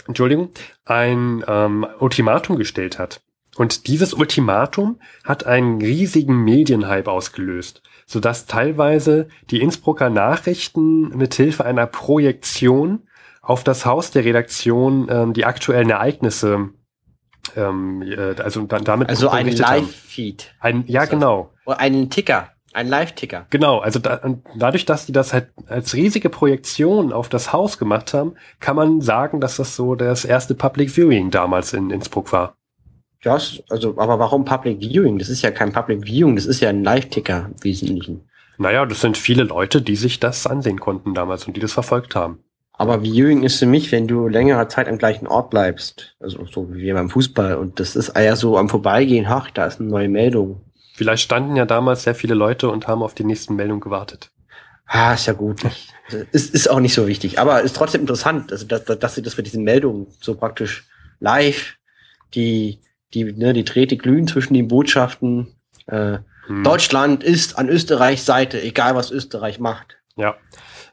Entschuldigung, 0.07 0.49
ein 0.85 1.45
ähm, 1.47 1.85
Ultimatum 1.99 2.57
gestellt 2.57 2.97
hat. 2.97 3.21
Und 3.57 3.85
dieses 3.85 4.15
Ultimatum 4.15 4.99
hat 5.23 5.45
einen 5.45 5.79
riesigen 5.79 6.43
Medienhype 6.43 7.11
ausgelöst, 7.11 7.83
sodass 8.07 8.47
teilweise 8.47 9.27
die 9.51 9.61
Innsbrucker 9.61 10.09
Nachrichten 10.09 11.15
mit 11.15 11.35
Hilfe 11.35 11.63
einer 11.63 11.85
Projektion 11.85 13.06
auf 13.47 13.63
das 13.63 13.85
Haus 13.85 14.11
der 14.11 14.25
Redaktion 14.25 15.07
ähm, 15.09 15.33
die 15.33 15.45
aktuellen 15.45 15.89
Ereignisse 15.89 16.69
ähm, 17.55 18.01
äh, 18.01 18.39
also 18.41 18.63
dann 18.63 18.83
damit 18.83 19.07
also 19.07 19.29
ein 19.29 19.49
Live-Feed. 19.49 20.53
Ein 20.59 20.83
ja 20.87 21.01
also, 21.01 21.11
genau. 21.11 21.53
einen 21.65 22.09
Ticker 22.09 22.51
ein 22.73 22.89
Live-Ticker. 22.89 23.47
Genau 23.49 23.79
also 23.79 23.99
da, 23.99 24.19
dadurch 24.55 24.85
dass 24.85 25.05
die 25.05 25.13
das 25.13 25.33
halt 25.33 25.49
als 25.67 25.93
riesige 25.93 26.29
Projektion 26.29 27.13
auf 27.13 27.29
das 27.29 27.53
Haus 27.53 27.77
gemacht 27.77 28.13
haben 28.13 28.35
kann 28.59 28.75
man 28.75 28.99
sagen 28.99 29.39
dass 29.39 29.55
das 29.55 29.77
so 29.77 29.95
das 29.95 30.25
erste 30.25 30.53
Public 30.53 30.91
Viewing 30.91 31.31
damals 31.31 31.73
in 31.73 31.89
Innsbruck 31.89 32.33
war. 32.33 32.57
Ja 33.23 33.39
also 33.69 33.97
aber 33.97 34.19
warum 34.19 34.43
Public 34.43 34.79
Viewing? 34.79 35.19
Das 35.19 35.29
ist 35.29 35.41
ja 35.41 35.51
kein 35.51 35.71
Public 35.71 36.05
Viewing 36.05 36.35
das 36.35 36.45
ist 36.45 36.59
ja 36.59 36.67
ein 36.67 36.83
Live-Ticker 36.83 37.49
im 37.49 37.63
Wesentlichen 37.63 38.29
naja 38.57 38.85
das 38.85 38.99
sind 38.99 39.17
viele 39.17 39.43
Leute 39.43 39.81
die 39.81 39.95
sich 39.95 40.19
das 40.19 40.45
ansehen 40.45 40.81
konnten 40.81 41.13
damals 41.13 41.47
und 41.47 41.55
die 41.55 41.61
das 41.61 41.71
verfolgt 41.71 42.13
haben 42.13 42.43
aber 42.77 43.01
Viewing 43.01 43.43
ist 43.43 43.57
für 43.57 43.65
mich, 43.65 43.91
wenn 43.91 44.07
du 44.07 44.27
längere 44.27 44.67
Zeit 44.67 44.87
am 44.87 44.99
gleichen 44.99 45.27
Ort 45.27 45.49
bleibst. 45.49 46.15
Also 46.19 46.45
so 46.45 46.73
wie 46.73 46.93
beim 46.93 47.09
Fußball. 47.09 47.55
Und 47.55 47.79
das 47.79 47.95
ist 47.95 48.09
eher 48.09 48.35
so 48.35 48.57
am 48.57 48.69
Vorbeigehen, 48.69 49.25
ach, 49.27 49.49
da 49.49 49.65
ist 49.65 49.79
eine 49.79 49.89
neue 49.89 50.09
Meldung. 50.09 50.61
Vielleicht 50.93 51.23
standen 51.23 51.55
ja 51.55 51.65
damals 51.65 52.03
sehr 52.03 52.15
viele 52.15 52.35
Leute 52.35 52.69
und 52.69 52.87
haben 52.87 53.01
auf 53.01 53.15
die 53.15 53.23
nächsten 53.23 53.55
Meldungen 53.55 53.81
gewartet. 53.81 54.31
Ah, 54.85 55.13
ist 55.13 55.25
ja 55.25 55.33
gut. 55.33 55.61
ist, 56.31 56.53
ist 56.53 56.69
auch 56.69 56.79
nicht 56.79 56.93
so 56.93 57.07
wichtig. 57.07 57.39
Aber 57.39 57.61
ist 57.61 57.75
trotzdem 57.75 58.01
interessant, 58.01 58.51
also 58.51 58.65
dass, 58.67 58.85
dass 58.85 59.15
sie 59.15 59.23
das 59.23 59.33
für 59.33 59.43
diesen 59.43 59.63
Meldungen 59.63 60.07
so 60.21 60.35
praktisch 60.35 60.87
live, 61.19 61.77
die, 62.35 62.79
die, 63.13 63.23
ne, 63.23 63.53
die 63.53 63.65
Drähte 63.65 63.97
glühen 63.97 64.27
zwischen 64.27 64.53
den 64.53 64.67
Botschaften. 64.67 65.55
Äh, 65.87 66.19
hm. 66.45 66.63
Deutschland 66.63 67.23
ist 67.23 67.57
an 67.57 67.69
Österreichs 67.69 68.25
Seite, 68.25 68.61
egal 68.61 68.95
was 68.95 69.09
Österreich 69.09 69.59
macht. 69.59 69.97
Ja. 70.15 70.35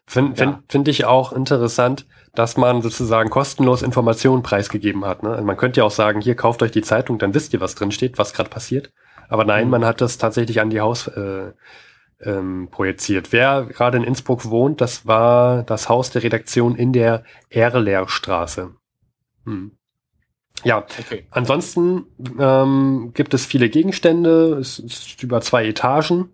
Finde 0.07 0.37
find, 0.37 0.53
ja. 0.53 0.63
find 0.69 0.89
ich 0.89 1.05
auch 1.05 1.33
interessant, 1.33 2.07
dass 2.35 2.57
man 2.57 2.83
sozusagen 2.83 3.31
kostenlos 3.31 3.83
Informationen 3.83 4.43
preisgegeben 4.43 5.05
hat. 5.05 5.23
Ne? 5.23 5.31
Also 5.31 5.45
man 5.45 5.57
könnte 5.57 5.81
ja 5.81 5.85
auch 5.85 5.91
sagen, 5.91 6.21
hier 6.21 6.35
kauft 6.35 6.63
euch 6.63 6.73
die 6.73 6.83
Zeitung, 6.83 7.19
dann 7.19 7.35
wisst 7.35 7.53
ihr, 7.55 7.61
was 7.61 7.75
drin 7.75 7.93
steht, 7.93 8.19
was 8.19 8.35
gerade 8.35 8.51
passiert. 8.51 8.93
Aber 9.29 9.45
nein, 9.45 9.65
mhm. 9.67 9.71
man 9.71 9.85
hat 9.85 10.01
das 10.01 10.19
tatsächlich 10.19 10.61
an 10.61 10.71
die 10.71 10.81
Haus 10.81 11.07
äh, 11.09 11.53
ähm, 12.23 12.69
projiziert. 12.71 13.33
Wer 13.33 13.65
gerade 13.65 13.97
in 13.97 14.05
Innsbruck 14.05 14.49
wohnt, 14.51 14.81
das 14.81 15.07
war 15.07 15.63
das 15.63 15.89
Haus 15.89 16.11
der 16.11 16.23
Redaktion 16.23 16.77
in 16.77 16.93
der 16.93 17.25
Erlerstraße. 17.51 18.75
Hm. 19.45 19.73
Ja, 20.63 20.79
okay. 20.79 21.27
ansonsten 21.31 22.07
ähm, 22.39 23.11
gibt 23.13 23.35
es 23.35 23.45
viele 23.45 23.69
Gegenstände, 23.69 24.59
es 24.59 24.79
ist 24.79 25.23
über 25.23 25.41
zwei 25.41 25.67
Etagen. 25.67 26.34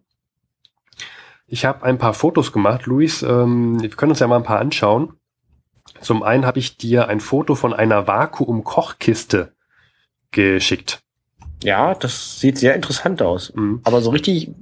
Ich 1.53 1.65
habe 1.65 1.83
ein 1.83 1.99
paar 1.99 2.15
Fotos 2.15 2.53
gemacht, 2.53 2.87
Luis. 2.87 3.23
Ähm, 3.23 3.83
wir 3.83 3.89
können 3.91 4.13
uns 4.13 4.21
ja 4.21 4.29
mal 4.29 4.37
ein 4.37 4.45
paar 4.45 4.61
anschauen. 4.61 5.15
Zum 6.01 6.23
einen 6.23 6.47
habe 6.47 6.61
ich 6.61 6.77
dir 6.77 7.09
ein 7.09 7.19
Foto 7.19 7.57
von 7.57 7.75
einer 7.75 8.07
Vakuum-Kochkiste 8.07 9.53
geschickt. 10.31 11.01
Ja, 11.65 11.95
das 11.95 12.39
sieht 12.39 12.57
sehr 12.57 12.77
interessant 12.77 13.21
aus. 13.21 13.53
Mhm. 13.55 13.81
Aber 13.83 14.01
so 14.01 14.11
richtig, 14.11 14.53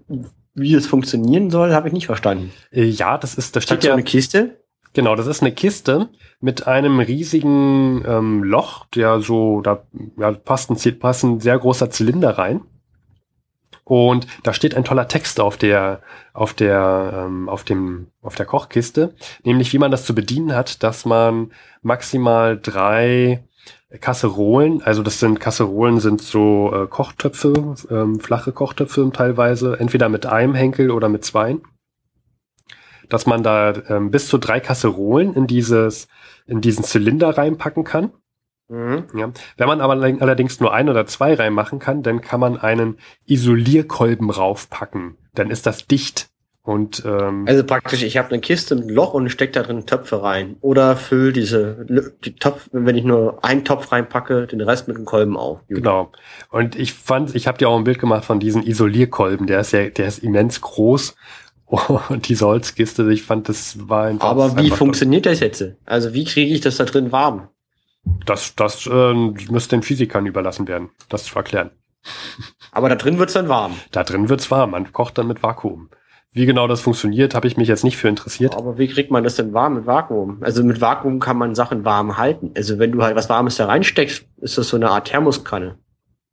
wie 0.55 0.75
es 0.75 0.87
funktionieren 0.87 1.51
soll, 1.51 1.75
habe 1.75 1.89
ich 1.89 1.95
nicht 1.95 2.07
verstanden. 2.07 2.53
Äh, 2.73 2.85
ja, 2.85 3.19
das 3.19 3.35
ist, 3.35 3.55
da 3.55 3.61
steht 3.61 3.85
ja 3.85 3.93
eine 3.93 4.03
Kiste. 4.03 4.63
Genau, 4.95 5.15
das 5.15 5.27
ist 5.27 5.43
eine 5.43 5.53
Kiste 5.53 6.09
mit 6.41 6.67
einem 6.67 7.01
riesigen 7.01 8.03
ähm, 8.07 8.43
Loch, 8.43 8.87
der 8.87 9.21
so, 9.21 9.61
da 9.61 9.83
ja, 10.17 10.33
passt 10.33 10.71
ein, 10.71 10.99
passt 10.99 11.23
ein 11.23 11.41
sehr 11.41 11.59
großer 11.59 11.91
Zylinder 11.91 12.39
rein. 12.39 12.63
Und 13.89 14.27
da 14.43 14.53
steht 14.53 14.75
ein 14.75 14.85
toller 14.85 15.09
Text 15.09 15.41
auf 15.41 15.57
der, 15.57 16.03
auf 16.35 16.53
der, 16.53 17.25
ähm, 17.25 17.49
auf 17.49 17.65
dem, 17.65 18.09
auf 18.21 18.35
der 18.35 18.45
Kochkiste, 18.45 19.15
nämlich 19.45 19.73
wie 19.73 19.79
man 19.79 19.91
das 19.91 20.05
zu 20.05 20.15
bedienen 20.15 20.55
hat, 20.55 20.83
dass 20.83 21.07
man 21.07 21.53
maximal 21.81 22.61
drei 22.61 23.43
Kasserolen, 24.03 24.83
also 24.83 25.03
das 25.03 25.21
sind 25.21 25.41
Kasserolen 25.41 26.01
sind 26.01 26.21
so 26.21 26.71
äh, 26.71 26.87
Kochtöpfe, 26.87 27.77
ähm, 27.91 28.21
flache 28.21 28.53
Kochtöpfe 28.53 29.11
teilweise, 29.11 29.81
entweder 29.81 30.11
mit 30.11 30.27
einem 30.27 30.55
Henkel 30.55 30.91
oder 30.91 31.09
mit 31.09 31.25
zwei, 31.25 31.57
dass 33.09 33.25
man 33.25 33.43
da 33.43 33.73
ähm, 33.89 34.11
bis 34.11 34.29
zu 34.29 34.37
drei 34.37 34.61
Kasserolen 34.61 35.33
in 35.33 35.47
dieses, 35.47 36.09
in 36.47 36.61
diesen 36.61 36.85
Zylinder 36.85 37.39
reinpacken 37.39 37.85
kann. 37.85 38.13
Mhm. 38.69 39.05
Ja. 39.15 39.31
Wenn 39.57 39.67
man 39.67 39.81
aber 39.81 39.95
allerdings 39.95 40.61
nur 40.61 40.73
ein 40.73 40.89
oder 40.89 41.07
zwei 41.07 41.35
reinmachen 41.35 41.79
kann, 41.79 42.03
dann 42.03 42.21
kann 42.21 42.41
man 42.41 42.59
einen 42.59 42.99
Isolierkolben 43.27 44.31
raufpacken. 44.31 45.17
Dann 45.35 45.51
ist 45.51 45.67
das 45.67 45.87
dicht. 45.87 46.29
Und, 46.69 47.03
ähm, 47.07 47.47
also 47.49 47.65
praktisch, 47.65 48.03
ich 48.03 48.19
habe 48.19 48.29
eine 48.29 48.41
Kiste 48.41 48.77
mit 48.77 48.91
Loch 48.91 49.15
und 49.15 49.31
stecke 49.31 49.53
da 49.53 49.63
drin 49.63 49.87
Töpfe 49.87 50.23
rein. 50.23 50.57
Oder 50.61 50.97
füll 50.97 51.33
diese 51.33 51.87
die 52.23 52.37
Topf, 52.37 52.69
wenn 52.73 52.95
ich 52.95 53.05
nur 53.05 53.43
einen 53.43 53.65
Topf 53.65 53.91
reinpacke, 53.91 54.47
den 54.47 54.61
Rest 54.61 54.87
mit 54.87 54.99
einem 54.99 55.07
Kolben 55.07 55.39
auf. 55.39 55.61
Genau. 55.69 56.13
Und 56.51 56.77
ich 56.77 56.93
fand, 56.93 57.35
ich 57.35 57.47
habe 57.47 57.57
dir 57.57 57.71
auch 57.71 57.79
ein 57.79 57.85
Bild 57.85 57.99
gemacht 57.99 58.27
von 58.27 58.39
diesem 58.39 58.63
Isolierkolben. 58.63 59.47
Der 59.47 59.61
ist 59.61 59.73
ja, 59.73 59.89
der 59.89 60.09
ist 60.09 60.19
immens 60.19 60.61
groß. 60.61 61.17
Und 62.09 62.29
diese 62.29 62.47
Holzkiste, 62.47 63.11
ich 63.13 63.23
fand, 63.23 63.49
das 63.49 63.89
war 63.89 64.05
einfach. 64.05 64.29
Aber 64.29 64.59
wie 64.59 64.71
funktioniert 64.71 65.25
das 65.25 65.41
jetzt? 65.41 65.65
Also 65.87 66.13
wie 66.13 66.25
kriege 66.25 66.53
ich 66.53 66.61
das 66.61 66.77
da 66.77 66.85
drin 66.85 67.13
warm? 67.13 67.49
Das, 68.27 68.55
das 68.55 68.87
äh, 68.87 69.15
müsste 69.15 69.77
den 69.77 69.83
Physikern 69.83 70.27
überlassen 70.27 70.69
werden, 70.69 70.91
das 71.09 71.25
zu 71.25 71.37
erklären. 71.37 71.71
Aber 72.73 72.89
da 72.89 72.95
drin 72.95 73.19
wird's 73.19 73.33
dann 73.33 73.49
warm. 73.49 73.75
Da 73.91 74.05
drin 74.05 74.29
wird's 74.29 74.51
warm. 74.51 74.71
Man 74.73 74.93
kocht 74.93 75.19
dann 75.19 75.27
mit 75.27 75.43
Vakuum. 75.43 75.91
Wie 76.33 76.47
genau 76.47 76.69
das 76.69 76.83
funktioniert, 76.83 77.35
habe 77.35 77.47
ich 77.49 77.57
mich 77.57 77.69
jetzt 77.69 77.85
nicht 77.85 77.97
für 77.97 78.09
interessiert. 78.09 78.55
Aber 78.55 78.79
wie 78.79 78.87
kriegt 78.87 79.11
man 79.11 79.25
das 79.25 79.37
denn 79.37 79.55
warm 79.55 79.75
mit 79.75 79.87
Vakuum? 79.87 80.43
Also 80.43 80.63
mit 80.63 80.81
Vakuum 80.81 81.21
kann 81.21 81.39
man 81.39 81.55
Sachen 81.55 81.85
warm 81.85 82.19
halten. 82.19 82.53
Also 82.57 82.79
wenn 82.79 82.93
du 82.93 83.03
halt 83.03 83.17
was 83.17 83.29
Warmes 83.29 83.57
da 83.57 83.67
reinsteckst, 83.67 84.27
ist 84.37 84.59
das 84.59 84.69
so 84.69 84.77
eine 84.77 84.91
Art 84.91 85.09
Thermoskanne. 85.09 85.79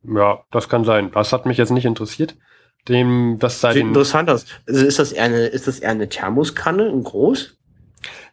Ja, 0.03 0.43
das 0.51 0.69
kann 0.69 0.83
sein. 0.83 1.11
Das 1.11 1.33
hat 1.33 1.45
mich 1.45 1.57
jetzt 1.57 1.71
nicht 1.71 1.85
interessiert. 1.85 2.35
Dem, 2.87 3.37
das 3.39 3.61
sei 3.61 3.73
Sieht 3.73 3.83
interessant 3.83 4.29
aus. 4.29 4.45
Also 4.67 4.85
ist 4.85 4.99
das 4.99 5.11
eher 5.11 5.23
eine, 5.23 5.45
ist 5.47 5.67
das 5.67 5.79
eher 5.79 5.89
eine 5.89 6.07
Thermoskanne 6.07 6.87
in 6.87 7.03
groß? 7.03 7.57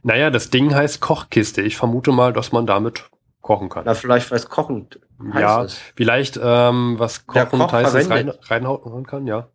Naja, 0.02 0.30
das 0.30 0.50
Ding 0.50 0.74
heißt 0.74 1.00
Kochkiste. 1.00 1.62
Ich 1.62 1.76
vermute 1.76 2.12
mal, 2.12 2.32
dass 2.32 2.52
man 2.52 2.66
damit 2.66 3.08
kochen 3.42 3.68
kann. 3.68 3.82
Na, 3.84 3.94
vielleicht 3.94 4.30
was 4.30 4.48
kochend 4.48 5.00
heißt 5.32 5.40
Ja, 5.40 5.64
es. 5.64 5.74
vielleicht 5.94 6.40
ähm, 6.42 6.94
was 6.98 7.26
kochend 7.26 7.72
heißt 7.72 7.94
es 7.94 8.08
rein, 8.08 8.32
reinhauen 8.48 9.06
kann, 9.06 9.26
ja. 9.26 9.48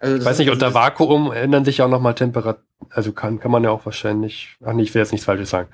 Also 0.00 0.16
ich 0.16 0.24
weiß 0.24 0.38
nicht, 0.38 0.50
unter 0.50 0.72
Vakuum 0.72 1.30
ändern 1.30 1.66
sich 1.66 1.78
ja 1.78 1.84
auch 1.84 1.90
nochmal 1.90 2.14
Temperatur. 2.14 2.64
Also 2.88 3.12
kann, 3.12 3.38
kann 3.38 3.50
man 3.50 3.62
ja 3.62 3.70
auch 3.70 3.84
wahrscheinlich. 3.84 4.56
Ach 4.64 4.72
nee, 4.72 4.82
ich 4.82 4.94
will 4.94 5.02
jetzt 5.02 5.12
nichts 5.12 5.26
Falsches 5.26 5.50
sagen. 5.50 5.68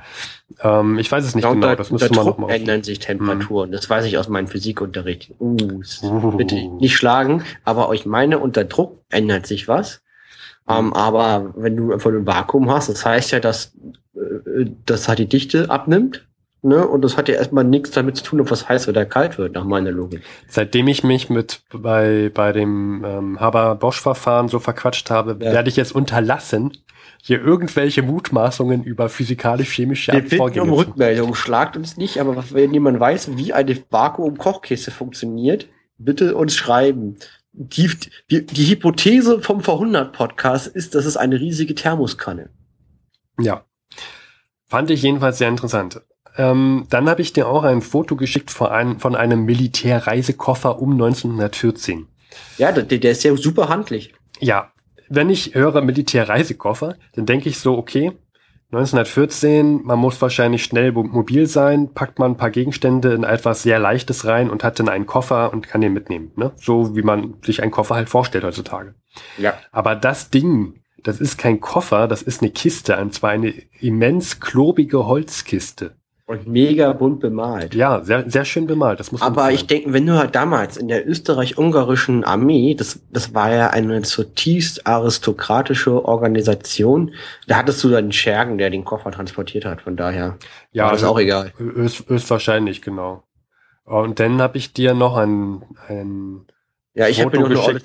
Ähm, 0.61 0.99
ich 0.99 1.11
weiß 1.11 1.25
es 1.25 1.37
nicht 1.37 1.45
ja, 1.45 1.53
genau. 1.53 1.69
Unter, 1.69 1.77
das 1.77 1.93
müsste 1.93 2.13
man 2.13 2.27
nochmal. 2.27 2.51
ändern 2.51 2.83
sich 2.83 2.99
Temperaturen. 2.99 3.69
Mhm. 3.69 3.73
Das 3.73 3.89
weiß 3.89 4.05
ich 4.05 4.19
aus 4.19 4.29
meinem 4.29 4.49
Physikunterricht. 4.49 5.33
Uh, 5.39 5.57
uh, 6.03 6.33
bitte 6.33 6.57
nicht 6.57 6.97
schlagen. 6.97 7.45
Aber 7.65 7.95
ich 7.95 8.05
meine, 8.05 8.41
unter 8.41 8.65
Druck 8.65 9.01
ändert 9.11 9.47
sich 9.47 9.69
was. 9.69 10.03
Ähm, 10.69 10.93
aber 10.95 11.53
wenn 11.55 11.77
du 11.77 11.93
einfach 11.93 12.11
ein 12.11 12.27
Vakuum 12.27 12.69
hast, 12.69 12.89
das 12.89 13.07
heißt 13.07 13.31
ja, 13.31 13.39
dass 13.39 13.73
äh, 14.17 14.67
das 14.85 15.07
halt 15.07 15.21
die 15.21 15.29
Dichte 15.29 15.71
abnimmt 15.71 16.27
Ne? 16.67 16.87
Und 16.87 17.03
das 17.03 17.17
hat 17.17 17.29
ja 17.29 17.37
erstmal 17.37 17.63
nichts 17.63 17.93
damit 17.93 18.17
zu 18.17 18.25
tun, 18.25 18.41
ob 18.41 18.51
was 18.51 18.69
heiß 18.69 18.89
oder 18.89 19.05
kalt 19.05 19.39
wird, 19.39 19.55
nach 19.55 19.63
meiner 19.63 19.93
Logik. 19.93 20.21
Seitdem 20.49 20.89
ich 20.89 21.05
mich 21.05 21.31
mit 21.31 21.63
bei, 21.73 22.29
bei 22.35 22.51
dem 22.51 23.05
ähm, 23.07 23.41
Haber-Bosch-Verfahren 23.41 24.49
so 24.49 24.59
verquatscht 24.59 25.09
habe, 25.09 25.37
ja. 25.41 25.53
werde 25.53 25.69
ich 25.69 25.77
jetzt 25.77 25.95
unterlassen, 25.95 26.73
hier 27.23 27.41
irgendwelche 27.41 28.03
Mutmaßungen 28.03 28.83
über 28.83 29.09
physikalisch-chemische 29.09 30.13
Wir 30.13 30.23
bitten 30.23 30.59
um 30.61 30.73
Rückmeldung. 30.73 31.37
Schlagt 31.37 31.77
uns 31.77 31.97
nicht, 31.97 32.19
aber 32.19 32.43
wenn 32.51 32.75
jemand 32.75 32.99
weiß, 32.99 33.37
wie 33.37 33.53
eine 33.53 33.77
Vakuum-Kochkiste 33.91 34.91
funktioniert, 34.91 35.69
bitte 35.99 36.37
uns 36.37 36.57
schreiben. 36.57 37.17
Die, 37.53 37.91
die, 38.29 38.45
die 38.45 38.71
Hypothese 38.71 39.41
vom 39.41 39.61
Verhundert-Podcast 39.61 40.67
ist, 40.67 40.97
dass 40.97 41.05
es 41.05 41.17
eine 41.17 41.39
riesige 41.39 41.77
Thermoskanne. 41.77 42.51
Ja. 43.41 43.65
Fand 44.67 44.91
ich 44.91 45.03
jedenfalls 45.03 45.39
sehr 45.39 45.49
interessant. 45.49 46.03
Ähm, 46.37 46.87
dann 46.91 47.09
habe 47.09 47.23
ich 47.23 47.33
dir 47.33 47.49
auch 47.49 47.65
ein 47.65 47.83
Foto 47.83 48.17
geschickt 48.17 48.51
von 48.51 48.69
einem, 48.69 49.01
von 49.01 49.15
einem 49.15 49.45
Militärreisekoffer 49.45 50.81
um 50.81 50.93
1914. 50.93 52.07
Ja, 52.59 52.73
der, 52.73 52.85
der 52.85 53.11
ist 53.11 53.25
ja 53.25 53.35
super 53.37 53.69
handlich. 53.69 54.13
Ja, 54.41 54.73
wenn 55.09 55.31
ich 55.31 55.55
höre 55.55 55.81
Militärreisekoffer, 55.83 56.97
dann 57.15 57.27
denke 57.27 57.49
ich 57.49 57.59
so, 57.59 57.77
okay, 57.79 58.13
1914, 58.73 59.85
man 59.85 59.99
muss 59.99 60.21
wahrscheinlich 60.21 60.65
schnell 60.65 60.91
mobil 60.91 61.47
sein, 61.47 61.95
packt 61.95 62.19
man 62.19 62.33
ein 62.33 62.37
paar 62.37 62.51
Gegenstände 62.51 63.15
in 63.15 63.23
etwas 63.23 63.63
sehr 63.63 63.79
Leichtes 63.79 64.25
rein 64.25 64.51
und 64.51 64.65
hat 64.65 64.81
dann 64.81 64.89
einen 64.89 65.07
Koffer 65.07 65.53
und 65.53 65.69
kann 65.69 65.81
den 65.81 65.93
mitnehmen. 65.93 66.33
Ne? 66.35 66.51
So 66.57 66.97
wie 66.97 67.03
man 67.03 67.35
sich 67.43 67.63
einen 67.63 67.71
Koffer 67.71 67.95
halt 67.95 68.09
vorstellt 68.09 68.43
heutzutage. 68.43 68.95
Ja. 69.39 69.55
Aber 69.71 69.95
das 69.95 70.31
Ding, 70.31 70.83
das 71.05 71.21
ist 71.21 71.39
kein 71.39 71.61
Koffer, 71.61 72.09
das 72.09 72.23
ist 72.23 72.43
eine 72.43 72.51
Kiste, 72.51 72.97
und 72.99 73.15
zwar 73.15 73.31
eine 73.31 73.55
immens 73.81 74.41
klobige 74.41 75.07
Holzkiste. 75.07 75.95
Und 76.29 76.49
mega 76.49 76.93
bunt 76.93 77.21
bemalt. 77.21 77.73
Ja, 77.73 78.03
sehr, 78.03 78.29
sehr 78.29 78.45
schön 78.45 78.67
bemalt. 78.67 78.99
Das 78.99 79.13
muss 79.13 79.21
man 79.21 79.31
Aber 79.31 79.53
ich 79.53 79.69
denke, 79.69 79.93
wenn 79.93 80.05
du 80.07 80.19
halt 80.19 80.35
damals 80.35 80.77
in 80.77 80.89
der 80.89 81.09
österreich-ungarischen 81.09 82.25
Armee, 82.25 82.75
das, 82.75 82.99
das 83.13 83.33
war 83.33 83.55
ja 83.55 83.71
eine 83.71 84.03
zutiefst 84.03 84.89
aristokratische 84.89 86.05
Organisation, 86.05 87.15
da 87.47 87.59
hattest 87.59 87.85
du 87.85 87.91
dann 87.91 88.07
einen 88.07 88.13
Schergen, 88.13 88.59
der 88.59 88.71
den 88.71 88.85
Koffer 88.85 89.13
transportiert 89.13 89.65
hat. 89.65 89.83
Von 89.83 89.97
daher 89.97 90.37
ja, 90.73 90.87
war 90.87 90.93
das 90.93 91.05
auch 91.05 91.21
egal. 91.21 91.53
Höchst, 91.59 92.09
höchstwahrscheinlich, 92.09 92.83
genau. 92.83 93.23
Und 93.85 94.19
dann 94.19 94.43
habe 94.43 94.59
ich 94.59 94.73
dir 94.73 94.95
noch 94.95 95.17
ein, 95.17 95.63
ein 95.87 96.47
ja, 96.95 97.07
ich 97.07 97.25
habe 97.25 97.39
mir 97.39 97.49
noch 97.51 97.69
eine 97.69 97.81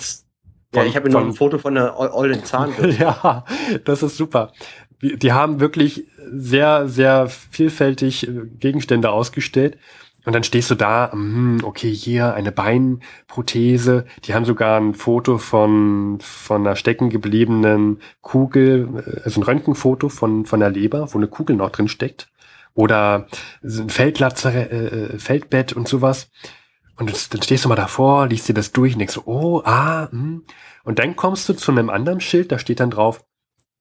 ja, 0.74 0.86
ich 0.86 0.96
habe 0.96 1.10
noch 1.10 1.20
ein 1.20 1.34
Foto 1.34 1.58
von 1.58 1.78
einer 1.78 2.00
ollen 2.00 2.46
Zahnbürste. 2.46 3.04
ja, 3.04 3.44
das 3.84 4.04
ist 4.04 4.16
super 4.16 4.54
die 5.02 5.34
haben 5.34 5.60
wirklich 5.60 6.06
sehr, 6.32 6.88
sehr 6.88 7.28
vielfältig 7.28 8.28
äh, 8.28 8.48
Gegenstände 8.60 9.12
ausgestellt. 9.12 9.78
Und 10.24 10.34
dann 10.34 10.44
stehst 10.44 10.70
du 10.70 10.76
da, 10.76 11.12
hm, 11.12 11.62
okay, 11.64 11.92
hier 11.92 12.36
eine 12.36 12.52
Beinprothese. 12.52 14.06
Die 14.26 14.36
haben 14.36 14.46
sogar 14.46 14.80
ein 14.80 14.94
Foto 14.94 15.40
von, 15.40 16.20
von 16.22 16.66
einer 16.66 16.76
stecken 16.76 17.10
gebliebenen 17.10 18.00
Kugel, 18.22 19.04
äh, 19.06 19.22
also 19.24 19.42
ein 19.42 19.44
Röntgenfoto 19.44 20.10
von, 20.10 20.46
von 20.46 20.60
der 20.60 20.70
Leber, 20.70 21.14
wo 21.14 21.18
eine 21.18 21.28
Kugel 21.28 21.56
noch 21.56 21.72
drin 21.72 21.88
steckt. 21.88 22.30
Oder 22.74 23.28
ein 23.64 23.90
Feldlatzer, 23.90 24.54
äh, 24.54 24.86
äh, 24.86 25.20
Feldbett 25.20 25.74
und 25.74 25.88
sowas. 25.88 26.30
Und 26.98 27.10
dann 27.34 27.42
stehst 27.42 27.66
du 27.66 27.70
mal 27.70 27.76
davor, 27.76 28.28
liest 28.28 28.48
dir 28.48 28.54
das 28.54 28.72
durch 28.72 28.94
und 28.94 29.00
denkst 29.00 29.16
so, 29.16 29.24
oh, 29.26 29.62
ah, 29.66 30.10
hm. 30.12 30.46
Und 30.84 31.00
dann 31.00 31.16
kommst 31.16 31.50
du 31.50 31.54
zu 31.54 31.72
einem 31.72 31.90
anderen 31.90 32.22
Schild, 32.22 32.52
da 32.52 32.60
steht 32.60 32.80
dann 32.80 32.92
drauf 32.92 33.24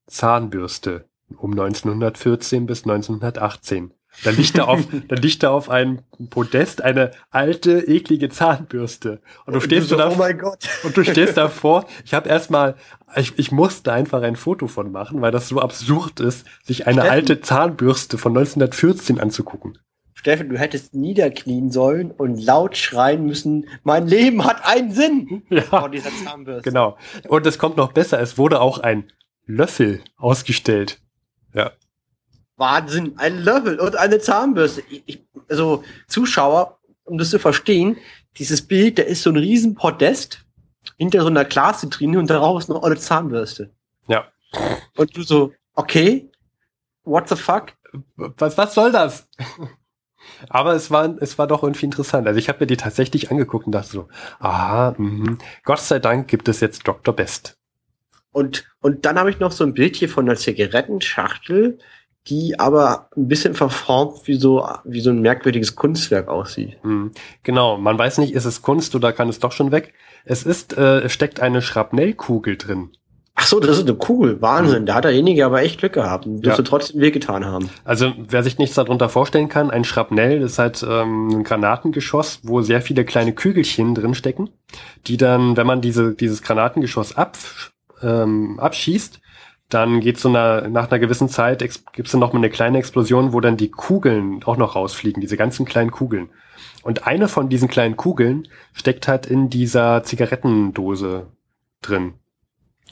Zahnbürste 0.07 1.10
um 1.37 1.53
1914 1.53 2.67
bis 2.67 2.85
1918. 2.85 3.93
Dann 4.25 4.37
liegt 4.37 4.59
da 4.59 4.65
auf, 4.65 4.87
dann 5.09 5.19
liegt 5.19 5.43
da 5.43 5.51
auf 5.51 5.71
einem 5.71 6.01
Podest 6.31 6.83
eine 6.83 7.13
alte, 7.31 7.89
eklige 7.89 8.29
Zahnbürste. 8.29 9.21
Und 9.47 9.55
du 9.55 9.61
stehst 9.61 9.93
und 9.93 9.99
du, 9.99 10.03
so, 10.05 10.11
da, 10.11 10.15
oh 10.15 10.19
mein 10.19 10.39
Gott. 10.39 10.69
Und 10.85 10.97
du 10.97 11.05
stehst 11.05 11.37
davor. 11.37 11.87
Ich 12.05 12.13
habe 12.13 12.29
erstmal, 12.29 12.75
ich, 13.17 13.39
ich 13.39 13.53
musste 13.53 13.93
einfach 13.93 14.23
ein 14.23 14.37
Foto 14.37 14.67
von 14.67 14.91
machen, 14.91 15.23
weil 15.23 15.33
das 15.33 15.49
so 15.49 15.61
absurd 15.61 16.21
ist, 16.21 16.47
sich 16.65 16.87
eine 16.87 17.01
Steffen, 17.01 17.11
alte 17.11 17.41
Zahnbürste 17.41 18.19
von 18.19 18.33
1914 18.37 19.21
anzugucken. 19.21 19.79
Steffen, 20.15 20.51
du 20.51 20.59
hättest 20.59 20.95
niederknien 20.95 21.71
sollen 21.71 22.11
und 22.11 22.37
laut 22.37 22.77
schreien 22.77 23.25
müssen, 23.25 23.67
mein 23.85 24.07
Leben 24.07 24.45
hat 24.45 24.67
einen 24.67 24.93
Sinn 24.93 25.45
ja, 25.51 25.63
vor 25.63 25.89
dieser 25.89 26.11
Zahnbürste. 26.25 26.69
Genau. 26.69 26.99
Und 27.29 27.47
es 27.47 27.59
kommt 27.59 27.79
noch 27.79 27.93
besser, 27.93 28.21
es 28.21 28.37
wurde 28.37 28.61
auch 28.61 28.79
ein 28.79 29.05
Löffel 29.47 30.03
ausgestellt. 30.19 31.01
Ja. 31.55 31.73
Wahnsinn, 32.57 33.15
ein 33.17 33.39
Löffel 33.39 33.81
und 33.81 33.97
eine 33.97 34.19
Zahnbürste. 34.19 34.83
Ich, 35.07 35.25
also 35.49 35.83
Zuschauer, 36.09 36.79
um 37.05 37.19
das 37.19 37.31
zu 37.31 37.39
verstehen, 37.39 37.97
dieses 38.37 38.67
Bild, 38.67 38.99
da 38.99 39.03
ist 39.03 39.23
so 39.23 39.31
ein 39.31 39.37
riesen 39.37 39.75
Podest 39.75 40.45
hinter 40.97 41.23
so 41.23 41.29
einer 41.29 41.45
Glasvitrine 41.45 42.19
und 42.19 42.29
darauf 42.29 42.59
ist 42.61 42.69
noch 42.69 42.83
eine 42.83 42.97
Zahnbürste. 42.97 43.71
Ja. 44.09 44.27
Und 44.97 45.17
du 45.17 45.23
so, 45.23 45.53
okay, 45.75 46.31
what 47.05 47.29
the 47.29 47.37
fuck? 47.37 47.73
Was, 48.17 48.57
was 48.57 48.75
soll 48.75 48.93
das? 48.93 49.29
Aber 50.49 50.75
es 50.75 50.91
war, 50.91 51.17
es 51.21 51.39
war 51.39 51.47
doch 51.47 51.63
irgendwie 51.63 51.87
interessant. 51.87 52.27
Also 52.27 52.39
ich 52.39 52.49
habe 52.49 52.61
mir 52.61 52.67
die 52.67 52.77
tatsächlich 52.77 53.31
angeguckt 53.31 53.67
und 53.67 53.73
dachte 53.73 53.91
so, 53.91 54.09
aha, 54.39 54.95
mh, 54.97 55.39
Gott 55.65 55.81
sei 55.81 55.99
Dank 55.99 56.29
gibt 56.29 56.49
es 56.49 56.61
jetzt 56.61 56.87
Dr. 56.87 57.15
Best. 57.15 57.59
Und, 58.33 58.65
und 58.81 59.05
dann 59.05 59.19
habe 59.19 59.31
ich 59.31 59.41
noch 59.41 59.53
so 59.53 59.65
ein 59.65 59.75
Bild 59.75 59.97
hier 59.97 60.09
von 60.09 60.29
einer 60.29 60.37
Zigarettenschachtel, 60.37 61.79
die 62.27 62.59
aber 62.59 63.09
ein 63.17 63.29
bisschen 63.29 63.55
verformt 63.55 64.27
wie 64.27 64.35
so, 64.35 64.69
wie 64.85 65.01
so 65.01 65.11
ein 65.11 65.21
merkwürdiges 65.21 65.75
Kunstwerk 65.75 66.29
aussieht. 66.29 66.77
Hm, 66.83 67.13
genau, 67.43 67.79
man 67.79 67.99
weiß 67.99 68.19
nicht, 68.19 68.35
ist 68.35 68.45
es 68.45 68.63
Kunst 68.63 68.95
oder 68.95 69.13
kann 69.13 69.29
es 69.29 69.39
doch 69.39 69.53
schon 69.53 69.73
weg. 69.73 69.95
Es 70.25 70.43
ist, 70.43 70.77
äh, 70.77 71.01
es 71.01 71.13
steckt 71.13 71.41
eine 71.41 71.63
Schrapnellkugel 71.63 72.57
drin. 72.57 72.91
Ach 73.43 73.47
so, 73.47 73.59
das 73.59 73.79
ist 73.79 73.89
eine 73.89 73.97
Kugel. 73.97 74.43
Wahnsinn. 74.43 74.83
Mhm. 74.83 74.87
Da 74.87 74.95
hat 74.97 75.05
derjenige 75.05 75.47
aber 75.47 75.63
echt 75.63 75.79
Glück 75.79 75.95
gehabt. 75.95 76.27
Und 76.27 76.45
dürfte 76.45 76.61
ja. 76.61 76.69
trotzdem 76.69 77.01
wehgetan 77.01 77.47
haben. 77.47 77.71
Also, 77.85 78.13
wer 78.19 78.43
sich 78.43 78.59
nichts 78.59 78.75
darunter 78.75 79.09
vorstellen 79.09 79.49
kann, 79.49 79.71
ein 79.71 79.85
Schrapnell 79.85 80.43
ist 80.43 80.59
halt 80.59 80.85
ähm, 80.87 81.29
ein 81.29 81.45
Granatengeschoss, 81.45 82.41
wo 82.43 82.61
sehr 82.61 82.83
viele 82.83 83.07
kleine 83.07 83.33
Kügelchen 83.33 83.95
drin 83.95 84.15
stecken, 84.15 84.51
die 85.07 85.17
dann, 85.17 85.57
wenn 85.57 85.67
man 85.67 85.81
diese, 85.81 86.15
dieses 86.15 86.43
Granatengeschoss 86.43 87.17
ab, 87.17 87.39
ähm, 88.03 88.59
abschießt, 88.61 89.21
dann 89.71 90.01
geht 90.01 90.19
so 90.19 90.29
einer, 90.29 90.69
nach 90.69 90.91
einer 90.91 90.99
gewissen 90.99 91.29
Zeit 91.29 91.61
gibt 91.61 92.07
es 92.07 92.13
dann 92.13 92.21
noch 92.21 92.33
mal 92.33 92.41
eine 92.41 92.51
kleine 92.51 92.79
Explosion, 92.79 93.33
wo 93.33 93.41
dann 93.41 93.57
die 93.57 93.71
Kugeln 93.71 94.43
auch 94.45 94.57
noch 94.57 94.75
rausfliegen, 94.75 95.21
diese 95.21 95.37
ganzen 95.37 95.65
kleinen 95.65 95.93
Kugeln. 95.93 96.29
Und 96.83 97.07
eine 97.07 97.29
von 97.29 97.49
diesen 97.49 97.69
kleinen 97.69 97.97
Kugeln 97.97 98.49
steckt 98.73 99.07
halt 99.07 99.27
in 99.27 99.49
dieser 99.49 100.03
Zigarettendose 100.03 101.29
drin. 101.83 102.15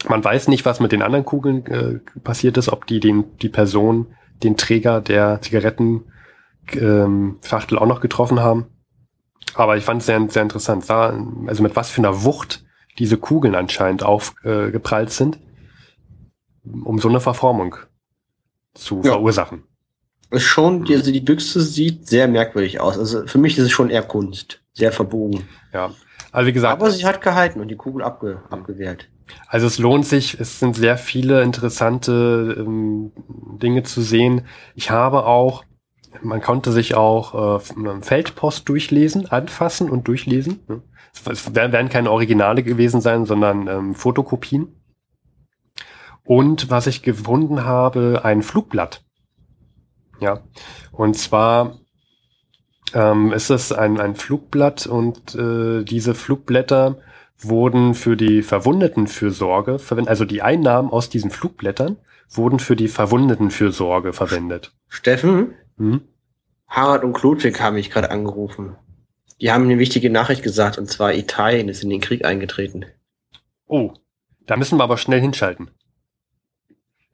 Man 0.08 0.22
weiß 0.22 0.46
nicht, 0.48 0.64
was 0.64 0.78
mit 0.78 0.92
den 0.92 1.02
anderen 1.02 1.24
Kugeln 1.24 1.66
äh, 1.66 1.98
passiert 2.20 2.56
ist, 2.56 2.68
ob 2.68 2.86
die 2.86 3.00
den, 3.00 3.24
die 3.38 3.48
Person, 3.48 4.06
den 4.44 4.56
Träger 4.56 5.00
der 5.00 5.40
Zigarettenschachtel 5.40 6.06
ähm, 6.80 7.38
auch 7.78 7.86
noch 7.86 8.00
getroffen 8.00 8.38
haben. 8.38 8.66
Aber 9.54 9.76
ich 9.76 9.84
fand 9.84 10.02
es 10.02 10.06
sehr, 10.06 10.24
sehr 10.28 10.42
interessant. 10.42 10.88
Da, 10.88 11.18
also 11.46 11.64
mit 11.64 11.74
was 11.74 11.90
für 11.90 12.00
einer 12.00 12.22
Wucht 12.22 12.64
diese 12.98 13.16
Kugeln 13.16 13.54
anscheinend 13.54 14.02
aufgeprallt 14.02 15.08
äh, 15.08 15.12
sind, 15.12 15.38
um 16.84 16.98
so 16.98 17.08
eine 17.08 17.20
Verformung 17.20 17.76
zu 18.74 19.02
ja. 19.04 19.12
verursachen. 19.12 19.64
Ist 20.30 20.42
schon, 20.42 20.84
die, 20.84 20.94
also 20.94 21.10
die 21.10 21.20
Büchse 21.20 21.60
sieht 21.62 22.06
sehr 22.06 22.28
merkwürdig 22.28 22.80
aus. 22.80 22.98
Also 22.98 23.26
für 23.26 23.38
mich 23.38 23.56
ist 23.56 23.64
es 23.64 23.70
schon 23.70 23.88
eher 23.88 24.02
Kunst. 24.02 24.60
Sehr 24.74 24.92
verbogen. 24.92 25.48
Ja. 25.72 25.94
Also 26.32 26.48
wie 26.48 26.52
gesagt. 26.52 26.80
Aber 26.80 26.90
sie 26.90 27.06
hat 27.06 27.22
gehalten 27.22 27.60
und 27.60 27.68
die 27.68 27.76
Kugel 27.76 28.02
abge 28.02 28.42
abgewehrt. 28.50 29.08
Also 29.46 29.66
es 29.66 29.78
lohnt 29.78 30.06
sich, 30.06 30.38
es 30.38 30.58
sind 30.60 30.76
sehr 30.76 30.98
viele 30.98 31.42
interessante 31.42 32.56
ähm, 32.58 33.12
Dinge 33.60 33.82
zu 33.82 34.02
sehen. 34.02 34.42
Ich 34.74 34.90
habe 34.90 35.24
auch, 35.24 35.64
man 36.22 36.40
konnte 36.40 36.72
sich 36.72 36.94
auch 36.94 37.58
äh, 37.58 38.02
Feldpost 38.02 38.68
durchlesen, 38.68 39.26
anfassen 39.30 39.90
und 39.90 40.08
durchlesen. 40.08 40.60
Ne? 40.68 40.82
Es 41.12 41.54
werden 41.54 41.88
keine 41.88 42.10
Originale 42.10 42.62
gewesen 42.62 43.00
sein, 43.00 43.24
sondern 43.24 43.66
ähm, 43.68 43.94
Fotokopien. 43.94 44.74
Und 46.24 46.70
was 46.70 46.86
ich 46.86 47.02
gefunden 47.02 47.64
habe, 47.64 48.20
ein 48.24 48.42
Flugblatt. 48.42 49.02
Ja, 50.20 50.40
und 50.92 51.16
zwar 51.16 51.78
ähm, 52.92 53.32
ist 53.32 53.50
es 53.50 53.72
ein, 53.72 54.00
ein 54.00 54.14
Flugblatt 54.14 54.86
und 54.86 55.34
äh, 55.34 55.84
diese 55.84 56.14
Flugblätter 56.14 56.98
wurden 57.38 57.94
für 57.94 58.16
die 58.16 58.42
Verwundetenfürsorge 58.42 59.78
verwendet, 59.78 60.10
also 60.10 60.24
die 60.24 60.42
Einnahmen 60.42 60.90
aus 60.90 61.08
diesen 61.08 61.30
Flugblättern 61.30 61.96
wurden 62.30 62.58
für 62.58 62.76
die 62.76 62.88
Verwundetenfürsorge 62.88 64.12
verwendet. 64.12 64.72
Steffen? 64.88 65.54
Hm? 65.78 66.02
Harald 66.66 67.04
und 67.04 67.14
Klodwig 67.14 67.60
haben 67.60 67.74
mich 67.74 67.90
gerade 67.90 68.10
angerufen. 68.10 68.76
Die 69.40 69.52
haben 69.52 69.64
eine 69.64 69.78
wichtige 69.78 70.10
Nachricht 70.10 70.42
gesagt, 70.42 70.78
und 70.78 70.90
zwar 70.90 71.14
Italien 71.14 71.68
ist 71.68 71.82
in 71.82 71.90
den 71.90 72.00
Krieg 72.00 72.24
eingetreten. 72.24 72.86
Oh, 73.66 73.92
da 74.46 74.56
müssen 74.56 74.78
wir 74.78 74.84
aber 74.84 74.98
schnell 74.98 75.20
hinschalten. 75.20 75.70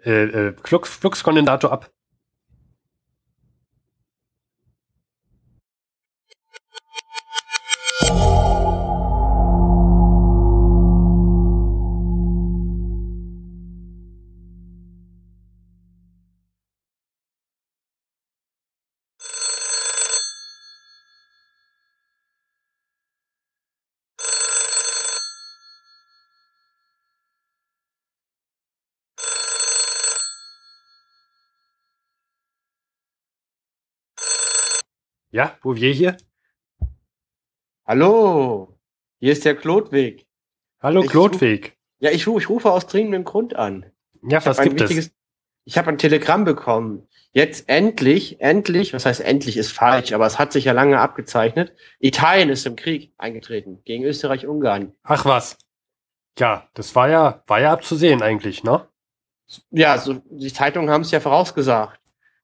Äh, 0.04 0.24
äh, 0.24 0.56
Flux, 0.62 0.88
Fluxkondensator 0.88 1.72
ab. 1.72 1.90
Ja, 35.34 35.58
wo 35.62 35.74
wir 35.74 35.92
hier? 35.92 36.16
Hallo, 37.84 38.78
hier 39.18 39.32
ist 39.32 39.44
der 39.44 39.56
Klotweg. 39.56 40.28
Hallo, 40.80 41.02
Ich 41.02 41.10
Klotweg. 41.10 41.76
Ja, 41.98 42.12
ich, 42.12 42.24
ich 42.24 42.48
rufe 42.48 42.70
aus 42.70 42.86
dringendem 42.86 43.24
Grund 43.24 43.56
an. 43.56 43.84
Ja, 44.22 44.38
Ich 44.38 44.46
was 44.46 44.60
gibt 44.60 44.80
es? 44.80 45.10
Ich 45.64 45.76
habe 45.76 45.88
ein 45.88 45.98
Telegramm 45.98 46.44
bekommen. 46.44 47.08
Jetzt 47.32 47.68
endlich, 47.68 48.40
endlich, 48.40 48.94
was 48.94 49.06
heißt 49.06 49.22
endlich, 49.22 49.56
ist 49.56 49.72
falsch, 49.72 50.12
aber 50.12 50.24
es 50.24 50.38
hat 50.38 50.52
sich 50.52 50.66
ja 50.66 50.72
lange 50.72 51.00
abgezeichnet. 51.00 51.74
Italien 51.98 52.48
ist 52.48 52.64
im 52.64 52.76
Krieg 52.76 53.12
eingetreten 53.18 53.82
gegen 53.84 54.04
Österreich-Ungarn. 54.04 54.94
Ach 55.02 55.24
was. 55.24 55.58
Ja, 56.38 56.68
das 56.74 56.94
war 56.94 57.08
ja, 57.08 57.42
war 57.48 57.60
ja 57.60 57.72
abzusehen 57.72 58.22
eigentlich, 58.22 58.62
ne? 58.62 58.86
Ja, 59.70 59.98
so, 59.98 60.22
die 60.30 60.52
Zeitungen 60.52 60.90
haben 60.90 61.02
es 61.02 61.10
ja 61.10 61.18
vorausgesagt. 61.18 62.00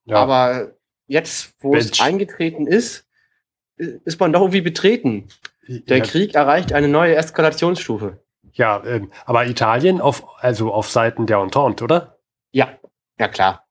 Ja. 0.07 0.17
Aber 0.17 0.75
jetzt, 1.11 1.55
wo 1.59 1.75
es 1.75 1.87
Mensch. 1.87 2.03
eingetreten 2.03 2.67
ist, 2.67 3.07
ist 3.77 4.21
man 4.21 4.33
doch 4.33 4.43
irgendwie 4.43 4.61
betreten. 4.61 5.29
Der 5.67 5.99
ja, 5.99 6.05
Krieg 6.05 6.35
erreicht 6.35 6.73
eine 6.73 6.89
neue 6.89 7.17
Eskalationsstufe. 7.17 8.23
ja 8.53 8.83
ähm, 8.85 9.11
aber 9.25 9.47
Italien 9.47 10.01
auf, 10.01 10.25
also 10.39 10.73
auf 10.73 10.89
Seiten 10.89 11.27
der 11.27 11.39
Entente, 11.39 11.83
oder? 11.85 12.19
Ja, 12.53 12.79
ja 13.19 13.29
klar. 13.29 13.67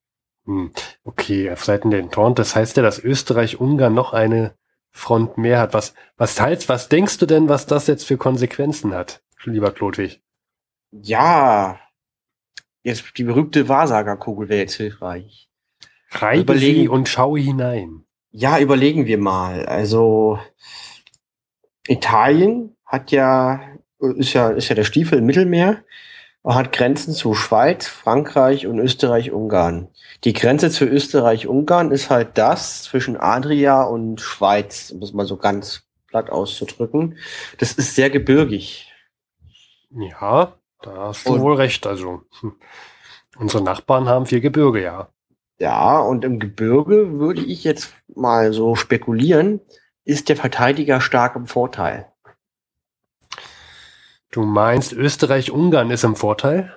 Hm, 0.45 0.71
okay, 1.03 1.49
auf 1.49 1.63
Seiten 1.63 1.91
der 1.91 2.01
Entente. 2.01 2.41
Das 2.41 2.55
heißt 2.55 2.75
ja, 2.75 2.83
dass 2.83 2.99
Österreich-Ungarn 2.99 3.93
noch 3.93 4.11
eine 4.11 4.53
Front 4.91 5.37
mehr 5.37 5.59
hat. 5.59 5.73
Was, 5.73 5.93
was 6.17 6.39
heißt, 6.39 6.67
was 6.67 6.89
denkst 6.89 7.19
du 7.19 7.25
denn, 7.25 7.47
was 7.47 7.65
das 7.67 7.87
jetzt 7.87 8.05
für 8.05 8.17
Konsequenzen 8.17 8.93
hat, 8.93 9.21
lieber 9.45 9.71
Klotwig? 9.71 10.21
Ja, 10.91 11.79
jetzt 12.83 13.17
die 13.17 13.23
berühmte 13.23 13.69
Wahrsagerkugel 13.69 14.49
wäre 14.49 14.61
jetzt 14.61 14.75
hilfreich. 14.75 15.48
Reibe 16.11 16.53
Überlegen- 16.53 16.81
sie 16.81 16.87
und 16.89 17.07
schaue 17.09 17.39
hinein. 17.39 18.03
Ja, 18.31 18.59
überlegen 18.59 19.05
wir 19.05 19.17
mal. 19.17 19.65
Also 19.65 20.39
Italien 21.87 22.75
hat 22.85 23.11
ja 23.11 23.61
ist 23.99 24.33
ja 24.33 24.49
ist 24.49 24.69
ja 24.69 24.75
der 24.75 24.83
Stiefel 24.83 25.19
im 25.19 25.25
Mittelmeer 25.25 25.83
und 26.41 26.55
hat 26.55 26.71
Grenzen 26.71 27.13
zu 27.13 27.33
Schweiz, 27.33 27.87
Frankreich 27.87 28.65
und 28.65 28.79
Österreich-Ungarn. 28.79 29.89
Die 30.23 30.33
Grenze 30.33 30.69
zu 30.69 30.85
Österreich-Ungarn 30.85 31.91
ist 31.91 32.09
halt 32.09 32.37
das 32.37 32.83
zwischen 32.83 33.17
Adria 33.17 33.83
und 33.83 34.21
Schweiz, 34.21 34.91
um 34.91 35.01
es 35.01 35.11
mal 35.13 35.25
so 35.25 35.37
ganz 35.37 35.83
platt 36.07 36.29
auszudrücken. 36.29 37.17
Das 37.57 37.73
ist 37.73 37.95
sehr 37.95 38.09
gebirgig. 38.09 38.91
Ja, 39.91 40.53
da 40.81 40.95
hast 41.07 41.27
du 41.27 41.33
Und- 41.33 41.41
wohl 41.41 41.55
recht. 41.55 41.85
Also, 41.87 42.21
hm. 42.39 42.55
unsere 43.37 43.63
Nachbarn 43.63 44.07
haben 44.07 44.25
viel 44.25 44.41
Gebirge, 44.41 44.81
ja. 44.81 45.09
Ja, 45.59 45.99
und 45.99 46.23
im 46.23 46.39
Gebirge 46.39 47.19
würde 47.19 47.41
ich 47.41 47.63
jetzt 47.63 47.93
mal 48.15 48.53
so 48.53 48.75
spekulieren, 48.75 49.59
ist 50.05 50.29
der 50.29 50.37
Verteidiger 50.37 51.01
stark 51.01 51.35
im 51.35 51.45
Vorteil. 51.47 52.07
Du 54.31 54.43
meinst, 54.43 54.93
Österreich-Ungarn 54.93 55.91
ist 55.91 56.03
im 56.03 56.15
Vorteil? 56.15 56.73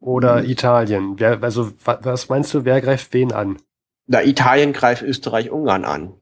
Oder 0.00 0.42
Mhm. 0.42 0.48
Italien? 0.50 1.14
Wer, 1.20 1.42
also, 1.42 1.72
wa- 1.84 1.98
was 2.02 2.28
meinst 2.28 2.52
du, 2.54 2.64
wer 2.64 2.80
greift 2.80 3.12
wen 3.12 3.32
an? 3.32 3.58
Na, 4.06 4.22
Italien 4.22 4.72
greift 4.72 5.02
Österreich-Ungarn 5.02 5.84
an. 5.84 6.14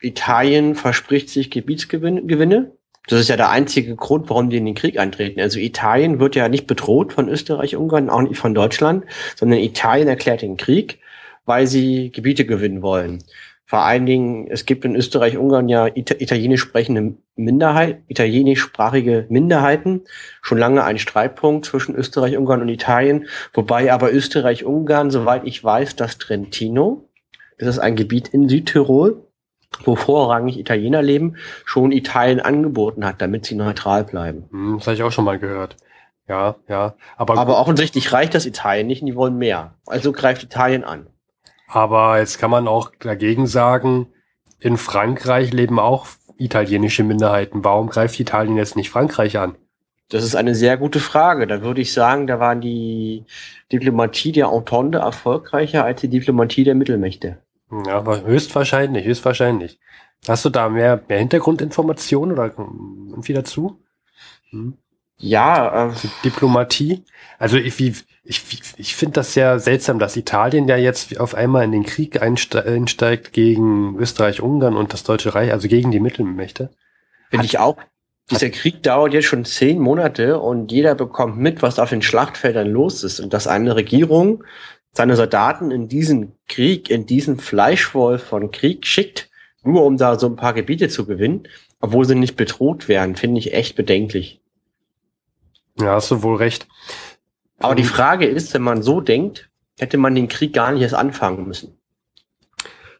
Italien 0.00 0.74
verspricht 0.74 1.28
sich 1.30 1.50
Gebietsgewinne. 1.50 2.72
Das 3.08 3.20
ist 3.20 3.28
ja 3.28 3.36
der 3.36 3.50
einzige 3.50 3.96
Grund, 3.96 4.28
warum 4.28 4.50
die 4.50 4.58
in 4.58 4.66
den 4.66 4.74
Krieg 4.74 4.98
eintreten. 4.98 5.40
Also 5.40 5.58
Italien 5.58 6.20
wird 6.20 6.36
ja 6.36 6.48
nicht 6.48 6.66
bedroht 6.66 7.12
von 7.12 7.28
Österreich-Ungarn, 7.28 8.10
auch 8.10 8.20
nicht 8.22 8.38
von 8.38 8.54
Deutschland, 8.54 9.04
sondern 9.34 9.58
Italien 9.60 10.08
erklärt 10.08 10.42
den 10.42 10.56
Krieg, 10.56 11.00
weil 11.48 11.66
sie 11.66 12.12
Gebiete 12.12 12.44
gewinnen 12.44 12.82
wollen. 12.82 13.24
Vor 13.64 13.80
allen 13.80 14.06
Dingen, 14.06 14.46
es 14.48 14.64
gibt 14.64 14.86
in 14.86 14.96
Österreich-Ungarn 14.96 15.68
ja 15.68 15.88
Ita 15.88 16.14
italienisch 16.18 16.62
sprechende 16.62 17.16
Minderheit, 17.36 18.02
italienischsprachige 18.08 19.26
Minderheiten. 19.28 20.04
Schon 20.40 20.56
lange 20.56 20.84
ein 20.84 20.98
Streitpunkt 20.98 21.66
zwischen 21.66 21.94
Österreich-Ungarn 21.94 22.62
und 22.62 22.70
Italien, 22.70 23.26
wobei 23.52 23.92
aber 23.92 24.10
Österreich-Ungarn, 24.12 25.10
soweit 25.10 25.42
ich 25.44 25.62
weiß, 25.62 25.96
das 25.96 26.16
Trentino, 26.16 27.08
das 27.58 27.68
ist 27.68 27.78
ein 27.78 27.96
Gebiet 27.96 28.28
in 28.28 28.48
Südtirol, 28.48 29.22
wo 29.84 29.96
vorrangig 29.96 30.58
Italiener 30.58 31.02
leben, 31.02 31.36
schon 31.66 31.92
Italien 31.92 32.40
angeboten 32.40 33.04
hat, 33.04 33.20
damit 33.20 33.44
sie 33.44 33.54
neutral 33.54 34.04
bleiben. 34.04 34.44
Hm, 34.50 34.78
das 34.78 34.86
habe 34.86 34.94
ich 34.94 35.02
auch 35.02 35.12
schon 35.12 35.26
mal 35.26 35.38
gehört. 35.38 35.76
Ja, 36.26 36.56
ja. 36.68 36.94
Aber, 37.16 37.36
Aber 37.36 37.58
offensichtlich 37.58 38.12
reicht 38.12 38.34
das 38.34 38.46
Italien 38.46 38.86
nicht 38.86 39.02
und 39.02 39.06
die 39.06 39.16
wollen 39.16 39.36
mehr. 39.36 39.74
Also 39.86 40.12
greift 40.12 40.42
Italien 40.42 40.84
an. 40.84 41.06
Aber 41.68 42.18
jetzt 42.18 42.38
kann 42.38 42.50
man 42.50 42.66
auch 42.66 42.90
dagegen 42.98 43.46
sagen, 43.46 44.08
in 44.58 44.76
Frankreich 44.76 45.52
leben 45.52 45.78
auch 45.78 46.06
italienische 46.38 47.04
Minderheiten. 47.04 47.64
Warum 47.64 47.88
greift 47.88 48.18
Italien 48.18 48.56
jetzt 48.56 48.76
nicht 48.76 48.90
Frankreich 48.90 49.38
an? 49.38 49.56
Das 50.08 50.24
ist 50.24 50.34
eine 50.34 50.54
sehr 50.54 50.78
gute 50.78 51.00
Frage. 51.00 51.46
Da 51.46 51.62
würde 51.62 51.82
ich 51.82 51.92
sagen, 51.92 52.26
da 52.26 52.40
war 52.40 52.56
die 52.56 53.24
Diplomatie 53.70 54.32
der 54.32 54.48
Entente 54.48 54.98
erfolgreicher 54.98 55.84
als 55.84 56.00
die 56.00 56.08
Diplomatie 56.08 56.64
der 56.64 56.74
Mittelmächte. 56.74 57.38
Ja, 57.86 57.98
aber 57.98 58.22
höchstwahrscheinlich, 58.22 59.04
höchstwahrscheinlich. 59.04 59.78
Hast 60.26 60.44
du 60.46 60.50
da 60.50 60.70
mehr, 60.70 61.02
mehr 61.08 61.18
Hintergrundinformationen 61.18 62.32
oder 62.32 62.54
irgendwie 62.56 63.34
dazu? 63.34 63.82
Hm? 64.50 64.78
Ja, 65.20 65.88
äh, 65.88 65.92
Diplomatie? 66.24 67.04
Also 67.38 67.56
ich, 67.56 67.80
ich, 67.80 68.04
ich 68.76 68.94
finde 68.96 69.14
das 69.14 69.34
sehr 69.34 69.58
seltsam, 69.58 69.98
dass 69.98 70.16
Italien 70.16 70.68
ja 70.68 70.76
jetzt 70.76 71.18
auf 71.18 71.34
einmal 71.34 71.64
in 71.64 71.72
den 71.72 71.84
Krieg 71.84 72.22
einste- 72.22 72.64
einsteigt 72.64 73.32
gegen 73.32 73.96
Österreich-Ungarn 73.98 74.76
und 74.76 74.92
das 74.92 75.02
Deutsche 75.04 75.34
Reich, 75.34 75.52
also 75.52 75.68
gegen 75.68 75.90
die 75.90 76.00
Mittelmächte. 76.00 76.70
finde 77.30 77.46
ich 77.46 77.58
auch. 77.58 77.78
Dieser 78.30 78.50
Krieg 78.50 78.82
dauert 78.82 79.14
jetzt 79.14 79.24
schon 79.24 79.46
zehn 79.46 79.78
Monate 79.78 80.38
und 80.38 80.70
jeder 80.70 80.94
bekommt 80.94 81.38
mit, 81.38 81.62
was 81.62 81.78
auf 81.78 81.88
den 81.88 82.02
Schlachtfeldern 82.02 82.68
los 82.68 83.02
ist. 83.02 83.20
Und 83.20 83.32
dass 83.32 83.46
eine 83.46 83.74
Regierung 83.74 84.44
seine 84.92 85.16
Soldaten 85.16 85.70
in 85.70 85.88
diesen 85.88 86.32
Krieg, 86.46 86.90
in 86.90 87.06
diesen 87.06 87.38
Fleischwolf 87.38 88.22
von 88.22 88.50
Krieg 88.50 88.86
schickt, 88.86 89.30
nur 89.64 89.84
um 89.84 89.96
da 89.96 90.18
so 90.18 90.26
ein 90.26 90.36
paar 90.36 90.52
Gebiete 90.52 90.88
zu 90.88 91.06
gewinnen, 91.06 91.48
obwohl 91.80 92.04
sie 92.04 92.14
nicht 92.14 92.36
bedroht 92.36 92.86
werden, 92.88 93.16
finde 93.16 93.38
ich 93.38 93.54
echt 93.54 93.76
bedenklich. 93.76 94.40
Ja, 95.80 95.94
hast 95.94 96.10
du 96.10 96.22
wohl 96.22 96.36
recht. 96.36 96.66
Aber 97.58 97.74
die 97.74 97.84
Frage 97.84 98.26
ist, 98.26 98.54
wenn 98.54 98.62
man 98.62 98.82
so 98.82 99.00
denkt, 99.00 99.48
hätte 99.78 99.98
man 99.98 100.14
den 100.14 100.28
Krieg 100.28 100.52
gar 100.52 100.72
nicht 100.72 100.82
erst 100.82 100.94
anfangen 100.94 101.46
müssen. 101.46 101.78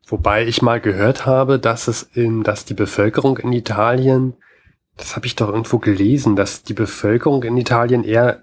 Wobei 0.07 0.47
ich 0.47 0.63
mal 0.63 0.81
gehört 0.81 1.27
habe, 1.27 1.59
dass 1.59 1.87
es 1.87 2.03
in, 2.03 2.43
dass 2.43 2.65
die 2.65 2.75
Bevölkerung 2.75 3.37
in 3.39 3.53
Italien, 3.53 4.35
das 4.97 5.17
habe 5.17 5.27
ich 5.27 5.37
doch 5.37 5.49
irgendwo 5.49 5.79
gelesen, 5.79 6.35
dass 6.35 6.63
die 6.63 6.75
Bevölkerung 6.75 7.43
in 7.43 7.57
Italien 7.57 8.05
eher 8.05 8.43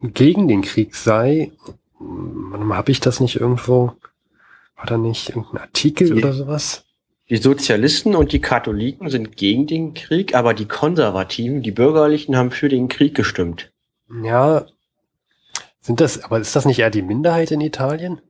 gegen 0.00 0.46
den 0.48 0.62
Krieg 0.62 0.94
sei. 0.94 1.52
Hm, 1.98 2.72
Habe 2.72 2.92
ich 2.92 3.00
das 3.00 3.20
nicht 3.20 3.36
irgendwo? 3.40 3.92
War 4.76 4.86
da 4.86 4.96
nicht 4.96 5.30
irgendein 5.30 5.58
Artikel 5.58 6.08
Die- 6.08 6.14
oder 6.14 6.32
sowas? 6.32 6.84
Die 7.30 7.36
Sozialisten 7.36 8.16
und 8.16 8.32
die 8.32 8.40
Katholiken 8.40 9.08
sind 9.08 9.36
gegen 9.36 9.68
den 9.68 9.94
Krieg, 9.94 10.34
aber 10.34 10.52
die 10.52 10.66
Konservativen, 10.66 11.62
die 11.62 11.70
Bürgerlichen, 11.70 12.36
haben 12.36 12.50
für 12.50 12.68
den 12.68 12.88
Krieg 12.88 13.14
gestimmt. 13.14 13.70
Ja. 14.24 14.66
Sind 15.80 16.00
das, 16.00 16.24
aber 16.24 16.40
ist 16.40 16.56
das 16.56 16.64
nicht 16.66 16.80
eher 16.80 16.90
die 16.90 17.02
Minderheit 17.02 17.52
in 17.52 17.60
Italien? 17.60 18.20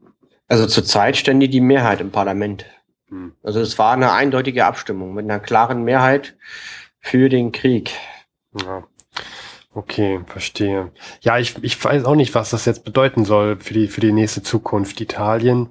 Also 0.48 0.66
zurzeit 0.66 1.16
stände 1.16 1.48
die 1.48 1.62
Mehrheit 1.62 2.03
im 2.03 2.11
Parlament. 2.11 2.66
Hm. 3.09 3.32
Also 3.42 3.61
es 3.61 3.78
war 3.78 3.94
eine 3.94 4.12
eindeutige 4.12 4.66
Abstimmung 4.66 5.14
mit 5.14 5.24
einer 5.24 5.40
klaren 5.40 5.82
Mehrheit 5.82 6.36
für 6.98 7.30
den 7.30 7.53
Krieg. 7.53 7.92
Ja. 8.53 8.84
Okay, 9.72 10.20
verstehe. 10.26 10.92
Ja, 11.22 11.38
ich, 11.38 11.55
ich 11.62 11.82
weiß 11.82 12.05
auch 12.05 12.16
nicht, 12.16 12.34
was 12.34 12.51
das 12.51 12.66
jetzt 12.66 12.84
bedeuten 12.84 13.24
soll 13.24 13.59
für 13.61 13.72
die, 13.72 13.86
für 13.86 14.03
die 14.03 14.12
nächste 14.12 14.42
Zukunft. 14.42 15.01
Italien 15.01 15.70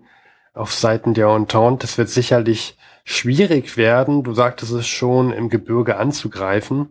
auf 0.54 0.74
Seiten 0.74 1.14
der 1.14 1.28
Entente, 1.28 1.82
das 1.82 2.00
wird 2.00 2.10
sicherlich 2.10 2.76
schwierig 3.04 3.78
werden. 3.78 4.24
Du 4.24 4.34
sagtest 4.34 4.72
es 4.72 4.88
schon, 4.88 5.32
im 5.32 5.50
Gebirge 5.50 5.98
anzugreifen. 5.98 6.90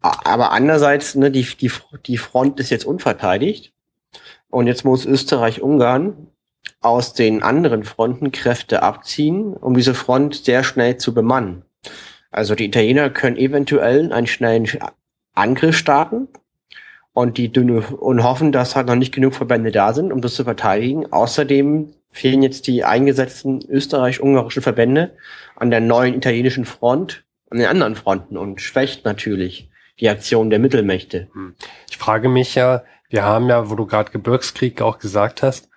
Aber 0.00 0.52
andererseits, 0.52 1.14
ne, 1.14 1.30
die, 1.30 1.42
die, 1.42 1.70
die 2.06 2.16
Front 2.16 2.58
ist 2.60 2.70
jetzt 2.70 2.84
unverteidigt. 2.86 3.72
Und 4.48 4.66
jetzt 4.66 4.84
muss 4.84 5.06
Österreich-Ungarn 5.06 6.28
aus 6.80 7.12
den 7.12 7.42
anderen 7.42 7.84
Fronten 7.84 8.32
Kräfte 8.32 8.82
abziehen, 8.82 9.54
um 9.54 9.74
diese 9.74 9.94
Front 9.94 10.34
sehr 10.34 10.64
schnell 10.64 10.96
zu 10.96 11.12
bemannen. 11.14 11.64
Also 12.30 12.54
die 12.54 12.66
Italiener 12.66 13.10
können 13.10 13.36
eventuell 13.36 14.12
einen 14.12 14.26
schnellen 14.26 14.66
Sch- 14.66 14.80
Angriff 15.34 15.76
starten 15.76 16.28
und 17.12 17.38
die 17.38 17.52
dünne 17.52 17.80
und 17.80 18.22
hoffen, 18.22 18.52
dass 18.52 18.76
halt 18.76 18.86
noch 18.86 18.94
nicht 18.94 19.14
genug 19.14 19.34
Verbände 19.34 19.72
da 19.72 19.92
sind, 19.92 20.12
um 20.12 20.20
das 20.20 20.34
zu 20.34 20.44
verteidigen. 20.44 21.12
Außerdem 21.12 21.92
fehlen 22.10 22.42
jetzt 22.42 22.66
die 22.66 22.84
eingesetzten 22.84 23.64
österreich-ungarischen 23.68 24.62
Verbände 24.62 25.16
an 25.56 25.70
der 25.70 25.80
neuen 25.80 26.14
italienischen 26.14 26.64
Front, 26.64 27.24
an 27.50 27.58
den 27.58 27.66
anderen 27.66 27.96
Fronten 27.96 28.36
und 28.36 28.60
schwächt 28.60 29.04
natürlich 29.04 29.70
die 30.00 30.08
Aktion 30.08 30.50
der 30.50 30.58
Mittelmächte. 30.58 31.28
Ich 31.88 31.98
frage 31.98 32.28
mich 32.28 32.54
ja, 32.54 32.84
wir 33.08 33.24
haben 33.24 33.48
ja, 33.48 33.70
wo 33.70 33.74
du 33.74 33.86
gerade 33.86 34.12
Gebirgskrieg 34.12 34.80
auch 34.82 34.98
gesagt 34.98 35.42
hast, 35.42 35.68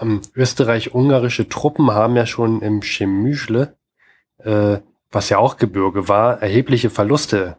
ähm, 0.00 0.22
österreich-ungarische 0.34 1.48
Truppen 1.48 1.90
haben 1.90 2.16
ja 2.16 2.26
schon 2.26 2.62
im 2.62 2.82
Chemüschle 2.82 3.76
äh, 4.38 4.78
was 5.10 5.28
ja 5.28 5.38
auch 5.38 5.56
Gebirge 5.56 6.08
war, 6.08 6.42
erhebliche 6.42 6.90
Verluste 6.90 7.56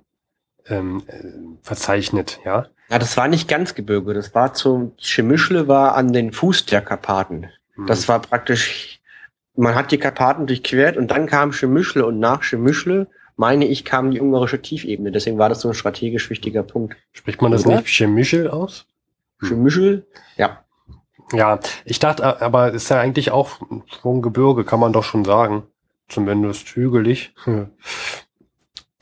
ähm, 0.67 1.03
äh, 1.07 1.23
verzeichnet, 1.61 2.39
ja. 2.45 2.67
Ja, 2.89 2.99
das 2.99 3.17
war 3.17 3.28
nicht 3.28 3.47
ganz 3.47 3.73
Gebirge, 3.73 4.13
das 4.13 4.36
war 4.36 4.53
zum 4.53 4.93
Chemischle 4.97 5.67
war 5.67 5.95
an 5.95 6.13
den 6.13 6.32
Fuß 6.32 6.67
der 6.67 6.82
Karpaten. 6.82 7.49
Hm. 7.76 7.88
Das 7.88 8.07
war 8.07 8.19
praktisch, 8.19 8.99
man 9.55 9.76
hat 9.76 9.91
die 9.91 9.97
Karpaten 9.97 10.47
durchquert 10.47 10.97
und 10.97 11.09
dann 11.09 11.28
kam 11.28 11.51
Chemischle 11.51 12.05
und 12.05 12.19
nach 12.19 12.43
Chemischle, 12.43 13.07
meine 13.38 13.65
ich, 13.67 13.86
kam 13.86 14.11
die 14.11 14.19
ungarische 14.19 14.61
Tiefebene. 14.61 15.11
Deswegen 15.11 15.38
war 15.38 15.49
das 15.49 15.61
so 15.61 15.67
ein 15.67 15.73
strategisch 15.73 16.30
wichtiger 16.30 16.63
Punkt. 16.63 16.95
Spricht 17.11 17.41
man 17.41 17.51
das 17.51 17.65
Oder? 17.65 17.78
nicht 17.78 17.88
Chemischl 17.88 18.47
aus? 18.47 18.86
Chemischl? 19.41 20.05
Ja. 20.38 20.63
Ja, 21.34 21.59
ich 21.86 21.99
dachte, 21.99 22.41
aber 22.41 22.71
ist 22.71 22.89
ja 22.89 22.99
eigentlich 22.99 23.32
auch 23.32 23.59
so 24.01 24.13
ein 24.13 24.21
Gebirge, 24.21 24.63
kann 24.63 24.80
man 24.80 24.93
doch 24.93 25.03
schon 25.03 25.26
sagen. 25.26 25.63
Zumindest 26.07 26.67
hügelig. 26.76 27.34
Hm. 27.45 27.71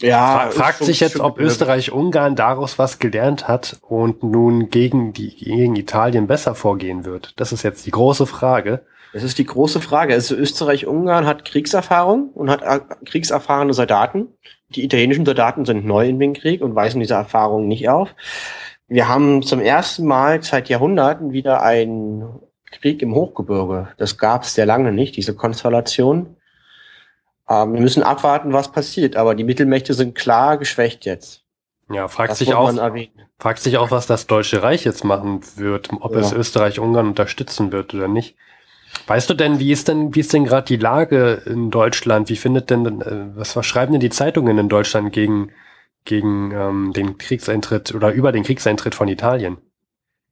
Ja, 0.04 0.50
Fra 0.50 0.52
fragt 0.52 0.84
sich 0.84 1.00
jetzt, 1.00 1.20
ob 1.20 1.40
Österreich-Ungarn 1.40 2.36
daraus 2.36 2.78
was 2.78 3.00
gelernt 3.00 3.48
hat 3.48 3.78
und 3.82 4.22
nun 4.22 4.70
gegen 4.70 5.14
die 5.14 5.36
gegen 5.36 5.76
Italien 5.76 6.28
besser 6.28 6.56
vorgehen 6.56 7.06
wird. 7.06 7.34
Das 7.38 7.54
ist 7.54 7.64
jetzt 7.64 7.86
die 7.86 7.92
große 7.92 8.26
Frage. 8.26 8.86
Das 9.14 9.24
ist 9.24 9.38
die 9.38 9.46
große 9.46 9.80
Frage. 9.80 10.14
Also 10.14 10.36
Österreich-Ungarn 10.36 11.26
hat 11.26 11.46
Kriegserfahrung 11.46 12.32
und 12.34 12.50
hat 12.50 12.64
äh, 12.64 12.80
kriegserfahrene 13.06 13.74
Soldaten. 13.74 14.28
Die 14.70 14.84
italienischen 14.84 15.26
Soldaten 15.26 15.66
sind 15.66 15.86
neu 15.86 16.08
in 16.10 16.20
den 16.20 16.34
Krieg 16.34 16.62
und 16.62 16.76
weisen 16.76 17.00
diese 17.00 17.14
Erfahrung 17.14 17.68
nicht 17.68 17.88
auf. 17.90 18.14
Wir 18.88 19.08
haben 19.08 19.42
zum 19.44 19.62
ersten 19.62 20.06
Mal 20.06 20.44
seit 20.44 20.68
Jahrhunderten 20.68 21.32
wieder 21.32 21.62
einen 21.62 22.40
Krieg 22.72 23.02
im 23.02 23.16
Hochgebirge. 23.16 23.90
Das 23.98 24.18
gab 24.18 24.44
es 24.44 24.56
sehr 24.56 24.66
lange 24.66 24.92
nicht, 24.92 25.16
diese 25.16 25.36
Konstellation. 25.36 26.36
Ähm, 27.50 27.74
wir 27.74 27.82
müssen 27.82 28.04
abwarten, 28.04 28.54
was 28.54 28.72
passiert, 28.72 29.16
aber 29.16 29.36
die 29.36 29.44
Mittelmächte 29.44 29.94
sind 29.94 30.16
klar 30.16 30.58
geschwächt 30.58 31.06
jetzt. 31.06 31.44
Ja, 31.92 32.08
fragt 32.08 32.38
sich 32.38 32.54
auch, 32.54 32.74
fragt 33.40 33.60
sich 33.60 33.78
auch, 33.78 33.92
was 33.92 34.08
das 34.08 34.26
Deutsche 34.26 34.64
Reich 34.64 34.86
jetzt 34.86 35.04
machen 35.04 35.42
wird, 35.58 35.90
ob 36.00 36.14
ja. 36.14 36.20
es 36.20 36.32
Österreich-Ungarn 36.32 37.08
unterstützen 37.08 37.72
wird 37.72 37.94
oder 37.94 38.08
nicht. 38.08 38.36
Weißt 39.08 39.30
du 39.30 39.34
denn, 39.34 39.60
wie 39.60 39.72
ist 39.72 39.88
denn, 39.88 40.16
wie 40.16 40.22
ist 40.22 40.34
denn 40.34 40.46
gerade 40.46 40.66
die 40.66 40.78
Lage 40.78 41.42
in 41.46 41.72
Deutschland? 41.72 42.30
Wie 42.30 42.36
findet 42.36 42.70
denn, 42.70 43.02
äh, 43.02 43.36
was, 43.36 43.56
was 43.56 43.66
schreiben 43.66 43.92
denn 43.92 44.02
die 44.02 44.10
Zeitungen 44.10 44.58
in 44.58 44.70
Deutschland 44.70 45.12
gegen, 45.12 45.52
gegen 46.06 46.52
ähm, 46.52 46.94
den 46.94 47.18
Kriegseintritt 47.18 47.94
oder 47.94 48.12
über 48.12 48.32
den 48.32 48.44
Kriegseintritt 48.44 48.96
von 48.96 49.08
Italien? 49.08 49.58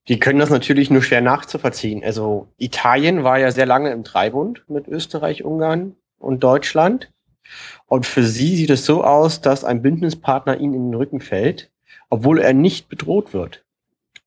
Die 0.08 0.20
können 0.20 0.40
das 0.40 0.50
natürlich 0.50 0.90
nur 0.90 1.04
schwer 1.04 1.22
nachzuvollziehen. 1.22 2.04
Also 2.04 2.48
Italien 2.58 3.24
war 3.24 3.40
ja 3.40 3.52
sehr 3.52 3.66
lange 3.66 3.92
im 3.92 4.04
Dreibund 4.04 4.64
mit 4.68 4.88
Österreich, 4.88 5.44
Ungarn 5.44 5.96
und 6.22 6.44
Deutschland. 6.44 7.12
Und 7.88 8.06
für 8.06 8.24
sie 8.24 8.56
sieht 8.56 8.70
es 8.70 8.86
so 8.86 9.04
aus, 9.04 9.42
dass 9.42 9.64
ein 9.64 9.82
Bündnispartner 9.82 10.58
ihnen 10.58 10.74
in 10.74 10.92
den 10.92 10.96
Rücken 10.96 11.20
fällt, 11.20 11.70
obwohl 12.10 12.40
er 12.40 12.54
nicht 12.54 12.88
bedroht 12.88 13.34
wird. 13.34 13.64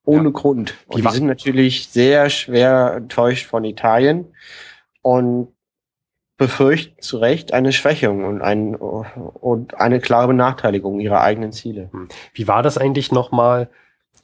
Ohne 0.04 0.28
ja. 0.28 0.30
Grund. 0.30 0.74
Und 0.86 0.98
die, 0.98 1.02
die 1.02 1.14
sind 1.14 1.26
natürlich 1.26 1.88
sehr 1.88 2.28
schwer 2.28 2.94
enttäuscht 2.96 3.46
von 3.46 3.64
Italien 3.64 4.26
und 5.00 5.48
befürchten 6.36 7.00
zu 7.00 7.18
Recht 7.18 7.54
eine 7.54 7.72
Schwächung 7.72 8.24
und, 8.24 8.42
ein, 8.42 8.74
und 8.74 9.80
eine 9.80 10.00
klare 10.00 10.28
Benachteiligung 10.28 11.00
ihrer 11.00 11.20
eigenen 11.20 11.52
Ziele. 11.52 11.88
Hm. 11.92 12.08
Wie 12.32 12.48
war 12.48 12.62
das 12.62 12.76
eigentlich 12.76 13.12
nochmal? 13.12 13.70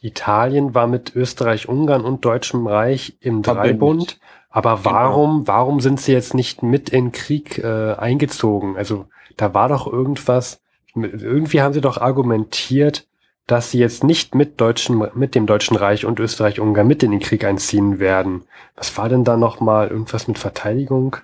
Italien 0.03 0.75
war 0.75 0.87
mit 0.87 1.15
Österreich, 1.15 1.69
Ungarn 1.69 2.05
und 2.05 2.25
Deutschem 2.25 2.67
Reich 2.67 3.17
im 3.21 3.43
Dreibund. 3.43 4.19
Aber 4.51 4.77
genau. 4.77 4.85
warum, 4.85 5.47
warum 5.47 5.81
sind 5.81 6.01
sie 6.01 6.13
jetzt 6.13 6.35
nicht 6.35 6.63
mit 6.63 6.91
in 6.91 7.13
Krieg 7.13 7.59
äh, 7.59 7.95
eingezogen? 7.95 8.77
Also 8.77 9.07
da 9.37 9.55
war 9.55 9.69
doch 9.69 9.91
irgendwas, 9.91 10.61
irgendwie 10.95 11.63
haben 11.63 11.73
sie 11.73 11.81
doch 11.81 11.99
argumentiert, 11.99 13.07
dass 13.47 13.71
sie 13.71 13.79
jetzt 13.79 14.05
nicht 14.05 14.35
mit 14.35 14.61
deutschen, 14.61 15.03
mit 15.15 15.35
dem 15.35 15.47
Deutschen 15.47 15.77
Reich 15.77 16.05
und 16.05 16.21
Österreich-Ungarn 16.21 16.87
mit 16.87 17.03
in 17.03 17.11
den 17.11 17.21
Krieg 17.21 17.45
einziehen 17.45 17.99
werden. 17.99 18.43
Was 18.77 18.97
war 18.97 19.09
denn 19.09 19.25
da 19.25 19.37
nochmal 19.37 19.89
irgendwas 19.89 20.29
mit 20.29 20.39
Verteidigung? 20.39 21.17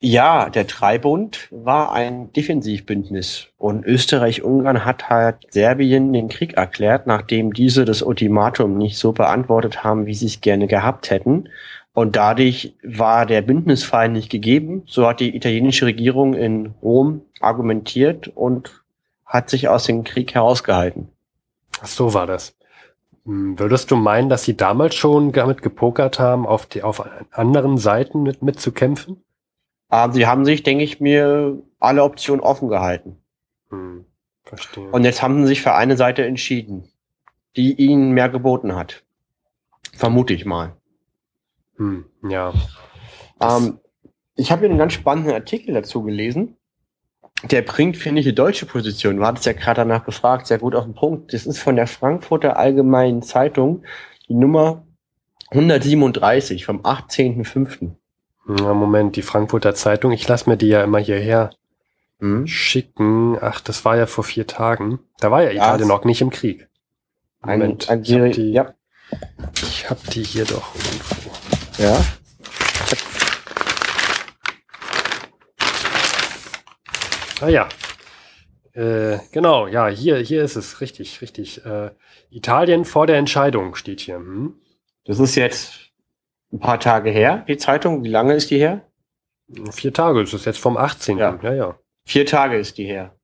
Ja, 0.00 0.48
der 0.48 0.62
Dreibund 0.62 1.48
war 1.50 1.90
ein 1.90 2.32
Defensivbündnis 2.32 3.48
und 3.58 3.84
Österreich-Ungarn 3.84 4.84
hat 4.84 5.10
halt 5.10 5.38
Serbien 5.50 6.12
den 6.12 6.28
Krieg 6.28 6.52
erklärt, 6.52 7.08
nachdem 7.08 7.52
diese 7.52 7.84
das 7.84 8.02
Ultimatum 8.02 8.78
nicht 8.78 8.96
so 8.96 9.10
beantwortet 9.10 9.82
haben, 9.82 10.06
wie 10.06 10.14
sie 10.14 10.26
es 10.26 10.40
gerne 10.40 10.68
gehabt 10.68 11.10
hätten. 11.10 11.48
Und 11.98 12.14
dadurch 12.14 12.76
war 12.84 13.26
der 13.26 13.42
Bündnisfall 13.42 14.08
nicht 14.08 14.30
gegeben. 14.30 14.84
So 14.86 15.08
hat 15.08 15.18
die 15.18 15.34
italienische 15.34 15.86
Regierung 15.86 16.34
in 16.34 16.76
Rom 16.80 17.22
argumentiert 17.40 18.28
und 18.28 18.84
hat 19.26 19.50
sich 19.50 19.66
aus 19.66 19.82
dem 19.82 20.04
Krieg 20.04 20.32
herausgehalten. 20.32 21.08
Ach 21.80 21.88
so 21.88 22.14
war 22.14 22.28
das. 22.28 22.56
Hm, 23.24 23.58
würdest 23.58 23.90
du 23.90 23.96
meinen, 23.96 24.28
dass 24.28 24.44
sie 24.44 24.56
damals 24.56 24.94
schon 24.94 25.32
damit 25.32 25.60
gepokert 25.60 26.20
haben, 26.20 26.46
auf, 26.46 26.66
die, 26.66 26.84
auf 26.84 27.04
anderen 27.32 27.78
Seiten 27.78 28.22
mit, 28.22 28.42
mitzukämpfen? 28.42 29.24
Aber 29.88 30.12
sie 30.12 30.28
haben 30.28 30.44
sich, 30.44 30.62
denke 30.62 30.84
ich 30.84 31.00
mir, 31.00 31.58
alle 31.80 32.04
Optionen 32.04 32.44
offen 32.44 32.68
gehalten. 32.68 33.16
Hm, 33.70 34.04
verstehe. 34.44 34.88
Und 34.92 35.02
jetzt 35.02 35.20
haben 35.20 35.42
sie 35.42 35.48
sich 35.48 35.62
für 35.62 35.74
eine 35.74 35.96
Seite 35.96 36.24
entschieden, 36.24 36.84
die 37.56 37.72
ihnen 37.72 38.12
mehr 38.12 38.28
geboten 38.28 38.76
hat. 38.76 39.02
Vermute 39.96 40.32
ich 40.32 40.44
mal. 40.44 40.77
Hm, 41.78 42.04
ja. 42.28 42.52
Ähm, 43.40 43.78
ich 44.34 44.52
habe 44.52 44.60
hier 44.60 44.70
einen 44.70 44.78
ganz 44.78 44.92
spannenden 44.92 45.32
Artikel 45.32 45.74
dazu 45.74 46.02
gelesen. 46.02 46.56
Der 47.44 47.62
bringt, 47.62 47.96
finde 47.96 48.20
ich, 48.20 48.26
die 48.26 48.34
deutsche 48.34 48.66
Position. 48.66 49.16
Du 49.16 49.24
hattest 49.24 49.46
ja 49.46 49.52
gerade 49.52 49.80
danach 49.82 50.04
gefragt, 50.04 50.46
sehr 50.46 50.58
gut 50.58 50.74
auf 50.74 50.84
den 50.84 50.94
Punkt. 50.94 51.32
Das 51.32 51.46
ist 51.46 51.60
von 51.60 51.76
der 51.76 51.86
Frankfurter 51.86 52.56
Allgemeinen 52.56 53.22
Zeitung, 53.22 53.84
die 54.28 54.34
Nummer 54.34 54.84
137 55.50 56.64
vom 56.64 56.82
18.05. 56.82 57.92
Ja, 58.48 58.74
Moment, 58.74 59.16
die 59.16 59.22
Frankfurter 59.22 59.74
Zeitung, 59.74 60.10
ich 60.12 60.26
lasse 60.26 60.48
mir 60.48 60.56
die 60.56 60.68
ja 60.68 60.82
immer 60.82 60.98
hierher 60.98 61.50
hm? 62.18 62.46
schicken. 62.46 63.36
Ach, 63.40 63.60
das 63.60 63.84
war 63.84 63.96
ja 63.96 64.06
vor 64.06 64.24
vier 64.24 64.46
Tagen. 64.46 64.98
Da 65.20 65.30
war 65.30 65.42
ja 65.42 65.50
Italien 65.50 65.88
ja, 65.88 65.94
noch 65.94 66.04
nicht 66.04 66.20
im 66.20 66.30
Krieg. 66.30 66.68
Moment, 67.42 67.88
ein, 67.88 67.98
ein 67.98 68.02
ich 68.02 68.14
habe 68.14 68.30
die, 68.30 68.52
ja. 68.52 68.74
ich 69.54 69.88
hab 69.88 70.02
die 70.10 70.22
hier 70.22 70.44
doch 70.44 70.74
irgendwo. 70.74 71.47
Ja. 71.78 72.04
Ah 77.40 77.48
ja. 77.48 77.68
Äh, 78.72 79.18
genau, 79.32 79.68
ja, 79.68 79.86
hier, 79.86 80.18
hier 80.18 80.42
ist 80.42 80.56
es, 80.56 80.80
richtig, 80.80 81.20
richtig. 81.22 81.64
Äh, 81.64 81.90
Italien 82.30 82.84
vor 82.84 83.06
der 83.06 83.16
Entscheidung 83.16 83.76
steht 83.76 84.00
hier. 84.00 84.16
Hm? 84.16 84.54
Das 85.04 85.20
ist 85.20 85.36
jetzt 85.36 85.92
ein 86.52 86.58
paar 86.58 86.80
Tage 86.80 87.10
her, 87.10 87.44
die 87.46 87.56
Zeitung. 87.56 88.02
Wie 88.02 88.08
lange 88.08 88.34
ist 88.34 88.50
die 88.50 88.58
her? 88.58 88.82
Vier 89.70 89.94
Tage, 89.94 90.20
das 90.20 90.34
ist 90.34 90.46
jetzt 90.46 90.58
vom 90.58 90.76
18. 90.76 91.16
Ja, 91.18 91.38
ja. 91.42 91.54
ja. 91.54 91.78
Vier 92.04 92.26
Tage 92.26 92.56
ist 92.56 92.76
die 92.78 92.86
her. 92.86 93.14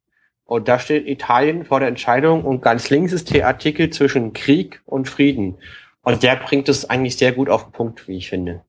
Und 0.45 0.69
da 0.69 0.79
steht 0.79 1.09
Italien 1.09 1.65
vor 1.65 1.81
der 1.81 1.89
Entscheidung 1.89 2.45
und 2.45 2.61
ganz 2.61 2.89
links 2.91 3.13
ist 3.13 3.35
der 3.35 3.49
Artikel 3.49 3.91
zwischen 3.91 4.33
Krieg 4.33 4.81
und 4.85 5.09
Frieden. 5.09 5.59
Und 6.05 6.23
der 6.23 6.37
bringt 6.37 6.69
es 6.69 6.89
eigentlich 6.89 7.17
sehr 7.17 7.33
gut 7.33 7.49
auf 7.49 7.65
den 7.65 7.73
Punkt, 7.73 8.07
wie 8.07 8.19
ich 8.19 8.29
finde. 8.29 8.63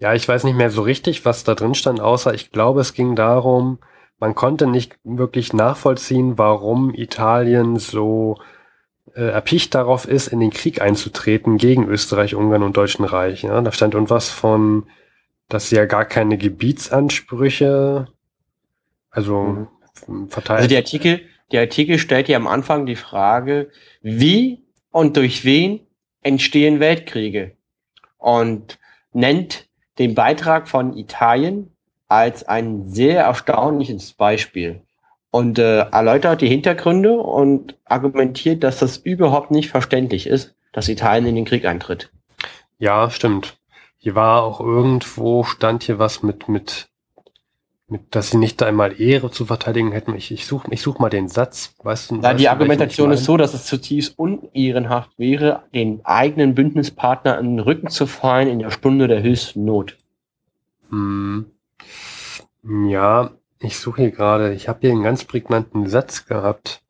Ja, 0.00 0.14
ich 0.14 0.26
weiß 0.26 0.44
nicht 0.44 0.56
mehr 0.56 0.70
so 0.70 0.82
richtig, 0.82 1.24
was 1.24 1.44
da 1.44 1.54
drin 1.54 1.74
stand, 1.74 2.00
außer 2.00 2.32
ich 2.32 2.52
glaube, 2.52 2.80
es 2.80 2.94
ging 2.94 3.16
darum, 3.16 3.78
man 4.18 4.34
konnte 4.34 4.66
nicht 4.66 4.96
wirklich 5.04 5.52
nachvollziehen, 5.52 6.38
warum 6.38 6.94
Italien 6.94 7.76
so 7.76 8.38
äh, 9.14 9.30
erpicht 9.30 9.74
darauf 9.74 10.06
ist, 10.06 10.28
in 10.28 10.40
den 10.40 10.50
Krieg 10.50 10.80
einzutreten 10.80 11.58
gegen 11.58 11.86
Österreich, 11.86 12.34
Ungarn 12.34 12.62
und 12.62 12.76
Deutschen 12.76 13.04
Reich. 13.04 13.42
Ja? 13.42 13.60
Da 13.60 13.72
stand 13.72 13.94
irgendwas 13.94 14.30
von, 14.30 14.86
dass 15.48 15.68
sie 15.68 15.76
ja 15.76 15.84
gar 15.84 16.04
keine 16.04 16.38
Gebietsansprüche, 16.38 18.08
also 19.10 19.68
mhm. 20.06 20.28
verteilt. 20.28 20.58
Also 20.58 20.68
der 20.68 20.78
Artikel, 20.78 21.20
der 21.52 21.62
Artikel 21.62 21.98
stellt 21.98 22.28
ja 22.28 22.36
am 22.36 22.46
Anfang 22.46 22.86
die 22.86 22.96
Frage, 22.96 23.70
wie 24.02 24.64
und 24.90 25.16
durch 25.16 25.44
wen 25.44 25.80
entstehen 26.22 26.80
Weltkriege? 26.80 27.56
Und 28.18 28.78
nennt 29.12 29.68
den 29.98 30.14
Beitrag 30.14 30.68
von 30.68 30.96
Italien 30.96 31.72
als 32.08 32.44
ein 32.44 32.88
sehr 32.88 33.24
erstaunliches 33.24 34.12
Beispiel 34.12 34.82
und 35.30 35.58
äh, 35.58 35.80
erläutert 35.80 36.40
die 36.40 36.48
Hintergründe 36.48 37.18
und 37.18 37.76
argumentiert, 37.84 38.64
dass 38.64 38.78
das 38.78 38.96
überhaupt 38.96 39.50
nicht 39.50 39.68
verständlich 39.70 40.26
ist, 40.26 40.54
dass 40.72 40.88
Italien 40.88 41.26
in 41.26 41.34
den 41.34 41.44
Krieg 41.44 41.64
eintritt. 41.64 42.10
Ja, 42.78 43.10
stimmt. 43.10 43.58
Hier 43.98 44.14
war 44.14 44.42
auch 44.42 44.60
irgendwo, 44.60 45.42
stand 45.42 45.82
hier 45.82 45.98
was 45.98 46.22
mit, 46.22 46.48
mit, 46.48 46.88
mit, 47.88 48.14
dass 48.14 48.30
sie 48.30 48.36
nicht 48.36 48.62
einmal 48.62 49.00
Ehre 49.00 49.30
zu 49.30 49.46
verteidigen 49.46 49.92
hätten. 49.92 50.14
Ich, 50.14 50.30
ich 50.30 50.46
suche 50.46 50.68
ich 50.70 50.82
such 50.82 50.98
mal 50.98 51.08
den 51.08 51.28
Satz. 51.28 51.74
Weißt 51.82 52.10
du, 52.10 52.16
ja, 52.16 52.22
weißt 52.22 52.40
die 52.40 52.48
Argumentation 52.48 53.10
ist 53.12 53.24
so, 53.24 53.36
dass 53.36 53.54
es 53.54 53.64
zutiefst 53.64 54.18
unehrenhaft 54.18 55.18
wäre, 55.18 55.62
den 55.74 56.04
eigenen 56.04 56.54
Bündnispartner 56.54 57.38
in 57.38 57.56
den 57.56 57.60
Rücken 57.60 57.88
zu 57.88 58.06
fallen 58.06 58.48
in 58.48 58.58
der 58.58 58.70
Stunde 58.70 59.08
der 59.08 59.22
höchsten 59.22 59.64
Not. 59.64 59.96
Hm. 60.90 61.46
Ja, 62.62 63.30
Ich 63.60 63.78
suche 63.78 64.02
hier 64.02 64.10
gerade, 64.10 64.52
ich 64.52 64.68
habe 64.68 64.80
hier 64.82 64.90
einen 64.90 65.02
ganz 65.02 65.24
prägnanten 65.24 65.88
Satz 65.88 66.26
gehabt. 66.26 66.82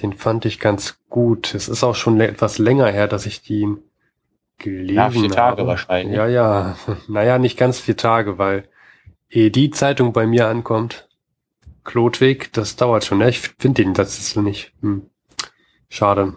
Den 0.00 0.12
fand 0.12 0.44
ich 0.44 0.58
ganz 0.58 0.98
gut. 1.10 1.54
Es 1.54 1.68
ist 1.68 1.84
auch 1.84 1.96
schon 1.96 2.20
etwas 2.20 2.58
länger 2.58 2.86
her, 2.86 3.08
dass 3.08 3.26
ich 3.26 3.42
die 3.42 3.68
gelesen 4.58 4.94
ja, 4.94 5.10
vier 5.10 5.28
Tage 5.28 5.58
habe. 5.58 5.66
wahrscheinlich. 5.66 6.16
Ja, 6.16 6.28
ja. 6.28 6.76
Naja, 7.08 7.38
nicht 7.38 7.58
ganz 7.58 7.80
vier 7.80 7.96
Tage, 7.96 8.38
weil 8.38 8.68
ehe 9.32 9.50
die 9.50 9.70
Zeitung 9.70 10.12
bei 10.12 10.26
mir 10.26 10.48
ankommt, 10.48 11.08
Klotwig, 11.84 12.52
das 12.52 12.76
dauert 12.76 13.04
schon. 13.04 13.20
Ja, 13.20 13.28
ich 13.28 13.40
finde 13.40 13.82
den 13.82 13.94
Satz 13.94 14.18
jetzt 14.18 14.36
nicht. 14.36 14.72
Hm. 14.82 15.10
Schade. 15.88 16.36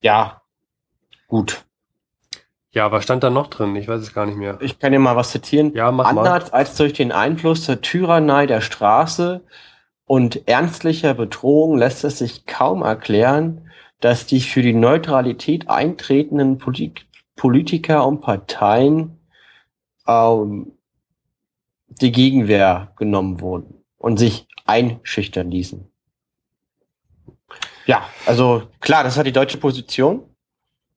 Ja, 0.00 0.42
gut. 1.28 1.64
Ja, 2.72 2.90
was 2.90 3.04
stand 3.04 3.22
da 3.22 3.30
noch 3.30 3.46
drin? 3.46 3.76
Ich 3.76 3.86
weiß 3.86 4.00
es 4.00 4.12
gar 4.12 4.26
nicht 4.26 4.36
mehr. 4.36 4.58
Ich 4.60 4.80
kann 4.80 4.90
dir 4.90 4.98
mal 4.98 5.14
was 5.14 5.30
zitieren. 5.30 5.72
Ja, 5.74 5.92
mach 5.92 6.06
Anders 6.06 6.50
mal. 6.50 6.58
als 6.58 6.76
durch 6.76 6.94
den 6.94 7.12
Einfluss 7.12 7.66
der 7.66 7.80
Tyrannei 7.80 8.46
der 8.46 8.60
Straße 8.60 9.44
und 10.06 10.48
ernstlicher 10.48 11.14
Bedrohung 11.14 11.78
lässt 11.78 12.02
es 12.02 12.18
sich 12.18 12.46
kaum 12.46 12.82
erklären, 12.82 13.70
dass 14.00 14.26
die 14.26 14.40
für 14.40 14.62
die 14.62 14.74
Neutralität 14.74 15.70
eintretenden 15.70 16.58
Polit 16.58 17.06
Politiker 17.36 18.06
und 18.06 18.20
Parteien 18.20 19.18
ähm, 20.06 20.72
die 21.88 22.12
Gegenwehr 22.12 22.92
genommen 22.96 23.40
wurden 23.40 23.84
und 23.98 24.18
sich 24.18 24.46
einschüchtern 24.64 25.50
ließen. 25.50 25.86
Ja, 27.86 28.02
also 28.26 28.62
klar, 28.80 29.04
das 29.04 29.16
hat 29.16 29.26
die 29.26 29.32
deutsche 29.32 29.58
Position 29.58 30.22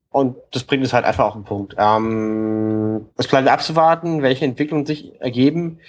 und 0.10 0.38
das 0.52 0.64
bringt 0.64 0.86
es 0.86 0.94
halt 0.94 1.06
einfach 1.06 1.26
auf 1.26 1.34
den 1.34 1.44
Punkt. 1.44 1.76
Ähm, 1.78 3.08
es 3.18 3.28
bleibt 3.28 3.48
abzuwarten, 3.48 4.22
welche 4.22 4.46
Entwicklungen 4.46 4.86
sich 4.86 5.20
ergeben. 5.20 5.80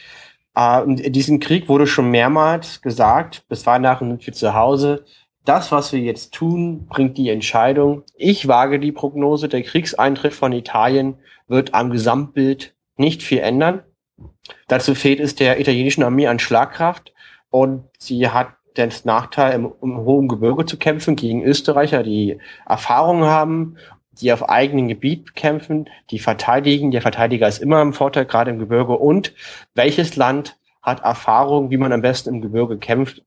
Äh, 0.57 0.83
in 0.83 1.13
diesem 1.13 1.41
Krieg 1.41 1.69
wurde 1.69 1.87
schon 1.87 2.11
mehrmals 2.11 2.83
gesagt, 2.83 3.45
bis 3.49 3.65
Weihnachten 3.67 4.09
sind 4.11 4.27
wir 4.27 4.35
zu 4.35 4.55
Hause. 4.55 5.05
Das, 5.45 5.73
was 5.73 5.93
wir 5.93 6.01
jetzt 6.01 6.35
tun, 6.35 6.87
bringt 6.87 7.17
die 7.17 7.31
Entscheidung. 7.31 8.03
Ich 8.15 8.49
wage 8.49 8.79
die 8.79 8.93
Prognose, 8.93 9.49
der 9.49 9.63
Kriegseintritt 9.63 10.35
von 10.35 10.53
Italien 10.53 11.17
wird 11.47 11.75
am 11.75 11.91
Gesamtbild 11.91 12.75
nicht 12.97 13.23
viel 13.23 13.39
ändern. 13.39 13.83
Dazu 14.67 14.95
fehlt 14.95 15.21
es 15.21 15.35
der 15.35 15.61
italienischen 15.61 16.03
Armee 16.03 16.27
an 16.27 16.39
Schlagkraft 16.39 17.13
und 17.51 17.85
sie 17.99 18.29
hat 18.29 18.49
den 18.77 18.93
Nachteil, 19.05 19.55
im, 19.55 19.73
im 19.83 19.99
hohen 19.99 20.29
Gebirge 20.29 20.67
zu 20.67 20.77
kämpfen 20.77 21.17
gegen 21.17 21.43
Österreicher, 21.43 22.03
die 22.03 22.39
Erfahrung 22.67 23.25
haben, 23.25 23.77
die 24.21 24.33
auf 24.33 24.49
eigenem 24.49 24.89
Gebiet 24.89 25.35
kämpfen, 25.35 25.89
die 26.11 26.19
verteidigen. 26.19 26.91
Der 26.91 27.03
Verteidiger 27.03 27.49
ist 27.49 27.59
immer 27.59 27.81
im 27.83 27.93
Vorteil, 27.93 28.27
gerade 28.27 28.51
im 28.51 28.59
Gebirge. 28.59 28.97
Und 28.97 29.35
welches 29.75 30.17
Land 30.17 30.59
hat 30.83 31.03
Erfahrung, 31.03 31.71
wie 31.71 31.77
man 31.77 31.93
am 31.93 32.03
besten 32.03 32.31
im 32.31 32.41
Gebirge 32.41 32.79
kämpft? 32.79 33.23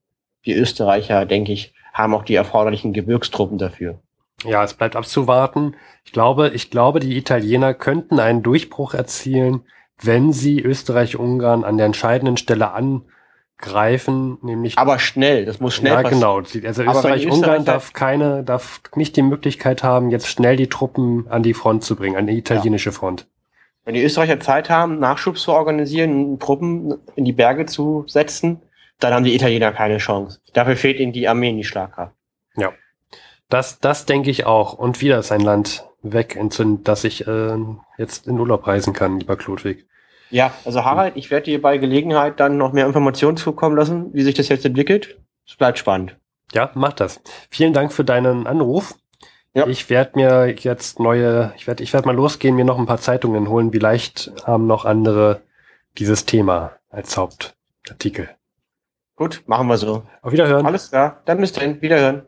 Die 0.46 0.54
Österreicher, 0.54 1.26
denke 1.26 1.52
ich, 1.52 1.74
haben 1.94 2.14
auch 2.14 2.24
die 2.24 2.36
erforderlichen 2.36 2.94
Gebirgstruppen 2.94 3.58
dafür. 3.58 4.00
Ja, 4.44 4.64
es 4.64 4.74
bleibt 4.74 4.96
abzuwarten. 4.96 5.76
Ich 6.04 6.14
glaube, 6.14 6.50
ich 6.50 6.72
glaube, 6.72 7.00
die 7.00 7.18
Italiener 7.18 7.74
könnten 7.74 8.20
einen 8.20 8.42
Durchbruch 8.42 8.94
erzielen, 8.94 9.62
wenn 10.02 10.34
sie 10.34 10.62
Österreich-Ungarn 10.62 11.64
an 11.64 11.78
der 11.78 11.86
entscheidenden 11.86 12.38
Stelle 12.38 12.72
angreifen, 12.72 14.40
nämlich. 14.42 14.78
Aber 14.78 14.98
schnell, 14.98 15.46
das 15.46 15.60
muss 15.60 15.76
schnell 15.76 15.94
ja, 15.94 16.02
passieren. 16.02 16.20
genau. 16.20 16.68
Also 16.68 16.84
Österreich-Ungarn 16.84 17.66
darf 17.66 17.94
keine, 17.94 18.44
darf 18.44 18.82
nicht 18.96 19.16
die 19.16 19.22
Möglichkeit 19.22 19.84
haben, 19.84 20.10
jetzt 20.10 20.28
schnell 20.28 20.56
die 20.56 20.68
Truppen 20.68 21.28
an 21.30 21.44
die 21.44 21.54
Front 21.54 21.84
zu 21.84 21.96
bringen, 21.96 22.16
an 22.16 22.26
die 22.26 22.38
italienische 22.38 22.90
ja. 22.90 22.96
Front. 22.96 23.28
Wenn 23.84 23.94
die 23.96 24.04
Österreicher 24.04 24.40
Zeit 24.40 24.70
haben, 24.70 25.00
Nachschub 25.00 25.38
zu 25.38 25.52
organisieren, 25.54 26.40
Truppen 26.40 26.98
in 27.16 27.26
die 27.26 27.34
Berge 27.34 27.66
zu 27.66 28.06
setzen, 28.08 28.62
dann 29.02 29.14
haben 29.14 29.24
die 29.24 29.36
Italiener 29.36 29.72
keine 29.72 29.98
Chance. 29.98 30.40
Dafür 30.54 30.78
fehlt 30.78 31.00
ihnen 31.00 31.12
die 31.12 31.28
Armee 31.28 31.50
in 31.50 31.58
die 31.58 31.64
Schlagkraft. 31.64 32.14
Ja. 32.56 32.72
Das, 33.50 33.80
das 33.80 34.06
denke 34.06 34.30
ich 34.30 34.46
auch. 34.46 34.74
Und 34.74 35.02
wieder 35.02 35.20
ist 35.20 35.32
ein 35.32 35.42
Land 35.42 35.86
weg, 36.04 36.40
dass 36.84 37.04
ich 37.04 37.28
äh, 37.28 37.58
jetzt 37.98 38.28
in 38.28 38.40
Urlaub 38.40 38.66
reisen 38.66 38.94
kann, 38.94 39.20
lieber 39.20 39.36
Klodwig. 39.36 39.86
Ja, 40.30 40.54
also 40.64 40.86
Harald, 40.86 41.18
ich 41.18 41.30
werde 41.30 41.46
dir 41.46 41.62
bei 41.62 41.78
Gelegenheit 41.78 42.40
dann 42.40 42.58
noch 42.58 42.72
mehr 42.72 42.86
Informationen 42.86 43.36
zukommen 43.36 43.76
lassen, 43.76 44.14
wie 44.14 44.22
sich 44.22 44.34
das 44.34 44.48
jetzt 44.48 44.66
entwickelt. 44.66 45.20
Es 45.46 45.56
bleibt 45.56 45.78
spannend. 45.78 46.16
Ja, 46.54 46.72
mach 46.74 46.94
das. 46.94 47.22
Vielen 47.50 47.74
Dank 47.74 47.92
für 47.92 48.06
deinen 48.06 48.48
Anruf. 48.48 48.96
Ja. 49.54 49.68
Ich 49.68 49.90
werde 49.90 50.12
mir 50.16 50.56
jetzt 50.58 51.00
neue, 51.00 51.54
ich 51.58 51.68
werde 51.68 51.84
ich 51.84 51.92
werd 51.92 52.06
mal 52.06 52.16
losgehen, 52.16 52.56
mir 52.56 52.64
noch 52.64 52.80
ein 52.80 52.86
paar 52.86 53.02
Zeitungen 53.02 53.50
holen. 53.50 53.72
Vielleicht 53.72 54.32
haben 54.46 54.68
noch 54.68 54.86
andere 54.86 55.42
dieses 55.98 56.26
Thema 56.26 56.72
als 56.90 57.18
Hauptartikel. 57.18 58.30
Gut, 59.22 59.44
machen 59.46 59.68
wir 59.68 59.78
so. 59.78 60.04
Auf 60.24 60.32
Wiederhören. 60.32 60.66
Alles 60.66 60.90
klar, 60.90 61.22
dann 61.26 61.40
bis 61.40 61.54
dann. 61.54 61.80
Wiederhören. 61.80 62.28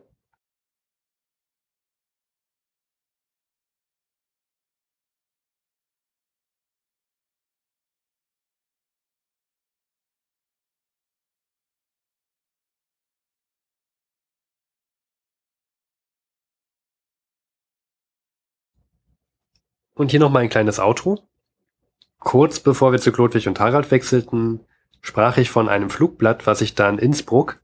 Und 19.94 20.12
hier 20.12 20.20
noch 20.20 20.30
mal 20.30 20.44
ein 20.44 20.48
kleines 20.48 20.78
Outro. 20.78 21.28
Kurz 22.20 22.60
bevor 22.60 22.92
wir 22.92 23.00
zu 23.00 23.10
Klodwig 23.10 23.48
und 23.48 23.58
Harald 23.58 23.90
wechselten, 23.90 24.64
sprach 25.04 25.36
ich 25.36 25.50
von 25.50 25.68
einem 25.68 25.90
Flugblatt, 25.90 26.46
was 26.46 26.62
ich 26.62 26.74
da 26.74 26.88
in 26.88 26.96
Innsbruck 26.96 27.60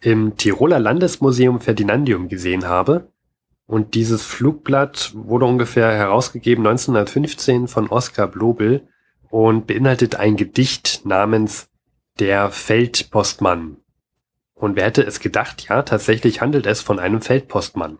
im 0.00 0.36
Tiroler 0.36 0.78
Landesmuseum 0.78 1.60
Ferdinandium 1.60 2.28
gesehen 2.28 2.68
habe. 2.68 3.08
Und 3.66 3.96
dieses 3.96 4.22
Flugblatt 4.24 5.10
wurde 5.12 5.44
ungefähr 5.44 5.90
herausgegeben 5.90 6.64
1915 6.64 7.66
von 7.66 7.88
Oskar 7.88 8.28
Blobel 8.28 8.86
und 9.28 9.66
beinhaltet 9.66 10.14
ein 10.14 10.36
Gedicht 10.36 11.04
namens 11.04 11.68
Der 12.20 12.52
Feldpostmann. 12.52 13.78
Und 14.54 14.76
wer 14.76 14.84
hätte 14.84 15.02
es 15.02 15.18
gedacht, 15.18 15.68
ja, 15.68 15.82
tatsächlich 15.82 16.40
handelt 16.40 16.64
es 16.64 16.80
von 16.80 17.00
einem 17.00 17.20
Feldpostmann. 17.20 17.98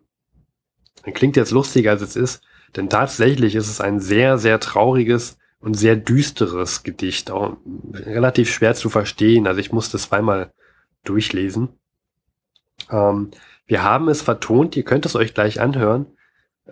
Klingt 1.02 1.34
jetzt 1.34 1.50
lustiger 1.50 1.90
als 1.90 2.02
es 2.02 2.14
ist, 2.14 2.42
denn 2.76 2.88
tatsächlich 2.88 3.56
ist 3.56 3.68
es 3.68 3.80
ein 3.80 3.98
sehr, 3.98 4.38
sehr 4.38 4.60
trauriges 4.60 5.36
und 5.64 5.74
sehr 5.74 5.96
düsteres 5.96 6.82
Gedicht, 6.82 7.30
auch 7.30 7.56
relativ 7.92 8.52
schwer 8.52 8.74
zu 8.74 8.90
verstehen. 8.90 9.46
Also 9.46 9.60
ich 9.60 9.72
musste 9.72 9.98
zweimal 9.98 10.52
durchlesen. 11.04 11.70
Ähm, 12.90 13.30
wir 13.66 13.82
haben 13.82 14.08
es 14.08 14.22
vertont, 14.22 14.76
ihr 14.76 14.84
könnt 14.84 15.06
es 15.06 15.16
euch 15.16 15.34
gleich 15.34 15.60
anhören. 15.60 16.06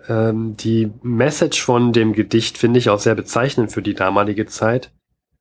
Ähm, 0.07 0.55
die 0.57 0.91
Message 1.01 1.63
von 1.63 1.91
dem 1.91 2.13
Gedicht 2.13 2.57
finde 2.57 2.79
ich 2.79 2.89
auch 2.89 2.99
sehr 2.99 3.15
bezeichnend 3.15 3.71
für 3.71 3.81
die 3.81 3.95
damalige 3.95 4.45
Zeit. 4.45 4.91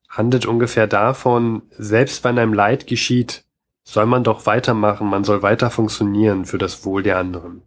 Handelt 0.09 0.47
ungefähr 0.47 0.87
davon, 0.87 1.63
selbst 1.71 2.25
wenn 2.25 2.39
einem 2.39 2.55
Leid 2.55 2.87
geschieht, 2.87 3.45
soll 3.85 4.07
man 4.07 4.25
doch 4.25 4.47
weitermachen, 4.47 5.09
man 5.09 5.25
soll 5.25 5.43
weiter 5.43 5.71
funktionieren 5.71 6.45
für 6.45 6.59
das 6.59 6.85
Wohl 6.85 7.03
der 7.03 7.19
anderen. 7.19 7.63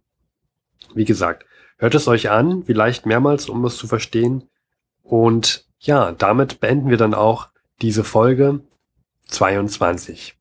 Wie 0.94 1.04
gesagt, 1.04 1.44
Hört 1.78 1.94
es 1.94 2.08
euch 2.08 2.30
an, 2.30 2.64
vielleicht 2.64 3.04
mehrmals, 3.04 3.48
um 3.48 3.64
es 3.66 3.76
zu 3.76 3.86
verstehen. 3.86 4.48
Und 5.02 5.65
ja, 5.86 6.12
damit 6.12 6.60
beenden 6.60 6.90
wir 6.90 6.96
dann 6.96 7.14
auch 7.14 7.48
diese 7.80 8.04
Folge 8.04 8.60
22. 9.28 10.36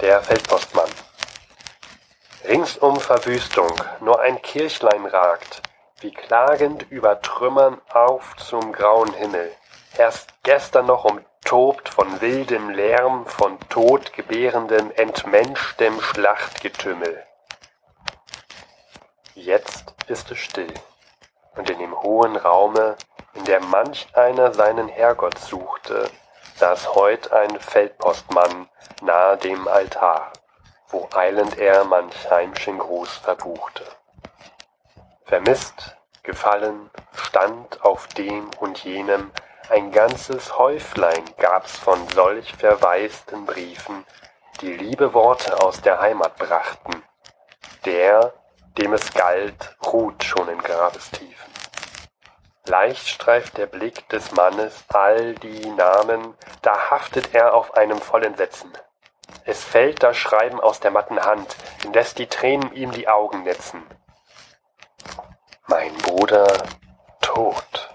Der 0.00 0.22
Feldpostmann. 0.22 0.90
Ringsum 2.46 3.00
Verwüstung, 3.00 3.72
nur 4.00 4.20
ein 4.20 4.40
Kirchlein 4.40 5.06
ragt, 5.06 5.62
wie 6.00 6.12
klagend 6.12 6.86
über 6.90 7.20
Trümmern 7.20 7.80
auf 7.92 8.36
zum 8.36 8.72
grauen 8.72 9.12
Himmel. 9.14 9.50
Erst 9.98 10.34
gestern 10.44 10.86
noch 10.86 11.04
um 11.04 11.20
tobt 11.44 11.88
von 11.88 12.20
wildem 12.20 12.70
Lärm, 12.70 13.26
von 13.26 13.58
todgebärendem, 13.68 14.92
entmenschtem 14.92 16.00
Schlachtgetümmel. 16.00 17.25
Jetzt 19.38 19.94
ist 20.06 20.30
es 20.30 20.38
still, 20.38 20.72
und 21.56 21.68
in 21.68 21.78
dem 21.78 21.94
hohen 22.02 22.36
Raume, 22.36 22.96
in 23.34 23.44
der 23.44 23.60
manch 23.60 24.08
einer 24.14 24.54
seinen 24.54 24.88
Herrgott 24.88 25.38
suchte, 25.38 26.10
saß 26.54 26.94
heut 26.94 27.30
ein 27.32 27.60
Feldpostmann 27.60 28.66
nahe 29.02 29.36
dem 29.36 29.68
Altar, 29.68 30.32
wo 30.88 31.06
eilend 31.14 31.58
er 31.58 31.84
manch 31.84 32.30
heimschen 32.30 32.78
Gruß 32.78 33.18
verbuchte. 33.18 33.84
Vermisst, 35.26 35.98
gefallen, 36.22 36.88
stand 37.12 37.84
auf 37.84 38.06
dem 38.08 38.48
und 38.58 38.84
jenem 38.84 39.30
ein 39.68 39.92
ganzes 39.92 40.56
Häuflein 40.56 41.24
gab's 41.36 41.76
von 41.76 42.08
solch 42.08 42.54
verwaisten 42.54 43.44
Briefen, 43.44 44.06
die 44.62 44.72
liebe 44.72 45.12
Worte 45.12 45.60
aus 45.60 45.82
der 45.82 46.00
Heimat 46.00 46.36
brachten. 46.36 47.02
Der, 47.84 48.32
dem 48.78 48.92
es 48.92 49.12
galt, 49.14 49.76
ruht 49.84 50.24
schon 50.24 50.48
in 50.48 50.58
Grabestiefen. 50.58 51.52
Leicht 52.66 53.08
streift 53.08 53.58
der 53.58 53.66
Blick 53.66 54.08
des 54.08 54.32
Mannes 54.32 54.84
all 54.88 55.34
die 55.36 55.70
Namen, 55.70 56.34
da 56.62 56.90
haftet 56.90 57.34
er 57.34 57.54
auf 57.54 57.74
einem 57.74 57.98
voll 57.98 58.24
Entsetzen. 58.24 58.72
Es 59.44 59.62
fällt 59.62 60.02
das 60.02 60.16
Schreiben 60.16 60.60
aus 60.60 60.80
der 60.80 60.90
matten 60.90 61.20
Hand, 61.20 61.56
indes 61.84 62.14
die 62.14 62.26
Tränen 62.26 62.72
ihm 62.72 62.90
die 62.90 63.08
Augen 63.08 63.44
netzen. 63.44 63.84
Mein 65.68 65.94
Bruder 65.98 66.46
tot, 67.20 67.94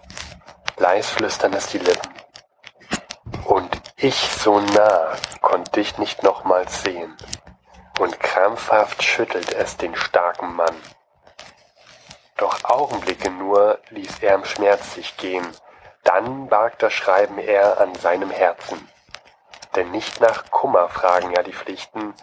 leis 0.78 1.10
flüstern 1.10 1.54
es 1.54 1.68
die 1.68 1.80
Lippen. 1.80 2.14
Und 3.46 3.82
ich 3.98 4.16
so 4.16 4.60
nah 4.60 5.16
konnt 5.42 5.76
dich 5.76 5.98
nicht 5.98 6.24
nochmals 6.24 6.82
sehen. 6.84 7.18
Und 8.00 8.20
krampfhaft 8.20 9.04
schüttelt 9.04 9.54
es 9.54 9.78
den 9.78 9.96
starken 9.96 10.56
Mann. 10.56 10.76
Doch 12.38 12.64
Augenblicke 12.64 13.30
nur 13.30 13.80
ließ 13.90 14.20
er 14.22 14.36
im 14.36 14.46
Schmerz 14.46 14.96
sich 14.96 15.16
gehen, 15.18 15.46
dann 16.04 16.48
barg 16.48 16.80
das 16.80 16.94
Schreiben 16.94 17.38
er 17.38 17.80
an 17.80 17.94
seinem 17.96 18.32
Herzen. 18.32 18.90
Denn 19.76 19.92
nicht 19.92 20.20
nach 20.20 20.50
Kummer 20.50 20.90
fragen 20.90 21.32
ja 21.32 21.44
die 21.44 21.54
Pflichten, 21.54 22.16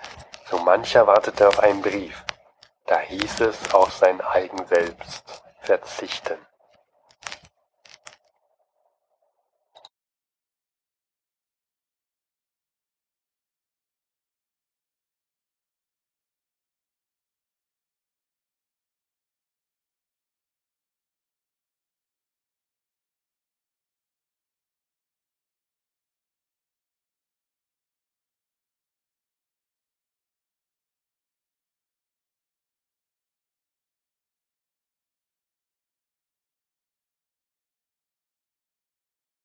so 0.51 0.59
mancher 0.59 1.07
wartete 1.07 1.47
auf 1.47 1.61
einen 1.61 1.83
Brief, 1.83 2.25
da 2.87 2.99
hieß 2.99 3.41
es 3.41 3.73
auf 3.73 3.93
sein 3.93 4.21
eigen 4.21 4.67
Selbst 4.67 5.45
verzichten. 5.61 6.48